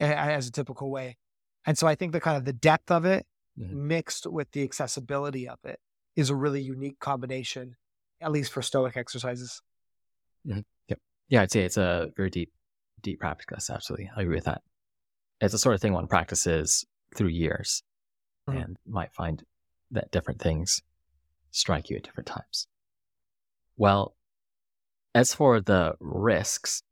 as 0.00 0.46
a 0.46 0.52
typical 0.52 0.90
way. 0.90 1.16
And 1.66 1.76
so 1.76 1.86
I 1.86 1.94
think 1.94 2.12
the 2.12 2.20
kind 2.20 2.36
of 2.36 2.44
the 2.44 2.52
depth 2.52 2.90
of 2.90 3.04
it 3.04 3.26
mm-hmm. 3.58 3.88
mixed 3.88 4.26
with 4.26 4.50
the 4.52 4.62
accessibility 4.62 5.48
of 5.48 5.58
it 5.64 5.80
is 6.14 6.30
a 6.30 6.36
really 6.36 6.60
unique 6.60 7.00
combination, 7.00 7.76
at 8.20 8.32
least 8.32 8.52
for 8.52 8.62
Stoic 8.62 8.96
exercises. 8.96 9.60
Mm-hmm. 10.46 10.60
Yep. 10.88 10.98
Yeah, 11.28 11.42
I'd 11.42 11.52
say 11.52 11.64
it's 11.64 11.76
a 11.76 12.10
very 12.16 12.30
deep, 12.30 12.52
deep 13.00 13.20
practice. 13.20 13.70
Absolutely. 13.70 14.10
I 14.16 14.22
agree 14.22 14.36
with 14.36 14.44
that 14.44 14.62
it's 15.42 15.52
the 15.52 15.58
sort 15.58 15.74
of 15.74 15.80
thing 15.80 15.92
one 15.92 16.06
practices 16.06 16.86
through 17.16 17.28
years 17.28 17.82
mm-hmm. 18.48 18.58
and 18.58 18.76
might 18.86 19.12
find 19.12 19.42
that 19.92 20.10
different 20.10 20.40
things 20.40 20.82
strike 21.50 21.90
you 21.90 21.96
at 21.96 22.02
different 22.02 22.26
times. 22.26 22.66
Well, 23.76 24.14
as 25.14 25.34
for 25.34 25.60
the 25.60 25.94
risks, 26.00 26.82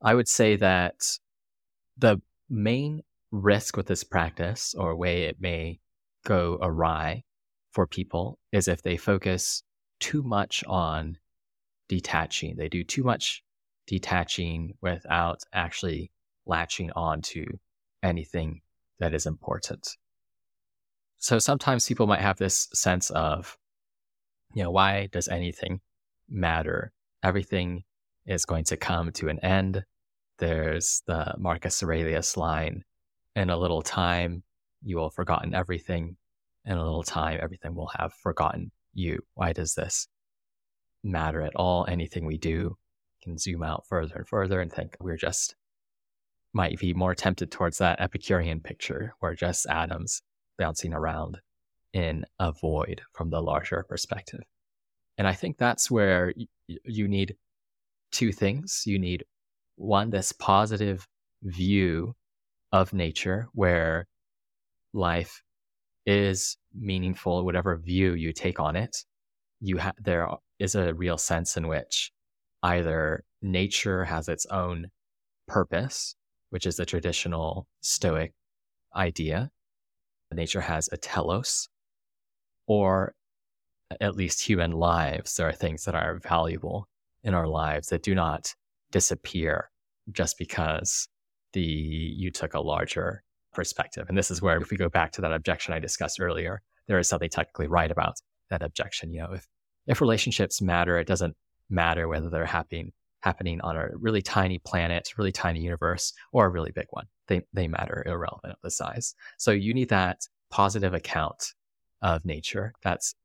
I 0.00 0.14
would 0.14 0.28
say 0.28 0.56
that 0.56 1.18
the 1.98 2.20
main 2.48 3.02
risk 3.30 3.76
with 3.76 3.86
this 3.86 4.04
practice 4.04 4.74
or 4.74 4.96
way 4.96 5.24
it 5.24 5.40
may 5.40 5.80
go 6.24 6.58
awry 6.62 7.24
for 7.72 7.86
people 7.86 8.38
is 8.52 8.68
if 8.68 8.82
they 8.82 8.96
focus 8.96 9.62
too 9.98 10.22
much 10.22 10.64
on 10.66 11.18
detaching. 11.88 12.56
They 12.56 12.68
do 12.68 12.84
too 12.84 13.02
much 13.02 13.42
detaching 13.86 14.74
without 14.80 15.42
actually 15.52 16.10
latching 16.46 16.90
on 16.92 17.22
to 17.22 17.44
anything 18.02 18.60
that 18.98 19.14
is 19.14 19.26
important. 19.26 19.96
So 21.26 21.40
sometimes 21.40 21.88
people 21.88 22.06
might 22.06 22.20
have 22.20 22.38
this 22.38 22.68
sense 22.72 23.10
of, 23.10 23.58
you 24.54 24.62
know, 24.62 24.70
why 24.70 25.08
does 25.10 25.26
anything 25.26 25.80
matter? 26.28 26.92
Everything 27.20 27.82
is 28.26 28.44
going 28.44 28.62
to 28.66 28.76
come 28.76 29.10
to 29.10 29.26
an 29.26 29.40
end. 29.40 29.84
There's 30.38 31.02
the 31.08 31.34
Marcus 31.36 31.82
Aurelius 31.82 32.36
line 32.36 32.84
in 33.34 33.50
a 33.50 33.56
little 33.56 33.82
time, 33.82 34.44
you 34.84 34.98
will 34.98 35.08
have 35.08 35.14
forgotten 35.14 35.52
everything. 35.52 36.16
In 36.64 36.78
a 36.78 36.84
little 36.84 37.02
time, 37.02 37.40
everything 37.42 37.74
will 37.74 37.90
have 37.98 38.12
forgotten 38.22 38.70
you. 38.94 39.18
Why 39.34 39.52
does 39.52 39.74
this 39.74 40.06
matter 41.02 41.42
at 41.42 41.56
all? 41.56 41.86
Anything 41.88 42.24
we 42.24 42.38
do 42.38 42.76
can 43.20 43.36
zoom 43.36 43.64
out 43.64 43.84
further 43.88 44.14
and 44.14 44.28
further 44.28 44.60
and 44.60 44.72
think 44.72 44.96
we're 45.00 45.16
just 45.16 45.56
might 46.52 46.78
be 46.78 46.94
more 46.94 47.16
tempted 47.16 47.50
towards 47.50 47.78
that 47.78 48.00
Epicurean 48.00 48.60
picture 48.60 49.12
where 49.18 49.34
just 49.34 49.66
atoms 49.68 50.22
bouncing 50.58 50.92
around 50.92 51.38
in 51.92 52.24
a 52.38 52.52
void 52.52 53.02
from 53.12 53.30
the 53.30 53.40
larger 53.40 53.84
perspective. 53.88 54.40
And 55.18 55.26
I 55.26 55.32
think 55.32 55.56
that's 55.56 55.90
where 55.90 56.32
you 56.66 57.08
need 57.08 57.36
two 58.12 58.32
things. 58.32 58.82
You 58.86 58.98
need 58.98 59.24
one, 59.76 60.10
this 60.10 60.32
positive 60.32 61.06
view 61.42 62.14
of 62.72 62.92
nature 62.92 63.48
where 63.52 64.06
life 64.92 65.42
is 66.04 66.56
meaningful, 66.74 67.44
whatever 67.44 67.76
view 67.76 68.14
you 68.14 68.32
take 68.32 68.60
on 68.60 68.76
it. 68.76 69.04
You 69.60 69.78
ha- 69.78 69.92
there 69.98 70.28
is 70.58 70.74
a 70.74 70.94
real 70.94 71.18
sense 71.18 71.56
in 71.56 71.66
which 71.66 72.12
either 72.62 73.24
nature 73.40 74.04
has 74.04 74.28
its 74.28 74.44
own 74.46 74.90
purpose 75.46 76.16
which 76.50 76.66
is 76.66 76.76
the 76.76 76.86
traditional 76.86 77.66
Stoic 77.80 78.32
idea. 78.94 79.50
Nature 80.32 80.60
has 80.60 80.88
a 80.92 80.96
telos, 80.96 81.68
or 82.66 83.14
at 84.00 84.16
least 84.16 84.46
human 84.46 84.72
lives. 84.72 85.36
There 85.36 85.48
are 85.48 85.52
things 85.52 85.84
that 85.84 85.94
are 85.94 86.18
valuable 86.18 86.88
in 87.22 87.34
our 87.34 87.46
lives 87.46 87.88
that 87.88 88.02
do 88.02 88.14
not 88.14 88.54
disappear 88.90 89.70
just 90.12 90.36
because 90.38 91.08
the 91.52 91.62
you 91.62 92.30
took 92.30 92.54
a 92.54 92.60
larger 92.60 93.22
perspective. 93.54 94.06
And 94.08 94.18
this 94.18 94.30
is 94.30 94.42
where, 94.42 94.58
if 94.58 94.70
we 94.70 94.76
go 94.76 94.88
back 94.88 95.12
to 95.12 95.20
that 95.22 95.32
objection 95.32 95.72
I 95.72 95.78
discussed 95.78 96.20
earlier, 96.20 96.60
there 96.86 96.98
is 96.98 97.08
something 97.08 97.30
technically 97.30 97.68
right 97.68 97.90
about 97.90 98.16
that 98.50 98.62
objection. 98.62 99.12
You 99.12 99.22
know, 99.22 99.32
if 99.32 99.46
if 99.86 100.00
relationships 100.00 100.60
matter, 100.60 100.98
it 100.98 101.06
doesn't 101.06 101.36
matter 101.70 102.08
whether 102.08 102.28
they're 102.28 102.46
happening 102.46 102.92
happening 103.26 103.60
on 103.62 103.76
a 103.76 103.88
really 103.94 104.22
tiny 104.22 104.58
planet, 104.58 105.12
really 105.18 105.32
tiny 105.32 105.60
universe, 105.60 106.12
or 106.32 106.46
a 106.46 106.48
really 106.48 106.70
big 106.70 106.86
one. 106.90 107.06
They, 107.26 107.42
they 107.52 107.66
matter 107.66 108.04
irrelevant 108.06 108.52
of 108.52 108.58
the 108.62 108.70
size. 108.70 109.16
So 109.36 109.50
you 109.50 109.74
need 109.74 109.88
that 109.88 110.28
positive 110.50 110.94
account 110.94 111.54
of 112.02 112.24
nature. 112.24 112.72
That's 112.84 113.16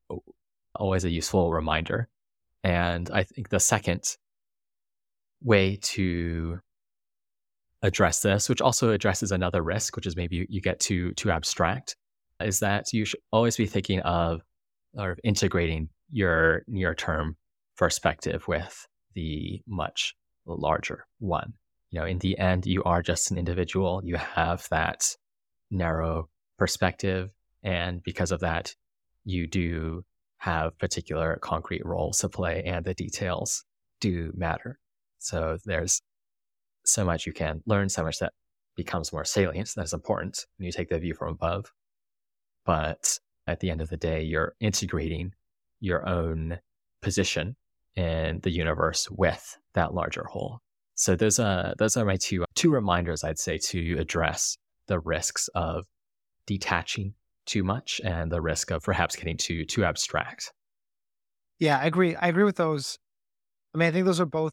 always 0.74 1.04
a 1.04 1.10
useful 1.10 1.52
reminder. 1.52 2.08
And 2.64 3.10
I 3.12 3.22
think 3.22 3.48
the 3.48 3.60
second 3.60 4.16
way 5.40 5.78
to 5.82 6.58
address 7.82 8.22
this, 8.22 8.48
which 8.48 8.60
also 8.60 8.90
addresses 8.90 9.30
another 9.30 9.62
risk, 9.62 9.94
which 9.94 10.06
is 10.06 10.16
maybe 10.16 10.46
you 10.48 10.60
get 10.60 10.80
too 10.80 11.12
too 11.14 11.30
abstract, 11.30 11.96
is 12.40 12.58
that 12.58 12.92
you 12.92 13.04
should 13.04 13.20
always 13.30 13.56
be 13.56 13.66
thinking 13.66 14.00
of 14.00 14.40
or 14.94 15.16
integrating 15.22 15.88
your 16.10 16.62
near 16.66 16.94
term 16.94 17.36
perspective 17.76 18.46
with 18.48 18.86
the 19.14 19.62
much 19.66 20.14
larger 20.46 21.06
one. 21.18 21.54
You 21.90 22.00
know, 22.00 22.06
in 22.06 22.18
the 22.18 22.38
end, 22.38 22.66
you 22.66 22.82
are 22.84 23.02
just 23.02 23.30
an 23.30 23.38
individual. 23.38 24.00
You 24.04 24.16
have 24.16 24.66
that 24.70 25.16
narrow 25.70 26.28
perspective. 26.58 27.30
And 27.62 28.02
because 28.02 28.32
of 28.32 28.40
that, 28.40 28.74
you 29.24 29.46
do 29.46 30.04
have 30.38 30.76
particular 30.78 31.38
concrete 31.40 31.84
roles 31.84 32.18
to 32.18 32.28
play 32.28 32.62
and 32.64 32.84
the 32.84 32.94
details 32.94 33.64
do 34.00 34.32
matter. 34.34 34.78
So 35.18 35.58
there's 35.64 36.02
so 36.84 37.04
much 37.04 37.26
you 37.26 37.32
can 37.32 37.62
learn, 37.66 37.88
so 37.88 38.02
much 38.02 38.18
that 38.18 38.32
becomes 38.74 39.12
more 39.12 39.24
salient. 39.24 39.72
That 39.76 39.84
is 39.84 39.92
important 39.92 40.46
when 40.56 40.66
you 40.66 40.72
take 40.72 40.88
the 40.88 40.98
view 40.98 41.14
from 41.14 41.34
above. 41.34 41.66
But 42.64 43.18
at 43.46 43.60
the 43.60 43.70
end 43.70 43.80
of 43.80 43.90
the 43.90 43.96
day, 43.96 44.22
you're 44.22 44.54
integrating 44.60 45.32
your 45.80 46.08
own 46.08 46.58
position 47.02 47.56
in 47.96 48.40
the 48.42 48.50
universe 48.50 49.08
with 49.10 49.58
that 49.74 49.94
larger 49.94 50.24
whole. 50.24 50.60
So 50.94 51.16
those 51.16 51.38
are 51.38 51.74
those 51.78 51.96
are 51.96 52.04
my 52.04 52.16
two 52.16 52.42
uh, 52.42 52.46
two 52.54 52.70
reminders 52.70 53.24
I'd 53.24 53.38
say 53.38 53.58
to 53.58 53.96
address 53.98 54.56
the 54.88 55.00
risks 55.00 55.48
of 55.54 55.84
detaching 56.46 57.14
too 57.46 57.64
much 57.64 58.00
and 58.04 58.30
the 58.30 58.40
risk 58.40 58.70
of 58.70 58.82
perhaps 58.82 59.16
getting 59.16 59.36
too 59.36 59.64
too 59.64 59.84
abstract. 59.84 60.52
Yeah, 61.58 61.78
I 61.78 61.86
agree. 61.86 62.14
I 62.16 62.28
agree 62.28 62.44
with 62.44 62.56
those. 62.56 62.98
I 63.74 63.78
mean, 63.78 63.88
I 63.88 63.90
think 63.92 64.06
those 64.06 64.20
are 64.20 64.26
both 64.26 64.52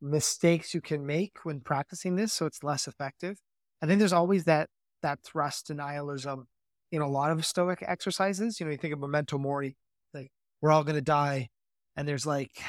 mistakes 0.00 0.74
you 0.74 0.80
can 0.80 1.06
make 1.06 1.38
when 1.44 1.60
practicing 1.60 2.16
this, 2.16 2.32
so 2.32 2.46
it's 2.46 2.62
less 2.62 2.86
effective. 2.86 3.38
I 3.82 3.86
think 3.86 3.98
there's 3.98 4.12
always 4.12 4.44
that 4.44 4.68
that 5.02 5.20
thrust 5.22 5.68
denialism 5.68 6.44
in 6.92 7.02
a 7.02 7.08
lot 7.08 7.30
of 7.30 7.44
stoic 7.44 7.82
exercises. 7.82 8.60
You 8.60 8.66
know, 8.66 8.72
you 8.72 8.78
think 8.78 8.94
of 8.94 9.00
memento 9.00 9.38
mori, 9.38 9.76
like 10.14 10.30
we're 10.60 10.70
all 10.70 10.84
gonna 10.84 11.00
die. 11.00 11.48
And 11.96 12.06
there's 12.06 12.26
like 12.26 12.62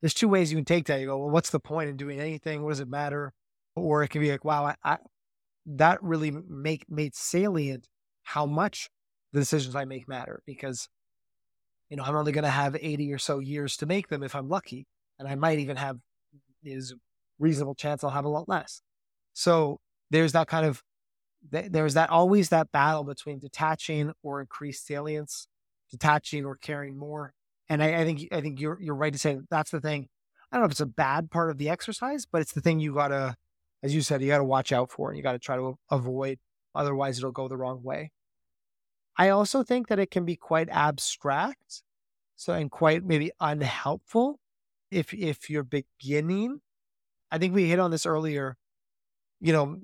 there's 0.00 0.14
two 0.14 0.28
ways 0.28 0.52
you 0.52 0.58
can 0.58 0.64
take 0.64 0.86
that. 0.86 1.00
You 1.00 1.06
go, 1.06 1.18
well, 1.18 1.30
what's 1.30 1.50
the 1.50 1.60
point 1.60 1.90
in 1.90 1.96
doing 1.96 2.20
anything? 2.20 2.62
What 2.62 2.70
does 2.70 2.80
it 2.80 2.88
matter? 2.88 3.32
Or 3.74 4.02
it 4.02 4.08
can 4.08 4.20
be 4.20 4.30
like, 4.30 4.44
wow, 4.44 4.64
I, 4.66 4.74
I 4.84 4.98
that 5.66 6.02
really 6.02 6.30
make 6.30 6.84
made 6.88 7.14
salient 7.14 7.88
how 8.24 8.46
much 8.46 8.88
the 9.32 9.40
decisions 9.40 9.76
I 9.76 9.84
make 9.84 10.08
matter 10.08 10.42
because 10.46 10.88
you 11.90 11.96
know 11.96 12.02
I'm 12.04 12.16
only 12.16 12.32
going 12.32 12.44
to 12.44 12.50
have 12.50 12.76
80 12.80 13.12
or 13.12 13.18
so 13.18 13.38
years 13.38 13.76
to 13.78 13.86
make 13.86 14.08
them 14.08 14.22
if 14.22 14.34
I'm 14.34 14.48
lucky, 14.48 14.86
and 15.18 15.28
I 15.28 15.34
might 15.34 15.58
even 15.58 15.76
have 15.76 15.98
is 16.64 16.94
reasonable 17.38 17.74
chance 17.74 18.02
I'll 18.02 18.10
have 18.10 18.24
a 18.24 18.28
lot 18.28 18.48
less. 18.48 18.82
So 19.32 19.78
there's 20.10 20.32
that 20.32 20.48
kind 20.48 20.66
of 20.66 20.82
there's 21.50 21.94
that 21.94 22.10
always 22.10 22.48
that 22.48 22.72
battle 22.72 23.04
between 23.04 23.38
detaching 23.38 24.12
or 24.22 24.40
increased 24.40 24.86
salience, 24.86 25.46
detaching 25.90 26.44
or 26.44 26.56
caring 26.56 26.98
more. 26.98 27.32
And 27.68 27.82
I, 27.82 28.00
I 28.00 28.04
think 28.04 28.28
I 28.32 28.40
think 28.40 28.60
you're 28.60 28.80
you're 28.80 28.94
right 28.94 29.12
to 29.12 29.18
say 29.18 29.38
that's 29.50 29.70
the 29.70 29.80
thing. 29.80 30.08
I 30.50 30.56
don't 30.56 30.62
know 30.62 30.66
if 30.66 30.72
it's 30.72 30.80
a 30.80 30.86
bad 30.86 31.30
part 31.30 31.50
of 31.50 31.58
the 31.58 31.68
exercise, 31.68 32.26
but 32.26 32.40
it's 32.40 32.52
the 32.52 32.60
thing 32.60 32.80
you 32.80 32.94
gotta, 32.94 33.36
as 33.82 33.94
you 33.94 34.00
said, 34.00 34.22
you 34.22 34.28
gotta 34.28 34.44
watch 34.44 34.72
out 34.72 34.90
for 34.90 35.10
and 35.10 35.16
you 35.16 35.22
gotta 35.22 35.38
try 35.38 35.56
to 35.56 35.78
avoid. 35.90 36.38
Otherwise, 36.74 37.18
it'll 37.18 37.32
go 37.32 37.48
the 37.48 37.56
wrong 37.56 37.82
way. 37.82 38.10
I 39.16 39.30
also 39.30 39.62
think 39.62 39.88
that 39.88 39.98
it 39.98 40.10
can 40.10 40.24
be 40.24 40.36
quite 40.36 40.68
abstract, 40.70 41.82
so 42.36 42.52
and 42.54 42.70
quite 42.70 43.04
maybe 43.04 43.32
unhelpful 43.40 44.38
if 44.90 45.12
if 45.12 45.50
you're 45.50 45.64
beginning. 45.64 46.60
I 47.30 47.38
think 47.38 47.54
we 47.54 47.68
hit 47.68 47.78
on 47.78 47.90
this 47.90 48.06
earlier. 48.06 48.56
You 49.40 49.52
know, 49.52 49.78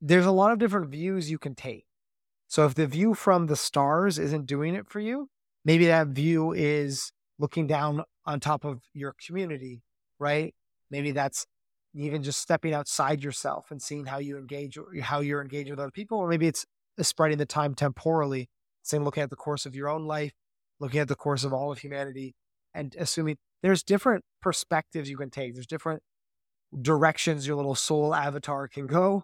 there's 0.00 0.26
a 0.26 0.32
lot 0.32 0.52
of 0.52 0.58
different 0.58 0.90
views 0.90 1.30
you 1.30 1.38
can 1.38 1.54
take. 1.54 1.86
So 2.48 2.66
if 2.66 2.74
the 2.74 2.86
view 2.86 3.14
from 3.14 3.46
the 3.46 3.56
stars 3.56 4.18
isn't 4.18 4.46
doing 4.46 4.74
it 4.74 4.88
for 4.88 5.00
you, 5.00 5.28
maybe 5.64 5.86
that 5.86 6.08
view 6.08 6.52
is 6.52 7.10
looking 7.38 7.66
down 7.66 8.02
on 8.26 8.40
top 8.40 8.64
of 8.64 8.80
your 8.92 9.14
community, 9.26 9.82
right? 10.18 10.54
Maybe 10.90 11.10
that's 11.10 11.46
even 11.94 12.22
just 12.22 12.40
stepping 12.40 12.74
outside 12.74 13.22
yourself 13.22 13.66
and 13.70 13.80
seeing 13.80 14.06
how 14.06 14.18
you 14.18 14.36
engage, 14.36 14.76
or 14.76 14.86
how 15.00 15.20
you're 15.20 15.42
engaging 15.42 15.72
with 15.72 15.80
other 15.80 15.90
people, 15.90 16.18
or 16.18 16.28
maybe 16.28 16.46
it's 16.46 16.64
uh, 16.98 17.02
spreading 17.02 17.38
the 17.38 17.46
time 17.46 17.74
temporally, 17.74 18.48
saying 18.82 19.04
looking 19.04 19.22
at 19.22 19.30
the 19.30 19.36
course 19.36 19.64
of 19.66 19.74
your 19.74 19.88
own 19.88 20.06
life, 20.06 20.32
looking 20.80 21.00
at 21.00 21.08
the 21.08 21.14
course 21.14 21.44
of 21.44 21.52
all 21.52 21.70
of 21.70 21.78
humanity, 21.78 22.34
and 22.74 22.96
assuming 22.98 23.36
there's 23.62 23.82
different 23.82 24.24
perspectives 24.42 25.08
you 25.08 25.16
can 25.16 25.30
take. 25.30 25.54
There's 25.54 25.66
different 25.66 26.02
directions 26.82 27.46
your 27.46 27.56
little 27.56 27.76
soul 27.76 28.14
avatar 28.14 28.66
can 28.66 28.86
go. 28.86 29.22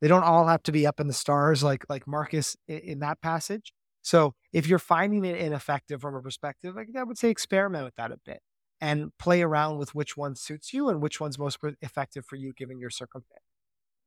They 0.00 0.08
don't 0.08 0.24
all 0.24 0.46
have 0.46 0.62
to 0.64 0.72
be 0.72 0.86
up 0.86 1.00
in 1.00 1.06
the 1.06 1.12
stars 1.12 1.62
like 1.62 1.84
like 1.88 2.06
Marcus 2.06 2.56
in, 2.66 2.78
in 2.78 2.98
that 3.00 3.20
passage. 3.20 3.72
So 4.06 4.36
if 4.52 4.68
you're 4.68 4.78
finding 4.78 5.24
it 5.24 5.36
ineffective 5.36 6.00
from 6.00 6.14
a 6.14 6.22
perspective, 6.22 6.76
like 6.76 6.86
I 6.96 7.02
would 7.02 7.18
say 7.18 7.28
experiment 7.28 7.84
with 7.84 7.96
that 7.96 8.12
a 8.12 8.18
bit 8.24 8.38
and 8.80 9.10
play 9.18 9.42
around 9.42 9.78
with 9.78 9.96
which 9.96 10.16
one 10.16 10.36
suits 10.36 10.72
you 10.72 10.88
and 10.88 11.02
which 11.02 11.20
one's 11.20 11.40
most 11.40 11.58
effective 11.82 12.24
for 12.24 12.36
you 12.36 12.52
given 12.52 12.78
your 12.78 12.88
circumstance. 12.88 13.42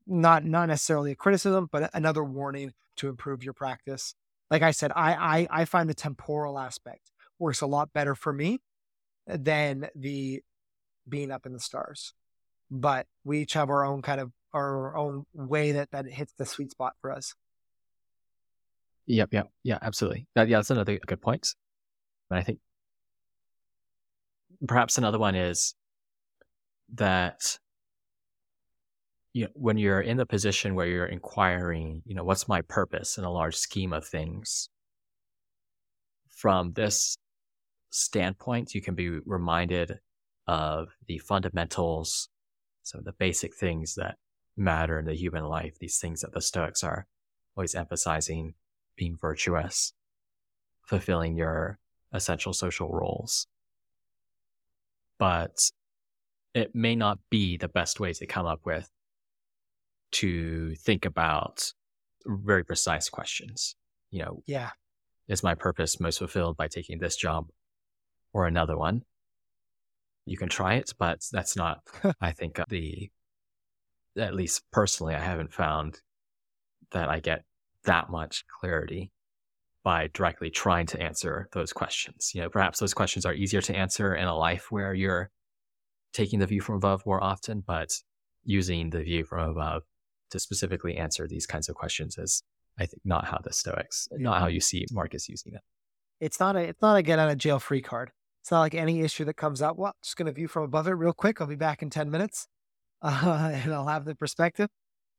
Not 0.08 0.46
not 0.46 0.70
necessarily 0.70 1.12
a 1.12 1.16
criticism, 1.16 1.68
but 1.70 1.90
another 1.94 2.24
warning 2.24 2.72
to 2.96 3.10
improve 3.10 3.44
your 3.44 3.52
practice. 3.52 4.16
Like 4.50 4.62
I 4.62 4.72
said, 4.72 4.94
I 4.96 5.16
I, 5.16 5.48
I 5.52 5.66
find 5.66 5.90
the 5.90 5.94
temporal 5.94 6.58
aspect 6.58 7.12
works 7.38 7.60
a 7.60 7.68
lot 7.68 7.92
better 7.92 8.16
for 8.16 8.32
me 8.32 8.60
than 9.28 9.90
the 9.94 10.42
being 11.10 11.30
up 11.30 11.46
in 11.46 11.52
the 11.52 11.60
stars. 11.60 12.14
But 12.72 13.06
we 13.26 13.40
each 13.42 13.52
have 13.52 13.70
our 13.70 13.84
own 13.84 14.02
kind 14.02 14.22
of 14.22 14.32
our 14.54 14.96
own 14.96 15.26
way 15.34 15.74
that 15.74 15.92
that 15.92 16.06
hits 16.08 16.34
the 16.38 16.46
sweet 16.46 16.72
spot 16.72 16.94
for 17.02 17.12
us. 17.12 17.36
Yep, 19.10 19.30
yep, 19.34 19.50
yeah, 19.64 19.80
absolutely. 19.82 20.28
That, 20.36 20.48
yeah, 20.50 20.58
that's 20.58 20.70
another 20.70 21.00
good 21.00 21.20
point. 21.20 21.56
And 22.30 22.40
I 22.40 22.44
think 22.44 22.60
perhaps 24.68 25.00
another 25.00 25.18
one 25.18 25.34
is 25.34 25.74
that 26.94 27.58
you 29.34 29.46
know, 29.46 29.52
when 29.56 29.80
you're 29.80 30.02
in 30.02 30.18
the 30.18 30.28
position 30.28 30.76
where 30.76 30.86
you're 30.86 31.08
inquiring, 31.08 32.04
you 32.06 32.14
know, 32.14 32.24
what's 32.24 32.48
my 32.48 32.62
purpose 32.62 33.18
in 33.18 33.24
a 33.24 33.32
large 33.32 33.56
scheme 33.56 33.94
of 33.94 34.06
things? 34.06 34.70
From 36.30 36.74
this 36.74 37.18
standpoint, 37.90 38.76
you 38.76 38.82
can 38.82 38.94
be 38.94 39.10
reminded 39.26 39.98
of 40.48 40.90
the 41.08 41.18
fundamentals, 41.18 42.30
some 42.84 43.00
of 43.00 43.06
the 43.06 43.14
basic 43.14 43.56
things 43.56 43.96
that 43.96 44.18
matter 44.56 45.00
in 45.00 45.06
the 45.06 45.16
human 45.16 45.46
life, 45.46 45.80
these 45.80 45.98
things 45.98 46.22
that 46.22 46.34
the 46.34 46.42
Stoics 46.42 46.84
are 46.84 47.08
always 47.58 47.74
emphasizing 47.74 48.54
being 49.00 49.18
virtuous, 49.20 49.94
fulfilling 50.86 51.38
your 51.38 51.80
essential 52.12 52.52
social 52.54 52.92
roles. 52.92 53.48
But 55.18 55.72
it 56.54 56.76
may 56.76 56.96
not 56.96 57.18
be 57.30 57.58
the 57.58 57.70
best 57.70 58.00
way 58.00 58.12
to 58.14 58.28
come 58.28 58.46
up 58.46 58.60
with 58.66 58.90
to 60.12 60.76
think 60.76 61.06
about 61.06 61.72
very 62.26 62.66
precise 62.66 63.10
questions. 63.10 63.76
You 64.12 64.24
know, 64.24 64.44
yeah. 64.46 64.72
Is 65.30 65.44
my 65.44 65.56
purpose 65.56 66.00
most 66.00 66.18
fulfilled 66.18 66.58
by 66.58 66.68
taking 66.68 66.98
this 66.98 67.16
job 67.16 67.50
or 68.34 68.48
another 68.48 68.76
one? 68.76 69.04
You 70.26 70.38
can 70.38 70.50
try 70.50 70.76
it, 70.76 70.92
but 70.98 71.24
that's 71.32 71.56
not, 71.56 71.82
I 72.22 72.32
think, 72.32 72.60
the 72.68 73.10
at 74.18 74.34
least 74.34 74.64
personally, 74.72 75.16
I 75.16 75.20
haven't 75.20 75.54
found 75.54 76.02
that 76.92 77.10
I 77.10 77.20
get 77.20 77.44
that 77.86 78.10
much 78.10 78.46
clarity 78.60 79.12
by 79.84 80.10
directly 80.14 80.50
trying 80.50 80.86
to 80.88 81.02
answer 81.02 81.48
those 81.54 81.72
questions. 81.72 82.32
You 82.34 82.42
know, 82.42 82.50
perhaps 82.50 82.80
those 82.80 82.94
questions 82.94 83.26
are 83.26 83.34
easier 83.34 83.62
to 83.62 83.76
answer 83.76 84.16
in 84.16 84.28
a 84.28 84.36
life 84.36 84.72
where 84.72 84.94
you're 84.94 85.30
taking 86.14 86.40
the 86.40 86.48
view 86.48 86.62
from 86.62 86.76
above 86.76 87.06
more 87.06 87.24
often, 87.24 87.64
but 87.66 87.92
using 88.44 88.90
the 88.90 89.04
view 89.04 89.24
from 89.24 89.50
above 89.50 89.84
to 90.32 90.40
specifically 90.40 90.98
answer 90.98 91.28
these 91.28 91.46
kinds 91.46 91.70
of 91.70 91.76
questions 91.76 92.18
is, 92.18 92.44
I 92.78 92.86
think, 92.86 93.02
not 93.06 93.26
how 93.26 93.40
the 93.44 93.54
Stoics, 93.54 94.08
not 94.12 94.40
how 94.40 94.48
you 94.48 94.60
see 94.60 94.86
Marcus 94.92 95.30
using 95.30 95.54
it. 95.54 95.62
It's 96.20 96.40
not 96.40 96.56
a, 96.56 96.60
it's 96.60 96.82
not 96.82 96.98
a 96.98 97.02
get 97.02 97.20
out 97.20 97.30
of 97.30 97.38
jail 97.38 97.60
free 97.60 97.82
card. 97.82 98.12
It's 98.42 98.52
not 98.52 98.60
like 98.60 98.76
any 98.76 99.02
issue 99.02 99.26
that 99.26 99.36
comes 99.36 99.62
up. 99.62 99.78
Well, 99.78 99.96
just 100.04 100.18
going 100.18 100.26
to 100.28 100.32
view 100.32 100.48
from 100.48 100.64
above 100.64 100.88
it 100.88 100.92
real 100.92 101.14
quick. 101.14 101.40
I'll 101.40 101.48
be 101.48 101.56
back 101.56 101.82
in 101.82 101.90
10 101.90 102.10
minutes 102.10 102.48
uh, 103.02 103.52
and 103.64 103.74
I'll 103.74 103.88
have 103.88 104.06
the 104.06 104.16
perspective. 104.16 104.70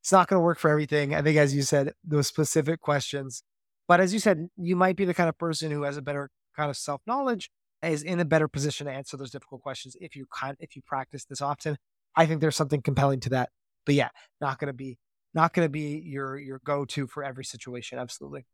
It's 0.01 0.11
not 0.11 0.27
going 0.27 0.39
to 0.39 0.43
work 0.43 0.59
for 0.59 0.69
everything. 0.69 1.13
I 1.13 1.21
think, 1.21 1.37
as 1.37 1.55
you 1.55 1.61
said, 1.61 1.93
those 2.03 2.27
specific 2.27 2.81
questions. 2.81 3.43
But 3.87 3.99
as 3.99 4.13
you 4.13 4.19
said, 4.19 4.47
you 4.57 4.75
might 4.75 4.95
be 4.95 5.05
the 5.05 5.13
kind 5.13 5.29
of 5.29 5.37
person 5.37 5.71
who 5.71 5.83
has 5.83 5.97
a 5.97 6.01
better 6.01 6.29
kind 6.55 6.69
of 6.69 6.77
self 6.77 7.01
knowledge, 7.05 7.51
is 7.83 8.03
in 8.03 8.19
a 8.19 8.25
better 8.25 8.47
position 8.47 8.87
to 8.87 8.93
answer 8.93 9.17
those 9.17 9.31
difficult 9.31 9.61
questions 9.61 9.95
if 9.99 10.15
you 10.15 10.25
kind 10.33 10.55
if 10.59 10.75
you 10.75 10.81
practice 10.85 11.25
this 11.25 11.41
often. 11.41 11.77
I 12.15 12.25
think 12.25 12.41
there's 12.41 12.55
something 12.55 12.81
compelling 12.81 13.19
to 13.21 13.29
that. 13.29 13.49
But 13.85 13.95
yeah, 13.95 14.09
not 14.39 14.59
going 14.59 14.67
to 14.67 14.73
be 14.73 14.97
not 15.33 15.53
going 15.53 15.65
to 15.65 15.69
be 15.69 16.01
your 16.05 16.37
your 16.37 16.61
go 16.65 16.85
to 16.85 17.07
for 17.07 17.23
every 17.23 17.45
situation. 17.45 17.99
Absolutely. 17.99 18.45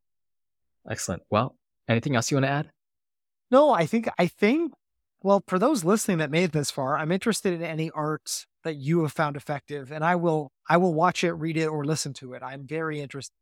Excellent. 0.89 1.23
Well, 1.29 1.55
anything 1.87 2.15
else 2.15 2.29
you 2.29 2.35
want 2.35 2.45
to 2.45 2.51
add? 2.51 2.71
No, 3.51 3.71
I 3.71 3.85
think 3.85 4.09
I 4.17 4.27
think 4.27 4.73
well, 5.21 5.43
for 5.47 5.59
those 5.59 5.83
listening 5.83 6.19
that 6.19 6.31
made 6.31 6.43
it 6.43 6.51
this 6.51 6.71
far, 6.71 6.97
I'm 6.97 7.11
interested 7.11 7.53
in 7.53 7.63
any 7.63 7.89
art 7.91 8.45
that 8.67 8.75
you 8.75 9.01
have 9.01 9.13
found 9.13 9.35
effective, 9.35 9.91
and 9.91 10.03
I 10.03 10.15
will 10.15 10.51
I 10.69 10.77
will 10.77 10.93
watch 10.93 11.23
it, 11.23 11.33
read 11.33 11.57
it, 11.57 11.67
or 11.67 11.85
listen 11.85 12.13
to 12.15 12.33
it. 12.33 12.43
I'm 12.43 12.67
very 12.67 13.01
interested 13.01 13.33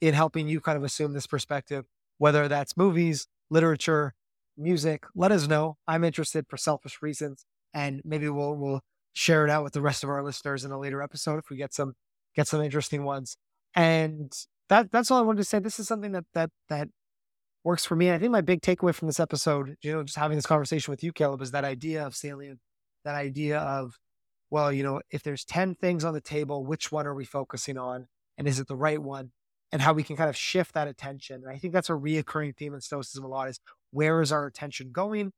in 0.00 0.14
helping 0.14 0.48
you 0.48 0.60
kind 0.60 0.76
of 0.76 0.84
assume 0.84 1.12
this 1.14 1.26
perspective, 1.26 1.86
whether 2.18 2.48
that's 2.48 2.76
movies, 2.76 3.26
literature, 3.50 4.14
music. 4.56 5.04
Let 5.14 5.32
us 5.32 5.48
know. 5.48 5.76
I'm 5.88 6.04
interested 6.04 6.46
for 6.48 6.56
selfish 6.56 6.98
reasons, 7.02 7.44
and 7.74 8.02
maybe 8.04 8.28
we'll 8.28 8.54
we'll 8.54 8.80
share 9.12 9.44
it 9.44 9.50
out 9.50 9.64
with 9.64 9.72
the 9.72 9.80
rest 9.80 10.04
of 10.04 10.10
our 10.10 10.22
listeners 10.22 10.64
in 10.64 10.70
a 10.70 10.78
later 10.78 11.02
episode 11.02 11.38
if 11.38 11.50
we 11.50 11.56
get 11.56 11.74
some 11.74 11.94
get 12.34 12.46
some 12.46 12.62
interesting 12.62 13.04
ones. 13.04 13.36
And 13.74 14.32
that 14.68 14.92
that's 14.92 15.10
all 15.10 15.18
I 15.18 15.22
wanted 15.22 15.38
to 15.38 15.44
say. 15.44 15.58
This 15.58 15.80
is 15.80 15.88
something 15.88 16.12
that 16.12 16.24
that 16.34 16.50
that 16.68 16.88
works 17.66 17.84
for 17.84 17.96
me. 17.96 18.06
And 18.06 18.14
I 18.14 18.18
think 18.18 18.30
my 18.30 18.40
big 18.42 18.62
takeaway 18.62 18.94
from 18.94 19.08
this 19.08 19.18
episode, 19.18 19.76
you 19.82 19.92
know, 19.92 20.04
just 20.04 20.16
having 20.16 20.36
this 20.36 20.46
conversation 20.46 20.92
with 20.92 21.02
you, 21.02 21.12
Caleb, 21.12 21.42
is 21.42 21.50
that 21.50 21.64
idea 21.64 22.06
of 22.06 22.14
salient, 22.14 22.60
that 23.04 23.16
idea 23.16 23.58
of, 23.58 23.98
well, 24.50 24.72
you 24.72 24.82
know, 24.82 25.00
if 25.10 25.22
there's 25.22 25.44
10 25.44 25.74
things 25.74 26.04
on 26.04 26.14
the 26.14 26.20
table, 26.20 26.64
which 26.64 26.92
one 26.92 27.06
are 27.06 27.14
we 27.14 27.24
focusing 27.24 27.78
on? 27.78 28.08
And 28.38 28.46
is 28.46 28.60
it 28.60 28.68
the 28.68 28.76
right 28.76 29.00
one? 29.00 29.32
and 29.72 29.82
how 29.82 29.92
we 29.92 30.02
can 30.02 30.16
kind 30.16 30.30
of 30.30 30.36
shift 30.36 30.74
that 30.74 30.88
attention. 30.88 31.42
And 31.42 31.50
I 31.52 31.58
think 31.58 31.72
that's 31.72 31.90
a 31.90 31.94
reoccurring 31.94 32.56
theme 32.56 32.74
in 32.74 32.80
Stoicism 32.80 33.24
a 33.24 33.28
lot 33.28 33.48
is 33.48 33.60
where 33.90 34.20
is 34.22 34.32
our 34.32 34.46
attention 34.46 34.90
going? 34.92 35.32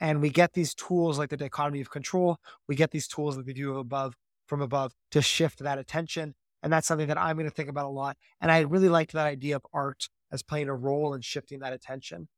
And 0.00 0.20
we 0.20 0.30
get 0.30 0.52
these 0.52 0.74
tools 0.74 1.18
like 1.18 1.30
the 1.30 1.36
dichotomy 1.36 1.80
of 1.80 1.90
control. 1.90 2.38
We 2.68 2.74
get 2.74 2.90
these 2.90 3.06
tools 3.06 3.36
like 3.36 3.46
the 3.46 3.52
view 3.52 3.78
above 3.78 4.16
from 4.46 4.60
above 4.60 4.92
to 5.12 5.22
shift 5.22 5.60
that 5.60 5.78
attention. 5.78 6.34
And 6.62 6.72
that's 6.72 6.86
something 6.86 7.08
that 7.08 7.18
I'm 7.18 7.36
going 7.36 7.48
to 7.48 7.54
think 7.54 7.68
about 7.68 7.86
a 7.86 7.88
lot. 7.88 8.16
And 8.40 8.50
I 8.50 8.60
really 8.60 8.88
liked 8.88 9.12
that 9.12 9.26
idea 9.26 9.56
of 9.56 9.66
art 9.72 10.08
as 10.30 10.42
playing 10.42 10.68
a 10.68 10.74
role 10.74 11.14
in 11.14 11.20
shifting 11.20 11.60
that 11.60 11.72
attention. 11.72 12.28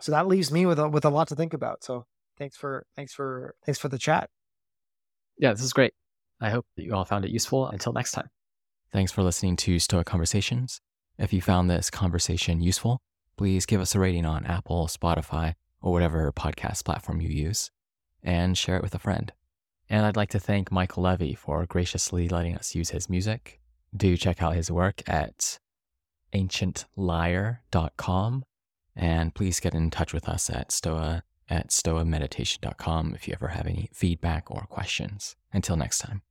So 0.00 0.12
that 0.12 0.26
leaves 0.26 0.50
me 0.50 0.66
with 0.66 0.78
a, 0.78 0.88
with 0.88 1.04
a 1.04 1.10
lot 1.10 1.28
to 1.28 1.34
think 1.34 1.54
about. 1.54 1.84
So 1.84 2.06
thanks 2.36 2.56
for 2.56 2.86
thanks 2.96 3.12
for 3.12 3.54
thanks 3.64 3.78
for 3.78 3.88
the 3.88 3.98
chat. 3.98 4.30
Yeah, 5.38 5.52
this 5.52 5.62
is 5.62 5.72
great. 5.72 5.94
I 6.40 6.50
hope 6.50 6.66
that 6.76 6.84
you 6.84 6.94
all 6.94 7.04
found 7.04 7.24
it 7.24 7.30
useful. 7.30 7.68
Until 7.68 7.92
next 7.92 8.12
time. 8.12 8.28
Thanks 8.92 9.12
for 9.12 9.22
listening 9.22 9.56
to 9.56 9.78
Stoa 9.78 10.04
Conversations. 10.04 10.80
If 11.18 11.32
you 11.32 11.40
found 11.40 11.70
this 11.70 11.90
conversation 11.90 12.60
useful, 12.60 13.00
please 13.36 13.66
give 13.66 13.80
us 13.80 13.94
a 13.94 14.00
rating 14.00 14.26
on 14.26 14.46
Apple, 14.46 14.86
Spotify, 14.86 15.54
or 15.80 15.92
whatever 15.92 16.30
podcast 16.32 16.84
platform 16.84 17.20
you 17.20 17.28
use, 17.28 17.70
and 18.22 18.56
share 18.56 18.76
it 18.76 18.82
with 18.82 18.94
a 18.94 18.98
friend. 18.98 19.32
And 19.88 20.06
I'd 20.06 20.16
like 20.16 20.30
to 20.30 20.40
thank 20.40 20.72
Michael 20.72 21.02
Levy 21.02 21.34
for 21.34 21.66
graciously 21.66 22.28
letting 22.28 22.56
us 22.56 22.74
use 22.74 22.90
his 22.90 23.10
music. 23.10 23.60
Do 23.94 24.16
check 24.16 24.42
out 24.42 24.54
his 24.54 24.70
work 24.70 25.02
at 25.06 25.58
ancientlyre.com. 26.34 28.44
And 28.96 29.34
please 29.34 29.60
get 29.60 29.74
in 29.74 29.90
touch 29.90 30.12
with 30.12 30.28
us 30.28 30.50
at 30.50 30.70
stoa 30.70 31.22
at 31.48 31.68
stoameditation.com 31.68 33.14
if 33.14 33.28
you 33.28 33.34
ever 33.34 33.48
have 33.48 33.66
any 33.66 33.88
feedback 33.92 34.50
or 34.50 34.66
questions. 34.68 35.36
Until 35.52 35.76
next 35.76 35.98
time. 35.98 36.22